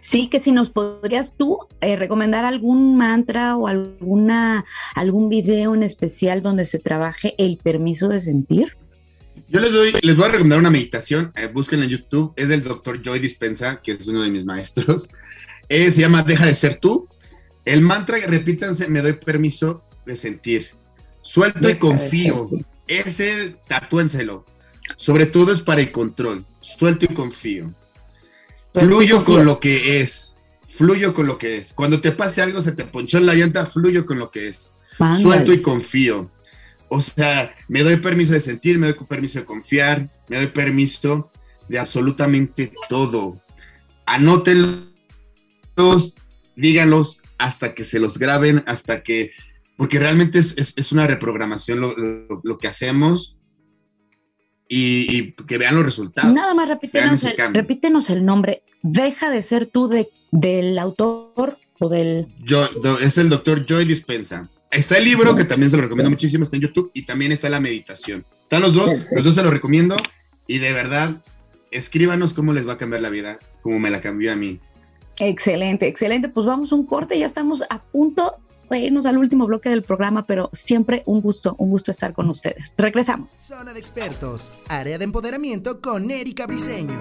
Sí, 0.00 0.28
que 0.28 0.40
si 0.40 0.52
nos 0.52 0.70
podrías 0.70 1.34
tú 1.36 1.58
eh, 1.80 1.96
recomendar 1.96 2.44
algún 2.44 2.96
mantra 2.96 3.56
o 3.56 3.66
alguna, 3.66 4.64
algún 4.94 5.28
video 5.28 5.74
en 5.74 5.82
especial 5.82 6.42
donde 6.42 6.64
se 6.64 6.78
trabaje 6.78 7.34
el 7.38 7.56
permiso 7.56 8.08
de 8.08 8.20
sentir. 8.20 8.76
Yo 9.48 9.60
les 9.60 9.72
doy, 9.72 9.92
les 10.00 10.16
voy 10.16 10.26
a 10.26 10.28
recomendar 10.28 10.60
una 10.60 10.70
meditación, 10.70 11.32
eh, 11.34 11.48
búsquenla 11.52 11.86
en 11.86 11.90
YouTube, 11.90 12.32
es 12.36 12.48
del 12.48 12.62
doctor 12.62 13.02
Joy 13.02 13.18
Dispensa, 13.18 13.82
que 13.82 13.92
es 13.92 14.06
uno 14.06 14.22
de 14.22 14.30
mis 14.30 14.44
maestros. 14.44 15.10
Eh, 15.68 15.90
se 15.90 16.00
llama 16.00 16.22
Deja 16.22 16.46
de 16.46 16.54
ser 16.54 16.80
tú. 16.80 17.08
El 17.64 17.82
mantra, 17.82 18.18
repítanse, 18.26 18.88
me 18.88 19.02
doy 19.02 19.14
permiso 19.14 19.84
de 20.06 20.16
sentir. 20.16 20.68
Suelto 21.22 21.68
y 21.68 21.76
confío. 21.76 22.48
Ese 22.86 23.56
tatúenselo. 23.68 24.44
Sobre 24.96 25.26
todo 25.26 25.52
es 25.52 25.60
para 25.60 25.80
el 25.80 25.92
control. 25.92 26.46
Suelto 26.60 27.04
y 27.04 27.14
confío. 27.14 27.74
Fluyo 28.74 29.24
con 29.24 29.44
lo 29.44 29.60
que 29.60 30.00
es. 30.00 30.36
Fluyo 30.68 31.14
con 31.14 31.26
lo 31.26 31.38
que 31.38 31.58
es. 31.58 31.72
Cuando 31.72 32.00
te 32.00 32.12
pase 32.12 32.42
algo, 32.42 32.60
se 32.60 32.72
te 32.72 32.84
ponchó 32.84 33.18
en 33.18 33.26
la 33.26 33.34
llanta, 33.34 33.66
fluyo 33.66 34.06
con 34.06 34.18
lo 34.18 34.30
que 34.30 34.48
es. 34.48 34.76
Suelto 35.20 35.52
y 35.52 35.62
confío. 35.62 36.30
O 36.88 37.00
sea, 37.00 37.54
me 37.68 37.82
doy 37.82 37.96
permiso 37.98 38.32
de 38.32 38.40
sentir, 38.40 38.78
me 38.78 38.92
doy 38.92 39.06
permiso 39.06 39.38
de 39.38 39.44
confiar, 39.44 40.10
me 40.28 40.38
doy 40.38 40.48
permiso 40.48 41.30
de 41.68 41.78
absolutamente 41.78 42.72
todo. 42.88 43.40
Anótenlos, 44.06 44.90
díganlos, 46.60 47.20
hasta 47.38 47.74
que 47.74 47.84
se 47.84 47.98
los 47.98 48.18
graben, 48.18 48.62
hasta 48.66 49.02
que, 49.02 49.32
porque 49.76 49.98
realmente 49.98 50.38
es, 50.38 50.92
una 50.92 51.06
reprogramación 51.06 51.80
lo, 51.80 52.58
que 52.58 52.68
hacemos 52.68 53.38
y, 54.68 55.32
que 55.32 55.58
vean 55.58 55.74
los 55.74 55.84
resultados. 55.84 56.32
Nada 56.32 56.54
más 56.54 56.68
repítenos 56.68 57.24
el, 57.24 57.54
repítenos 57.54 58.10
el 58.10 58.24
nombre, 58.24 58.62
deja 58.82 59.30
de 59.30 59.42
ser 59.42 59.66
tú 59.66 59.88
de, 59.88 60.08
del 60.30 60.78
autor 60.78 61.58
o 61.80 61.88
del... 61.88 62.28
Yo, 62.44 62.68
es 63.00 63.18
el 63.18 63.28
doctor 63.28 63.64
Joy 63.66 63.84
Dispensa. 63.84 64.48
Está 64.70 64.98
el 64.98 65.04
libro, 65.04 65.34
que 65.34 65.44
también 65.44 65.70
se 65.70 65.76
lo 65.76 65.82
recomiendo 65.82 66.10
muchísimo, 66.10 66.44
está 66.44 66.56
en 66.56 66.62
YouTube, 66.62 66.92
y 66.94 67.02
también 67.02 67.32
está 67.32 67.48
la 67.48 67.58
meditación. 67.58 68.24
Están 68.42 68.62
los 68.62 68.74
dos, 68.74 68.92
los 69.10 69.24
dos 69.24 69.34
se 69.34 69.42
los 69.42 69.52
recomiendo, 69.52 69.96
y 70.46 70.58
de 70.58 70.72
verdad, 70.72 71.22
escríbanos 71.72 72.34
cómo 72.34 72.52
les 72.52 72.68
va 72.68 72.74
a 72.74 72.78
cambiar 72.78 73.02
la 73.02 73.10
vida, 73.10 73.38
como 73.62 73.80
me 73.80 73.90
la 73.90 74.00
cambió 74.00 74.32
a 74.32 74.36
mí. 74.36 74.60
Excelente, 75.20 75.86
excelente. 75.86 76.28
Pues 76.28 76.46
vamos 76.46 76.72
a 76.72 76.74
un 76.74 76.86
corte, 76.86 77.18
ya 77.18 77.26
estamos 77.26 77.62
a 77.68 77.82
punto 77.82 78.38
de 78.70 78.78
irnos 78.78 79.04
al 79.04 79.18
último 79.18 79.46
bloque 79.46 79.68
del 79.68 79.82
programa, 79.82 80.26
pero 80.26 80.48
siempre 80.52 81.02
un 81.06 81.20
gusto, 81.20 81.56
un 81.58 81.70
gusto 81.70 81.90
estar 81.90 82.12
con 82.12 82.30
ustedes. 82.30 82.74
Regresamos. 82.78 83.30
Zona 83.30 83.72
de 83.72 83.80
expertos, 83.80 84.50
área 84.68 84.96
de 84.96 85.04
empoderamiento 85.04 85.80
con 85.80 86.10
Erika 86.10 86.46
Briseño. 86.46 86.98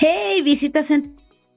Hey, 0.00 0.42
visita 0.42 0.84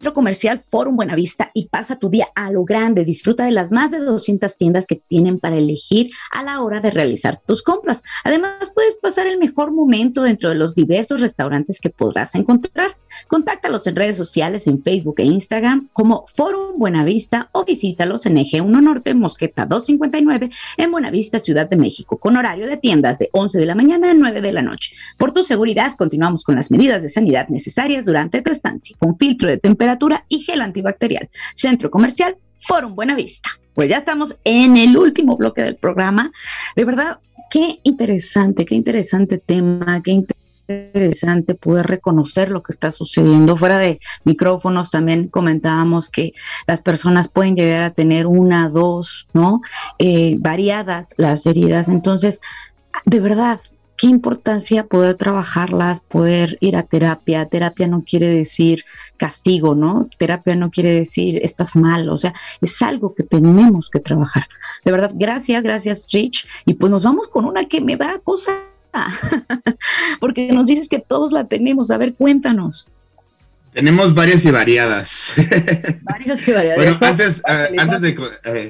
Centro 0.01 0.15
Comercial 0.15 0.59
Forum 0.59 0.95
Buenavista 0.95 1.51
y 1.53 1.67
pasa 1.67 1.99
tu 1.99 2.09
día 2.09 2.27
a 2.33 2.49
lo 2.49 2.65
grande. 2.65 3.05
Disfruta 3.05 3.45
de 3.45 3.51
las 3.51 3.69
más 3.69 3.91
de 3.91 3.99
200 3.99 4.57
tiendas 4.57 4.87
que 4.87 4.95
tienen 4.95 5.39
para 5.39 5.59
elegir 5.59 6.09
a 6.31 6.41
la 6.41 6.63
hora 6.63 6.79
de 6.79 6.89
realizar 6.89 7.39
tus 7.45 7.61
compras. 7.61 8.01
Además, 8.23 8.71
puedes 8.73 8.95
pasar 8.95 9.27
el 9.27 9.37
mejor 9.37 9.71
momento 9.71 10.23
dentro 10.23 10.49
de 10.49 10.55
los 10.55 10.73
diversos 10.73 11.21
restaurantes 11.21 11.79
que 11.79 11.91
podrás 11.91 12.33
encontrar. 12.33 12.97
Contáctalos 13.27 13.87
en 13.87 13.95
redes 13.95 14.17
sociales 14.17 14.67
en 14.67 14.83
Facebook 14.83 15.15
e 15.19 15.23
Instagram 15.23 15.89
como 15.93 16.25
Forum 16.35 16.77
Buenavista 16.77 17.49
o 17.51 17.65
visítalos 17.65 18.25
en 18.25 18.37
Eje 18.37 18.61
1 18.61 18.81
Norte, 18.81 19.13
Mosqueta 19.13 19.65
259 19.65 20.49
en 20.77 20.91
Buenavista, 20.91 21.39
Ciudad 21.39 21.69
de 21.69 21.77
México, 21.77 22.17
con 22.17 22.37
horario 22.37 22.67
de 22.67 22.77
tiendas 22.77 23.19
de 23.19 23.29
11 23.31 23.59
de 23.59 23.65
la 23.65 23.75
mañana 23.75 24.11
a 24.11 24.13
9 24.13 24.41
de 24.41 24.53
la 24.53 24.61
noche. 24.61 24.95
Por 25.17 25.31
tu 25.31 25.43
seguridad, 25.43 25.95
continuamos 25.97 26.43
con 26.43 26.55
las 26.55 26.71
medidas 26.71 27.01
de 27.01 27.09
sanidad 27.09 27.47
necesarias 27.49 28.05
durante 28.05 28.41
tu 28.41 28.51
estancia, 28.51 28.95
con 28.99 29.17
filtro 29.17 29.49
de 29.49 29.57
temperatura 29.57 30.25
y 30.27 30.39
gel 30.39 30.61
antibacterial. 30.61 31.29
Centro 31.55 31.91
Comercial 31.91 32.37
Forum 32.57 32.95
Buenavista. 32.95 33.49
Pues 33.73 33.89
ya 33.89 33.97
estamos 33.97 34.35
en 34.43 34.77
el 34.77 34.97
último 34.97 35.37
bloque 35.37 35.61
del 35.61 35.77
programa. 35.77 36.31
De 36.75 36.85
verdad, 36.85 37.19
qué 37.49 37.79
interesante, 37.83 38.65
qué 38.65 38.75
interesante 38.75 39.37
tema, 39.37 40.01
qué 40.03 40.11
interesante 40.11 40.40
interesante 40.71 41.55
poder 41.55 41.87
reconocer 41.87 42.51
lo 42.51 42.63
que 42.63 42.71
está 42.71 42.91
sucediendo. 42.91 43.57
Fuera 43.57 43.77
de 43.77 43.99
micrófonos 44.23 44.91
también 44.91 45.27
comentábamos 45.27 46.09
que 46.09 46.33
las 46.67 46.81
personas 46.81 47.27
pueden 47.27 47.55
llegar 47.55 47.83
a 47.83 47.91
tener 47.91 48.27
una, 48.27 48.69
dos, 48.69 49.27
¿no? 49.33 49.61
Eh, 49.99 50.35
variadas 50.39 51.13
las 51.17 51.45
heridas. 51.45 51.89
Entonces, 51.89 52.41
de 53.05 53.19
verdad, 53.19 53.59
qué 54.01 54.07
importancia 54.07 54.87
poder 54.87 55.15
trabajarlas, 55.15 55.99
poder 55.99 56.57
ir 56.59 56.75
a 56.75 56.81
terapia. 56.81 57.45
Terapia 57.45 57.87
no 57.87 58.03
quiere 58.03 58.29
decir 58.29 58.83
castigo, 59.17 59.75
¿no? 59.75 60.09
Terapia 60.17 60.55
no 60.55 60.71
quiere 60.71 60.91
decir 60.91 61.39
estás 61.43 61.75
mal, 61.75 62.09
o 62.09 62.17
sea, 62.17 62.33
es 62.61 62.81
algo 62.81 63.13
que 63.13 63.21
tenemos 63.21 63.91
que 63.91 63.99
trabajar. 63.99 64.47
De 64.83 64.91
verdad, 64.91 65.11
gracias, 65.13 65.63
gracias 65.63 66.07
Rich. 66.11 66.47
Y 66.65 66.73
pues 66.73 66.89
nos 66.89 67.03
vamos 67.03 67.27
con 67.27 67.45
una 67.45 67.65
que 67.65 67.79
me 67.79 67.95
da 67.95 68.17
cosa 68.23 68.53
Porque 70.19 70.51
nos 70.51 70.67
dices 70.67 70.87
que 70.89 70.99
todos 70.99 71.31
la 71.31 71.47
tenemos. 71.47 71.91
A 71.91 71.97
ver, 71.97 72.13
cuéntanos. 72.13 72.87
Tenemos 73.73 74.13
varias 74.13 74.43
y 74.43 74.51
variadas. 74.51 75.33
Varias 76.01 76.45
y 76.45 76.51
variadas. 76.51 76.75
Bueno, 76.75 76.97
antes, 76.99 77.41
antes, 77.45 78.01
de, 78.01 78.09
eh, 78.43 78.67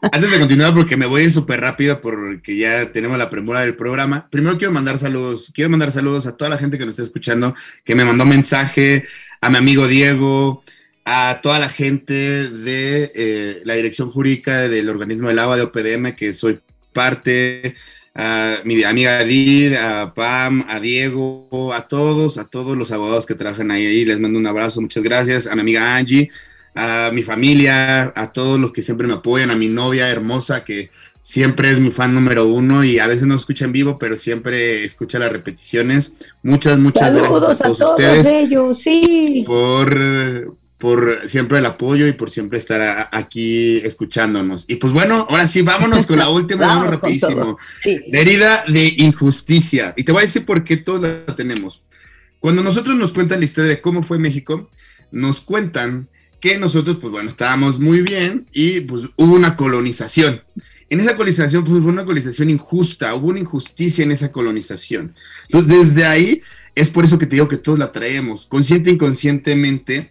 antes 0.00 0.30
de 0.30 0.38
continuar, 0.38 0.72
porque 0.72 0.96
me 0.96 1.06
voy 1.06 1.22
a 1.22 1.24
ir 1.24 1.32
súper 1.32 1.60
rápido 1.60 2.00
porque 2.00 2.56
ya 2.56 2.92
tenemos 2.92 3.18
la 3.18 3.30
premura 3.30 3.62
del 3.62 3.74
programa. 3.74 4.28
Primero 4.30 4.56
quiero 4.56 4.72
mandar 4.72 4.98
saludos. 4.98 5.50
Quiero 5.52 5.70
mandar 5.70 5.90
saludos 5.90 6.28
a 6.28 6.36
toda 6.36 6.50
la 6.50 6.58
gente 6.58 6.78
que 6.78 6.84
nos 6.84 6.92
está 6.92 7.02
escuchando, 7.02 7.56
que 7.84 7.96
me 7.96 8.04
mandó 8.04 8.24
mensaje, 8.24 9.06
a 9.40 9.50
mi 9.50 9.56
amigo 9.56 9.88
Diego, 9.88 10.62
a 11.04 11.40
toda 11.42 11.58
la 11.58 11.68
gente 11.68 12.14
de 12.48 13.10
eh, 13.12 13.62
la 13.64 13.74
dirección 13.74 14.10
jurídica 14.10 14.68
del 14.68 14.88
organismo 14.88 15.28
del 15.28 15.40
agua 15.40 15.56
de 15.56 15.62
OPDM, 15.62 16.14
que 16.14 16.32
soy 16.32 16.60
parte, 16.92 17.74
a 18.14 18.58
mi 18.64 18.82
amiga 18.84 19.20
Edith, 19.22 19.74
a 19.74 20.14
Pam, 20.14 20.64
a 20.68 20.78
Diego, 20.78 21.72
a 21.74 21.88
todos, 21.88 22.38
a 22.38 22.44
todos 22.44 22.76
los 22.76 22.92
abogados 22.92 23.26
que 23.26 23.34
trabajan 23.34 23.70
ahí, 23.70 24.04
les 24.04 24.20
mando 24.20 24.38
un 24.38 24.46
abrazo, 24.46 24.80
muchas 24.80 25.02
gracias, 25.02 25.46
a 25.46 25.54
mi 25.54 25.62
amiga 25.62 25.96
Angie, 25.96 26.30
a 26.74 27.10
mi 27.12 27.22
familia, 27.22 28.12
a 28.14 28.32
todos 28.32 28.60
los 28.60 28.72
que 28.72 28.82
siempre 28.82 29.06
me 29.06 29.14
apoyan, 29.14 29.50
a 29.50 29.56
mi 29.56 29.68
novia 29.68 30.08
hermosa 30.08 30.64
que 30.64 30.90
siempre 31.22 31.70
es 31.70 31.80
mi 31.80 31.90
fan 31.90 32.14
número 32.14 32.46
uno 32.46 32.84
y 32.84 32.98
a 32.98 33.06
veces 33.06 33.26
no 33.26 33.34
escucha 33.34 33.64
en 33.64 33.72
vivo, 33.72 33.98
pero 33.98 34.16
siempre 34.16 34.84
escucha 34.84 35.18
las 35.18 35.32
repeticiones. 35.32 36.12
Muchas, 36.42 36.78
muchas 36.78 37.14
gracias 37.14 37.60
a 37.60 37.64
todos, 37.64 37.80
ustedes 37.80 38.26
ellos, 38.26 38.78
sí. 38.78 39.42
por, 39.46 40.54
por 40.84 41.26
siempre 41.26 41.60
el 41.60 41.64
apoyo 41.64 42.06
y 42.06 42.12
por 42.12 42.28
siempre 42.28 42.58
estar 42.58 43.08
aquí 43.10 43.78
escuchándonos. 43.78 44.66
Y 44.68 44.76
pues 44.76 44.92
bueno, 44.92 45.26
ahora 45.30 45.48
sí, 45.48 45.62
vámonos 45.62 46.06
con 46.06 46.18
la 46.18 46.28
última, 46.28 46.66
vamos 46.66 46.88
rapidísimo. 46.90 47.56
La 48.08 48.20
herida 48.20 48.64
de 48.68 48.92
injusticia. 48.98 49.94
Y 49.96 50.04
te 50.04 50.12
voy 50.12 50.18
a 50.18 50.26
decir 50.26 50.44
por 50.44 50.62
qué 50.62 50.76
todos 50.76 51.00
la 51.00 51.34
tenemos. 51.34 51.80
Cuando 52.38 52.62
nosotros 52.62 52.96
nos 52.96 53.14
cuentan 53.14 53.38
la 53.38 53.46
historia 53.46 53.70
de 53.70 53.80
cómo 53.80 54.02
fue 54.02 54.18
México, 54.18 54.68
nos 55.10 55.40
cuentan 55.40 56.10
que 56.38 56.58
nosotros, 56.58 56.98
pues 57.00 57.10
bueno, 57.10 57.30
estábamos 57.30 57.80
muy 57.80 58.02
bien 58.02 58.46
y 58.52 58.80
pues 58.80 59.04
hubo 59.16 59.34
una 59.34 59.56
colonización. 59.56 60.42
En 60.90 61.00
esa 61.00 61.16
colonización, 61.16 61.64
pues 61.64 61.82
fue 61.82 61.92
una 61.92 62.04
colonización 62.04 62.50
injusta, 62.50 63.14
hubo 63.14 63.28
una 63.28 63.40
injusticia 63.40 64.04
en 64.04 64.12
esa 64.12 64.30
colonización. 64.30 65.14
Entonces, 65.48 65.94
desde 65.94 66.04
ahí, 66.04 66.42
es 66.74 66.90
por 66.90 67.06
eso 67.06 67.18
que 67.18 67.24
te 67.24 67.36
digo 67.36 67.48
que 67.48 67.56
todos 67.56 67.78
la 67.78 67.90
traemos, 67.90 68.46
consciente 68.46 68.90
e 68.90 68.92
inconscientemente, 68.92 70.10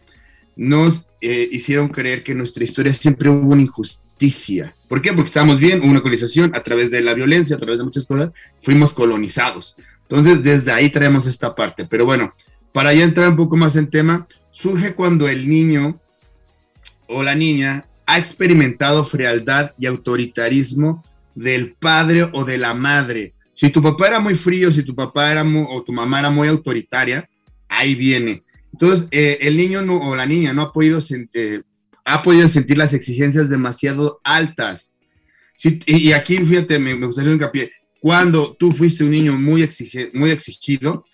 nos 0.55 1.07
eh, 1.21 1.47
hicieron 1.51 1.89
creer 1.89 2.23
que 2.23 2.33
en 2.33 2.39
nuestra 2.39 2.63
historia 2.63 2.93
siempre 2.93 3.29
hubo 3.29 3.53
una 3.53 3.61
injusticia. 3.61 4.75
¿Por 4.87 5.01
qué? 5.01 5.13
Porque 5.13 5.27
estábamos 5.27 5.59
bien, 5.59 5.79
hubo 5.79 5.89
una 5.89 6.01
colonización 6.01 6.51
a 6.53 6.61
través 6.61 6.91
de 6.91 7.01
la 7.01 7.13
violencia, 7.13 7.55
a 7.55 7.59
través 7.59 7.77
de 7.77 7.85
muchas 7.85 8.05
cosas, 8.05 8.31
fuimos 8.61 8.93
colonizados. 8.93 9.75
Entonces, 10.09 10.43
desde 10.43 10.71
ahí 10.71 10.89
traemos 10.89 11.25
esta 11.25 11.55
parte. 11.55 11.85
Pero 11.85 12.05
bueno, 12.05 12.33
para 12.71 12.93
ya 12.93 13.03
entrar 13.03 13.29
un 13.29 13.35
poco 13.35 13.57
más 13.57 13.75
en 13.75 13.89
tema, 13.89 14.27
surge 14.51 14.93
cuando 14.93 15.27
el 15.27 15.49
niño 15.49 15.99
o 17.07 17.23
la 17.23 17.35
niña 17.35 17.85
ha 18.05 18.19
experimentado 18.19 19.05
frialdad 19.05 19.71
y 19.79 19.85
autoritarismo 19.85 21.03
del 21.35 21.73
padre 21.73 22.29
o 22.33 22.43
de 22.45 22.57
la 22.57 22.73
madre. 22.73 23.33
Si 23.53 23.69
tu 23.69 23.81
papá 23.81 24.07
era 24.07 24.19
muy 24.19 24.35
frío, 24.35 24.71
si 24.71 24.83
tu 24.83 24.95
papá 24.95 25.31
era 25.31 25.43
o 25.43 25.83
tu 25.83 25.93
mamá 25.93 26.19
era 26.19 26.29
muy 26.29 26.47
autoritaria, 26.47 27.27
ahí 27.67 27.95
viene. 27.95 28.42
Entonces, 28.74 29.07
eh, 29.11 29.38
el 29.41 29.55
niño 29.55 29.82
o 30.01 30.15
la 30.15 30.26
niña 30.26 30.51
no 30.51 30.63
ha 30.63 30.74
podido, 30.74 30.99
eh, 31.34 31.61
ha 32.03 32.24
podido 32.24 32.49
sentir 32.49 32.78
las 32.78 32.93
exigencias 32.93 33.49
demasiado 33.49 34.19
altas. 34.24 34.93
y, 35.63 36.11
aquí, 36.11 36.38
fíjate, 36.38 36.80
me, 36.80 36.93
gustaría 36.95 37.30
un 37.30 37.36
hincapié. 37.36 37.71
Cuando 38.01 38.55
tú 38.59 38.74
fuiste 38.74 39.03
un 39.03 39.11
niño 39.11 39.34
muy, 39.34 39.69
muy 40.13 40.32
exigido, 40.32 41.05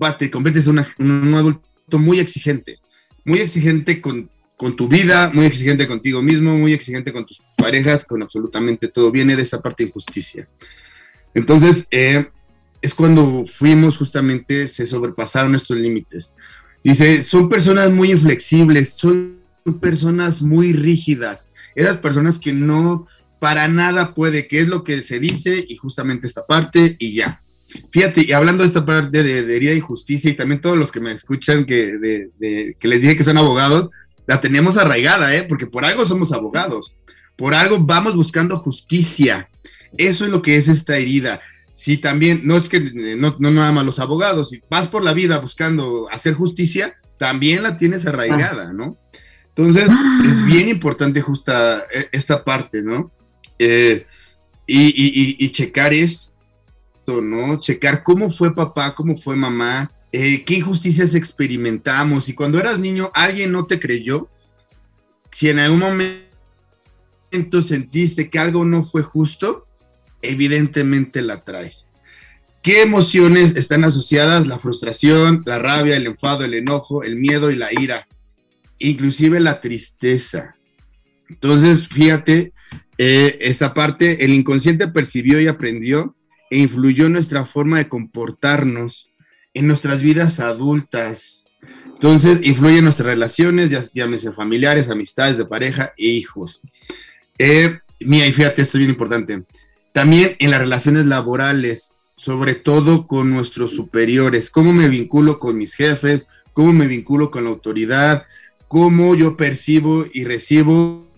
va, 0.00 0.16
te 0.16 0.30
conviertes 0.30 0.66
en 0.66 0.78
un 0.98 1.34
adulto 1.34 1.98
muy 1.98 2.20
exigente. 2.20 2.78
Muy 3.24 3.40
exigente 3.40 4.00
con, 4.00 4.30
con 4.56 4.74
tu 4.74 4.88
vida, 4.88 5.30
muy 5.34 5.44
exigente 5.44 5.86
contigo 5.86 6.22
mismo, 6.22 6.56
muy 6.56 6.72
exigente 6.72 7.12
con 7.12 7.26
tus 7.26 7.42
parejas, 7.56 8.04
con 8.04 8.22
absolutamente 8.22 8.88
todo. 8.88 9.10
Viene 9.10 9.36
de 9.36 9.42
esa 9.42 9.60
parte 9.60 9.82
de 9.82 9.88
injusticia. 9.88 10.48
Entonces, 11.34 11.86
eh, 11.90 12.28
es 12.80 12.94
cuando 12.94 13.44
fuimos 13.46 13.96
justamente, 13.96 14.68
se 14.68 14.86
sobrepasaron 14.86 15.54
estos 15.54 15.76
límites. 15.76 16.32
Dice, 16.82 17.22
son 17.22 17.48
personas 17.48 17.90
muy 17.90 18.10
inflexibles, 18.10 18.94
son 18.94 19.38
personas 19.80 20.42
muy 20.42 20.72
rígidas, 20.72 21.50
esas 21.74 21.98
personas 21.98 22.38
que 22.38 22.52
no 22.52 23.06
para 23.40 23.68
nada 23.68 24.14
puede, 24.14 24.48
que 24.48 24.60
es 24.60 24.68
lo 24.68 24.82
que 24.82 25.02
se 25.02 25.20
dice 25.20 25.64
y 25.68 25.76
justamente 25.76 26.26
esta 26.26 26.46
parte 26.46 26.96
y 26.98 27.14
ya. 27.14 27.42
Fíjate, 27.90 28.24
y 28.26 28.32
hablando 28.32 28.62
de 28.62 28.68
esta 28.68 28.86
parte 28.86 29.22
de, 29.22 29.54
herida 29.54 29.74
y 29.74 29.80
justicia 29.80 30.30
y 30.30 30.34
también 30.34 30.60
todos 30.60 30.76
los 30.76 30.90
que 30.90 31.00
me 31.00 31.12
escuchan 31.12 31.64
que, 31.64 32.30
que 32.78 32.88
les 32.88 33.00
dije 33.00 33.16
que 33.16 33.24
son 33.24 33.36
abogados, 33.36 33.90
la 34.26 34.40
tenemos 34.40 34.76
arraigada, 34.76 35.34
¿eh? 35.36 35.44
porque 35.44 35.66
por 35.66 35.84
algo 35.84 36.06
somos 36.06 36.32
abogados, 36.32 36.94
por 37.36 37.54
algo 37.54 37.78
vamos 37.78 38.14
buscando 38.14 38.58
justicia. 38.58 39.48
Eso 39.96 40.24
es 40.24 40.30
lo 40.30 40.42
que 40.42 40.56
es 40.56 40.68
esta 40.68 40.96
herida 40.96 41.40
si 41.78 41.96
también, 41.96 42.40
no 42.42 42.56
es 42.56 42.68
que 42.68 42.80
no, 42.80 43.36
no 43.38 43.50
nada 43.52 43.70
más 43.70 43.86
los 43.86 44.00
abogados, 44.00 44.48
si 44.48 44.60
vas 44.68 44.88
por 44.88 45.04
la 45.04 45.12
vida 45.12 45.38
buscando 45.38 46.08
hacer 46.10 46.34
justicia, 46.34 46.96
también 47.18 47.62
la 47.62 47.76
tienes 47.76 48.04
arraigada, 48.04 48.72
¿no? 48.72 48.98
Entonces, 49.50 49.88
es 50.28 50.44
bien 50.44 50.68
importante 50.68 51.20
justa 51.20 51.84
e, 51.94 52.08
esta 52.10 52.44
parte, 52.44 52.82
¿no? 52.82 53.12
Eh, 53.60 54.06
y, 54.66 55.48
checar 55.50 55.94
esto, 55.94 56.32
¿no? 57.22 57.60
Checar 57.60 58.02
cómo 58.02 58.32
fue 58.32 58.52
papá, 58.52 58.92
cómo 58.96 59.16
fue 59.16 59.36
mamá, 59.36 59.88
eh, 60.10 60.42
qué 60.44 60.54
injusticias 60.54 61.14
experimentamos. 61.14 62.28
Y 62.28 62.34
cuando 62.34 62.58
eras 62.58 62.80
niño, 62.80 63.12
alguien 63.14 63.52
no 63.52 63.66
te 63.66 63.78
creyó, 63.78 64.28
si 65.30 65.48
en 65.48 65.60
algún 65.60 65.78
momento 65.78 67.62
sentiste 67.62 68.28
que 68.28 68.40
algo 68.40 68.64
no 68.64 68.82
fue 68.82 69.04
justo, 69.04 69.67
evidentemente 70.22 71.22
la 71.22 71.44
traes. 71.44 71.86
¿Qué 72.62 72.82
emociones 72.82 73.56
están 73.56 73.84
asociadas? 73.84 74.46
La 74.46 74.58
frustración, 74.58 75.42
la 75.46 75.58
rabia, 75.58 75.96
el 75.96 76.06
enfado, 76.06 76.44
el 76.44 76.54
enojo, 76.54 77.02
el 77.02 77.16
miedo 77.16 77.50
y 77.50 77.56
la 77.56 77.68
ira, 77.72 78.08
inclusive 78.78 79.40
la 79.40 79.60
tristeza. 79.60 80.56
Entonces, 81.28 81.88
fíjate, 81.88 82.52
eh, 82.98 83.38
esta 83.40 83.74
parte, 83.74 84.24
el 84.24 84.32
inconsciente 84.32 84.88
percibió 84.88 85.40
y 85.40 85.46
aprendió 85.46 86.16
e 86.50 86.58
influyó 86.58 87.06
en 87.06 87.12
nuestra 87.12 87.46
forma 87.46 87.78
de 87.78 87.88
comportarnos 87.88 89.08
en 89.54 89.66
nuestras 89.66 90.02
vidas 90.02 90.40
adultas. 90.40 91.46
Entonces, 91.86 92.40
influye 92.42 92.78
en 92.78 92.84
nuestras 92.84 93.06
relaciones, 93.06 93.70
ya, 93.70 93.82
llámese 93.94 94.32
familiares, 94.32 94.90
amistades 94.90 95.38
de 95.38 95.44
pareja 95.44 95.92
e 95.96 96.06
hijos. 96.06 96.60
Eh, 97.38 97.78
mira, 98.00 98.26
y 98.26 98.32
fíjate, 98.32 98.62
esto 98.62 98.78
es 98.78 98.80
bien 98.80 98.90
importante. 98.90 99.44
También 99.92 100.36
en 100.38 100.50
las 100.50 100.60
relaciones 100.60 101.06
laborales, 101.06 101.94
sobre 102.16 102.54
todo 102.54 103.06
con 103.06 103.30
nuestros 103.30 103.72
superiores, 103.72 104.50
cómo 104.50 104.72
me 104.72 104.88
vinculo 104.88 105.38
con 105.38 105.56
mis 105.56 105.74
jefes, 105.74 106.26
cómo 106.52 106.72
me 106.72 106.86
vinculo 106.86 107.30
con 107.30 107.44
la 107.44 107.50
autoridad, 107.50 108.26
cómo 108.66 109.14
yo 109.14 109.36
percibo 109.36 110.04
y 110.12 110.24
recibo 110.24 111.08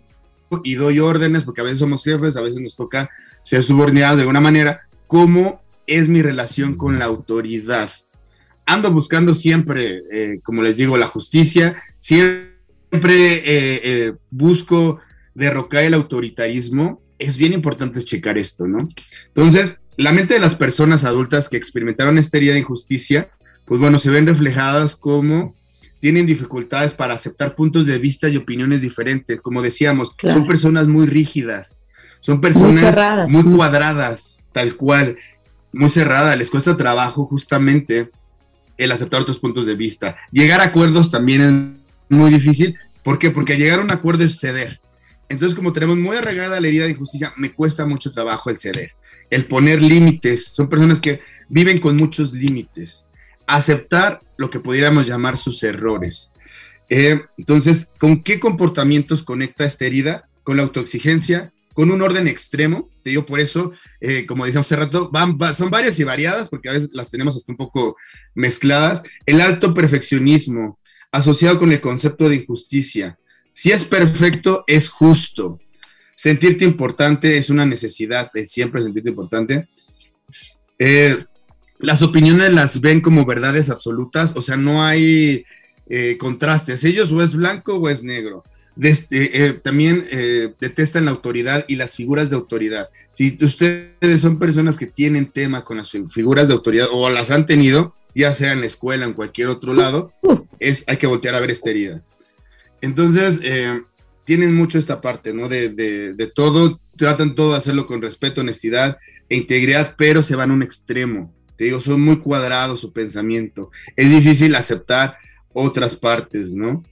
y 0.65 0.75
doy 0.75 1.01
órdenes, 1.01 1.43
porque 1.43 1.61
a 1.61 1.65
veces 1.65 1.79
somos 1.79 2.05
jefes, 2.05 2.37
a 2.37 2.43
veces 2.43 2.61
nos 2.61 2.77
toca 2.77 3.11
ser 3.43 3.63
subordinados 3.63 4.17
de 4.17 4.23
alguna 4.23 4.41
manera, 4.41 4.83
cómo 5.07 5.63
es 5.87 6.09
mi 6.09 6.23
relación 6.23 6.77
con 6.77 6.99
la 6.99 7.07
autoridad. 7.07 7.91
Ando 8.67 8.93
buscando 8.93 9.35
siempre, 9.35 10.03
eh, 10.13 10.41
como 10.43 10.63
les 10.63 10.77
digo, 10.77 10.97
la 10.97 11.09
justicia, 11.09 11.83
siempre 11.99 12.53
eh, 12.91 13.81
eh, 13.83 14.13
busco 14.31 15.01
derrocar 15.35 15.85
el 15.85 15.95
autoritarismo. 15.95 17.03
Es 17.21 17.37
bien 17.37 17.53
importante 17.53 18.03
checar 18.03 18.39
esto, 18.39 18.67
¿no? 18.67 18.89
Entonces, 19.29 19.79
la 19.97 20.13
mente 20.13 20.35
de 20.35 20.41
las 20.41 20.55
personas 20.55 21.05
adultas 21.05 21.49
que 21.49 21.57
experimentaron 21.57 22.19
esta 22.19 22.39
herida 22.39 22.55
de 22.55 22.61
injusticia, 22.61 23.29
pues 23.67 23.79
bueno, 23.79 23.99
se 23.99 24.11
ven 24.11 24.27
reflejadas 24.27 24.97
como 24.97 25.55
tienen 26.01 26.27
dificultades 26.27 26.93
para 26.93 27.15
aceptar 27.15 27.55
puntos 27.55 27.87
de 27.87 27.99
vista 27.99 28.29
y 28.29 28.39
opiniones 28.39 28.81
diferentes. 28.81 29.41
Como 29.41 29.63
decíamos, 29.63 30.17
son 30.23 30.47
personas 30.47 30.87
muy 30.87 31.07
rígidas, 31.07 31.79
son 32.21 32.41
personas 32.41 33.31
muy, 33.31 33.43
cuadradas, 33.55 34.39
tal 34.53 34.77
cual, 34.77 35.19
muy 35.73 35.91
cerradas, 35.91 36.37
les 36.39 36.51
cuesta 36.51 36.77
trabajo 36.77 37.27
justamente 37.27 38.11
el 38.79 38.93
aceptar 38.93 39.21
otros 39.21 39.39
puntos 39.39 39.67
de 39.67 39.75
vista. 39.75 40.17
Llegar 40.33 40.61
a 40.61 40.65
acuerdos 40.65 41.11
también 41.11 41.83
es 42.09 42.17
muy 42.17 42.31
difícil. 42.31 42.77
¿Por 43.05 43.19
qué? 43.19 43.31
Porque 43.31 43.59
llegar 43.59 43.79
a 43.79 43.83
un 43.83 43.93
acuerdo 43.93 44.25
es 44.25 44.41
ceder. 44.41 44.81
Entonces, 45.31 45.57
como 45.57 45.73
tenemos 45.73 45.97
muy 45.97 46.17
arraigada 46.17 46.61
la 46.61 46.69
herida 46.69 46.85
de 46.85 46.91
injusticia, 46.91 47.33
me 47.37 47.55
cuesta 47.55 47.87
mucho 47.87 48.13
trabajo 48.13 48.51
el 48.51 48.59
ceder, 48.59 48.93
el 49.31 49.47
poner 49.47 49.81
límites. 49.81 50.47
Son 50.47 50.69
personas 50.69 51.01
que 51.01 51.21
viven 51.49 51.79
con 51.79 51.97
muchos 51.97 52.33
límites 52.33 53.05
aceptar 53.47 54.21
lo 54.37 54.51
que 54.51 54.61
pudiéramos 54.61 55.07
llamar 55.07 55.39
sus 55.39 55.63
errores. 55.63 56.33
Eh, 56.89 57.23
entonces, 57.37 57.89
¿con 57.99 58.23
qué 58.23 58.41
comportamientos 58.41 59.23
conecta 59.23 59.65
esta 59.65 59.87
herida? 59.87 60.29
Con 60.43 60.57
la 60.57 60.65
autoexigencia, 60.65 61.53
con 61.75 61.91
un 61.91 62.03
orden 62.03 62.27
extremo. 62.27 62.89
Te 63.03 63.11
digo, 63.11 63.25
por 63.25 63.39
eso, 63.39 63.73
eh, 64.01 64.27
como 64.27 64.45
decíamos 64.45 64.67
hace 64.67 64.77
rato, 64.77 65.11
van, 65.11 65.39
son 65.55 65.71
varias 65.71 65.99
y 66.01 66.05
variadas, 66.05 66.49
porque 66.49 66.69
a 66.69 66.73
veces 66.73 66.91
las 66.93 67.09
tenemos 67.09 67.37
hasta 67.37 67.53
un 67.53 67.57
poco 67.57 67.97
mezcladas. 68.35 69.03
El 69.27 69.41
alto 69.41 69.75
perfeccionismo, 69.75 70.79
asociado 71.13 71.59
con 71.59 71.73
el 71.73 71.81
concepto 71.81 72.29
de 72.29 72.37
injusticia. 72.37 73.19
Si 73.53 73.71
es 73.71 73.85
perfecto, 73.85 74.65
es 74.67 74.89
justo. 74.89 75.59
Sentirte 76.15 76.65
importante 76.65 77.39
es 77.39 77.51
una 77.51 77.65
necesidad 77.65 78.31
de 78.33 78.47
siempre 78.47 78.83
sentirte 78.83 79.11
importante. 79.11 79.69
Eh, 80.79 81.25
las 81.79 82.03
opiniones 82.03 82.53
las 82.53 82.81
ven 82.81 83.01
como 83.01 83.25
verdades 83.25 83.71
absolutas, 83.71 84.33
o 84.37 84.43
sea, 84.43 84.57
no 84.57 84.85
hay 84.85 85.45
eh, 85.89 86.17
contrastes. 86.19 86.85
Ellos 86.85 87.11
o 87.13 87.23
es 87.23 87.33
blanco 87.33 87.77
o 87.77 87.89
es 87.89 88.03
negro. 88.03 88.45
Eh, 88.83 89.61
también 89.63 90.07
eh, 90.11 90.55
detestan 90.61 91.05
la 91.05 91.11
autoridad 91.11 91.65
y 91.69 91.77
las 91.77 91.95
figuras 91.95 92.31
de 92.31 92.37
autoridad. 92.37 92.89
Si 93.13 93.37
ustedes 93.41 94.21
son 94.21 94.39
personas 94.39 94.79
que 94.79 94.87
tienen 94.87 95.27
tema 95.27 95.65
con 95.65 95.77
las 95.77 95.91
figuras 95.91 96.49
de 96.49 96.55
autoridad 96.55 96.87
o 96.93 97.11
las 97.11 97.31
han 97.31 97.45
tenido, 97.45 97.93
ya 98.15 98.33
sea 98.33 98.53
en 98.53 98.61
la 98.61 98.67
escuela 98.67 99.05
en 99.05 99.13
cualquier 99.13 99.49
otro 99.49 99.75
lado, 99.75 100.13
es, 100.59 100.85
hay 100.87 100.97
que 100.97 101.07
voltear 101.07 101.35
a 101.35 101.41
ver 101.41 101.51
esta 101.51 101.71
herida. 101.71 102.03
Entonces, 102.81 103.41
tienen 104.25 104.55
mucho 104.55 104.79
esta 104.79 105.01
parte, 105.01 105.33
¿no? 105.33 105.49
De, 105.49 105.69
de 105.69 106.27
todo, 106.27 106.81
tratan 106.97 107.35
todo 107.35 107.53
de 107.53 107.59
hacerlo 107.59 107.87
con 107.87 108.03
respeto, 108.03 108.41
honestidad 108.41 108.99
e 109.29 109.37
integridad, 109.37 109.95
pero 109.97 110.23
se 110.23 110.37
van 110.37 110.51
a 110.51 110.55
un 110.55 110.63
extremo 110.63 111.35
te 111.61 111.67
digo, 111.67 111.79
son 111.79 112.01
muy 112.01 112.17
cuadrados 112.21 112.81
su 112.81 112.91
pensamiento. 112.91 113.71
Es 113.95 114.09
difícil 114.09 114.55
aceptar 114.55 115.19
otras 115.53 115.95
partes, 115.95 116.55
¿no? 116.55 116.83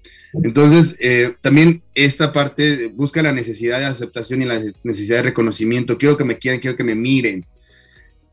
Entonces, 0.44 0.94
eh, 1.00 1.36
también 1.40 1.82
esta 1.94 2.34
parte 2.34 2.88
busca 2.88 3.22
la 3.22 3.32
necesidad 3.32 3.78
de 3.78 3.86
aceptación 3.86 4.42
y 4.42 4.44
la 4.44 4.60
necesidad 4.84 5.16
de 5.16 5.22
reconocimiento. 5.22 5.96
Quiero 5.96 6.18
que 6.18 6.26
me 6.26 6.36
quieran, 6.36 6.60
quiero 6.60 6.76
que 6.76 6.84
me 6.84 6.94
miren. 6.94 7.46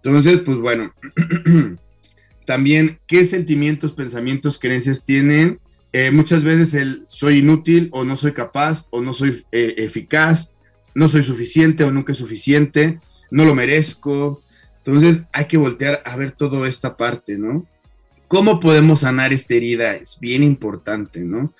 Entonces, 0.03 0.41
pues 0.41 0.57
bueno, 0.57 0.93
también 2.45 2.99
qué 3.07 3.25
sentimientos, 3.25 3.93
pensamientos, 3.93 4.59
creencias 4.59 5.05
tienen. 5.05 5.61
Eh, 5.97 6.11
muchas 6.11 6.43
veces 6.43 6.73
el 6.73 7.05
soy 7.07 7.37
inútil 7.37 7.87
o 7.93 8.03
no 8.03 8.17
soy 8.17 8.33
capaz 8.33 8.87
o 8.89 9.01
no 9.01 9.13
soy 9.13 9.45
eh, 9.53 9.75
eficaz, 9.77 10.53
no 10.93 11.07
soy 11.07 11.23
suficiente 11.23 11.85
o 11.85 11.91
nunca 11.91 12.11
es 12.11 12.17
suficiente, 12.17 12.99
no 13.31 13.45
lo 13.45 13.55
merezco, 13.55 14.43
entonces 14.79 15.19
hay 15.31 15.45
que 15.45 15.55
voltear 15.55 16.01
a 16.03 16.17
ver 16.17 16.33
toda 16.33 16.67
esta 16.67 16.97
parte, 16.97 17.37
¿no? 17.37 17.65
¿Cómo 18.27 18.59
podemos 18.59 18.99
sanar 18.99 19.31
esta 19.31 19.53
herida? 19.53 19.95
Es 19.95 20.19
bien 20.19 20.43
importante, 20.43 21.21
¿no? 21.21 21.53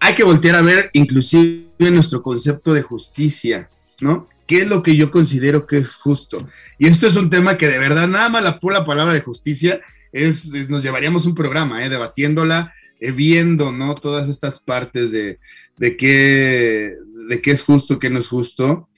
Hay 0.00 0.14
que 0.14 0.24
voltear 0.24 0.56
a 0.56 0.62
ver 0.62 0.88
inclusive 0.94 1.66
nuestro 1.78 2.22
concepto 2.22 2.72
de 2.72 2.80
justicia, 2.80 3.68
¿no? 4.00 4.28
¿Qué 4.46 4.62
es 4.62 4.66
lo 4.66 4.82
que 4.82 4.96
yo 4.96 5.10
considero 5.10 5.66
que 5.66 5.76
es 5.76 5.94
justo? 5.96 6.48
Y 6.78 6.86
esto 6.86 7.06
es 7.06 7.16
un 7.16 7.28
tema 7.28 7.58
que 7.58 7.68
de 7.68 7.78
verdad, 7.78 8.08
nada 8.08 8.30
más 8.30 8.42
la 8.42 8.60
pura 8.60 8.86
palabra 8.86 9.12
de 9.12 9.20
justicia, 9.20 9.82
es, 10.10 10.46
nos 10.70 10.82
llevaríamos 10.82 11.26
un 11.26 11.34
programa, 11.34 11.84
¿eh? 11.84 11.90
debatiéndola, 11.90 12.72
viendo, 13.10 13.72
¿no? 13.72 13.94
Todas 13.94 14.28
estas 14.28 14.60
partes 14.60 15.10
de, 15.10 15.40
de, 15.76 15.96
qué, 15.96 16.94
de 17.28 17.42
qué 17.42 17.50
es 17.50 17.62
justo, 17.62 17.98
qué 17.98 18.10
no 18.10 18.20
es 18.20 18.28
justo. 18.28 18.88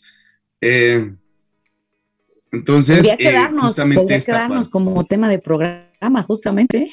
Eh, 0.61 1.13
entonces, 2.53 2.99
podría 2.99 3.15
eh, 3.15 3.19
quedarnos, 3.19 3.75
quedarnos 4.25 4.69
como 4.69 5.05
tema 5.05 5.29
de 5.29 5.39
programa, 5.39 6.23
justamente. 6.23 6.89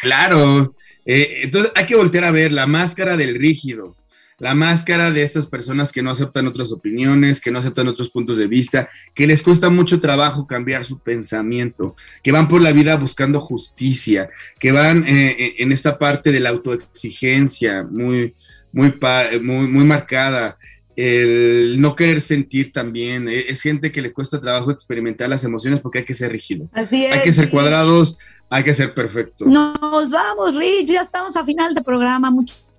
claro, 0.00 0.74
eh, 1.04 1.42
entonces 1.42 1.72
hay 1.74 1.86
que 1.86 1.96
voltear 1.96 2.24
a 2.24 2.30
ver 2.30 2.52
la 2.52 2.66
máscara 2.66 3.16
del 3.16 3.34
rígido, 3.36 3.96
la 4.42 4.56
máscara 4.56 5.12
de 5.12 5.22
estas 5.22 5.46
personas 5.46 5.92
que 5.92 6.02
no 6.02 6.10
aceptan 6.10 6.48
otras 6.48 6.72
opiniones, 6.72 7.40
que 7.40 7.52
no 7.52 7.60
aceptan 7.60 7.86
otros 7.86 8.10
puntos 8.10 8.38
de 8.38 8.48
vista, 8.48 8.90
que 9.14 9.24
les 9.24 9.40
cuesta 9.40 9.70
mucho 9.70 10.00
trabajo 10.00 10.48
cambiar 10.48 10.84
su 10.84 10.98
pensamiento, 10.98 11.94
que 12.24 12.32
van 12.32 12.48
por 12.48 12.60
la 12.60 12.72
vida 12.72 12.96
buscando 12.96 13.40
justicia, 13.40 14.30
que 14.58 14.72
van 14.72 15.04
eh, 15.06 15.54
en 15.58 15.70
esta 15.70 15.96
parte 15.96 16.32
de 16.32 16.40
la 16.40 16.48
autoexigencia 16.48 17.84
muy, 17.88 18.34
muy, 18.72 18.92
muy, 19.40 19.68
muy 19.68 19.84
marcada, 19.84 20.58
el 20.96 21.80
no 21.80 21.94
querer 21.94 22.20
sentir 22.20 22.72
también. 22.72 23.28
E, 23.28 23.48
es 23.48 23.62
gente 23.62 23.92
que 23.92 24.02
le 24.02 24.12
cuesta 24.12 24.40
trabajo 24.40 24.72
experimentar 24.72 25.28
las 25.28 25.44
emociones 25.44 25.78
porque 25.78 26.00
hay 26.00 26.04
que 26.04 26.14
ser 26.14 26.32
rígido. 26.32 26.68
Así 26.72 27.06
Hay 27.06 27.22
que 27.22 27.30
ser 27.30 27.48
cuadrados, 27.48 28.18
hay 28.50 28.64
que 28.64 28.74
ser 28.74 28.92
perfectos. 28.92 29.46
Nos 29.46 30.10
vamos, 30.10 30.56
Rich, 30.56 30.90
ya 30.90 31.02
estamos 31.02 31.36
a 31.36 31.44
final 31.44 31.76
de 31.76 31.82
programa. 31.82 32.28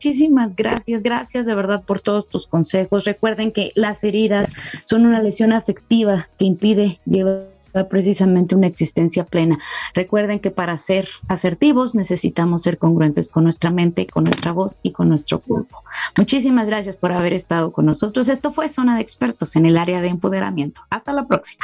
Muchísimas 0.04 0.58
gracias, 0.58 1.02
gracias 1.02 1.46
de 1.46 1.56
verdad 1.56 1.82
por 1.82 2.02
todos 2.02 2.28
tus 2.28 2.46
consejos. 2.46 3.06
Recuerden 3.06 3.54
que 3.54 3.72
las 3.74 4.04
heridas 4.04 4.50
son 4.84 5.06
una 5.06 5.22
lesión 5.22 5.54
afectiva 5.54 6.28
que 6.38 6.44
impide 6.44 7.00
llevar 7.06 7.48
precisamente 7.90 8.54
una 8.54 8.68
existencia 8.68 9.24
plena. 9.24 9.60
Recuerden 9.94 10.42
que 10.42 10.52
para 10.52 10.78
ser 10.78 11.08
asertivos 11.30 11.96
necesitamos 11.96 12.64
ser 12.64 12.78
congruentes 12.78 13.30
con 13.30 13.46
nuestra 13.46 13.72
mente, 13.72 14.06
con 14.06 14.26
nuestra 14.26 14.52
voz 14.52 14.78
y 14.84 14.92
con 14.92 15.08
nuestro 15.08 15.40
cuerpo. 15.40 15.86
Muchísimas 16.18 16.68
gracias 16.68 16.98
por 16.98 17.14
haber 17.14 17.32
estado 17.32 17.72
con 17.72 17.86
nosotros. 17.86 18.28
Esto 18.28 18.52
fue 18.52 18.68
Zona 18.68 18.98
de 18.98 19.02
Expertos 19.02 19.56
en 19.56 19.66
el 19.66 19.78
área 19.78 20.02
de 20.02 20.10
empoderamiento. 20.10 20.82
Hasta 20.90 21.14
la 21.14 21.28
próxima. 21.28 21.64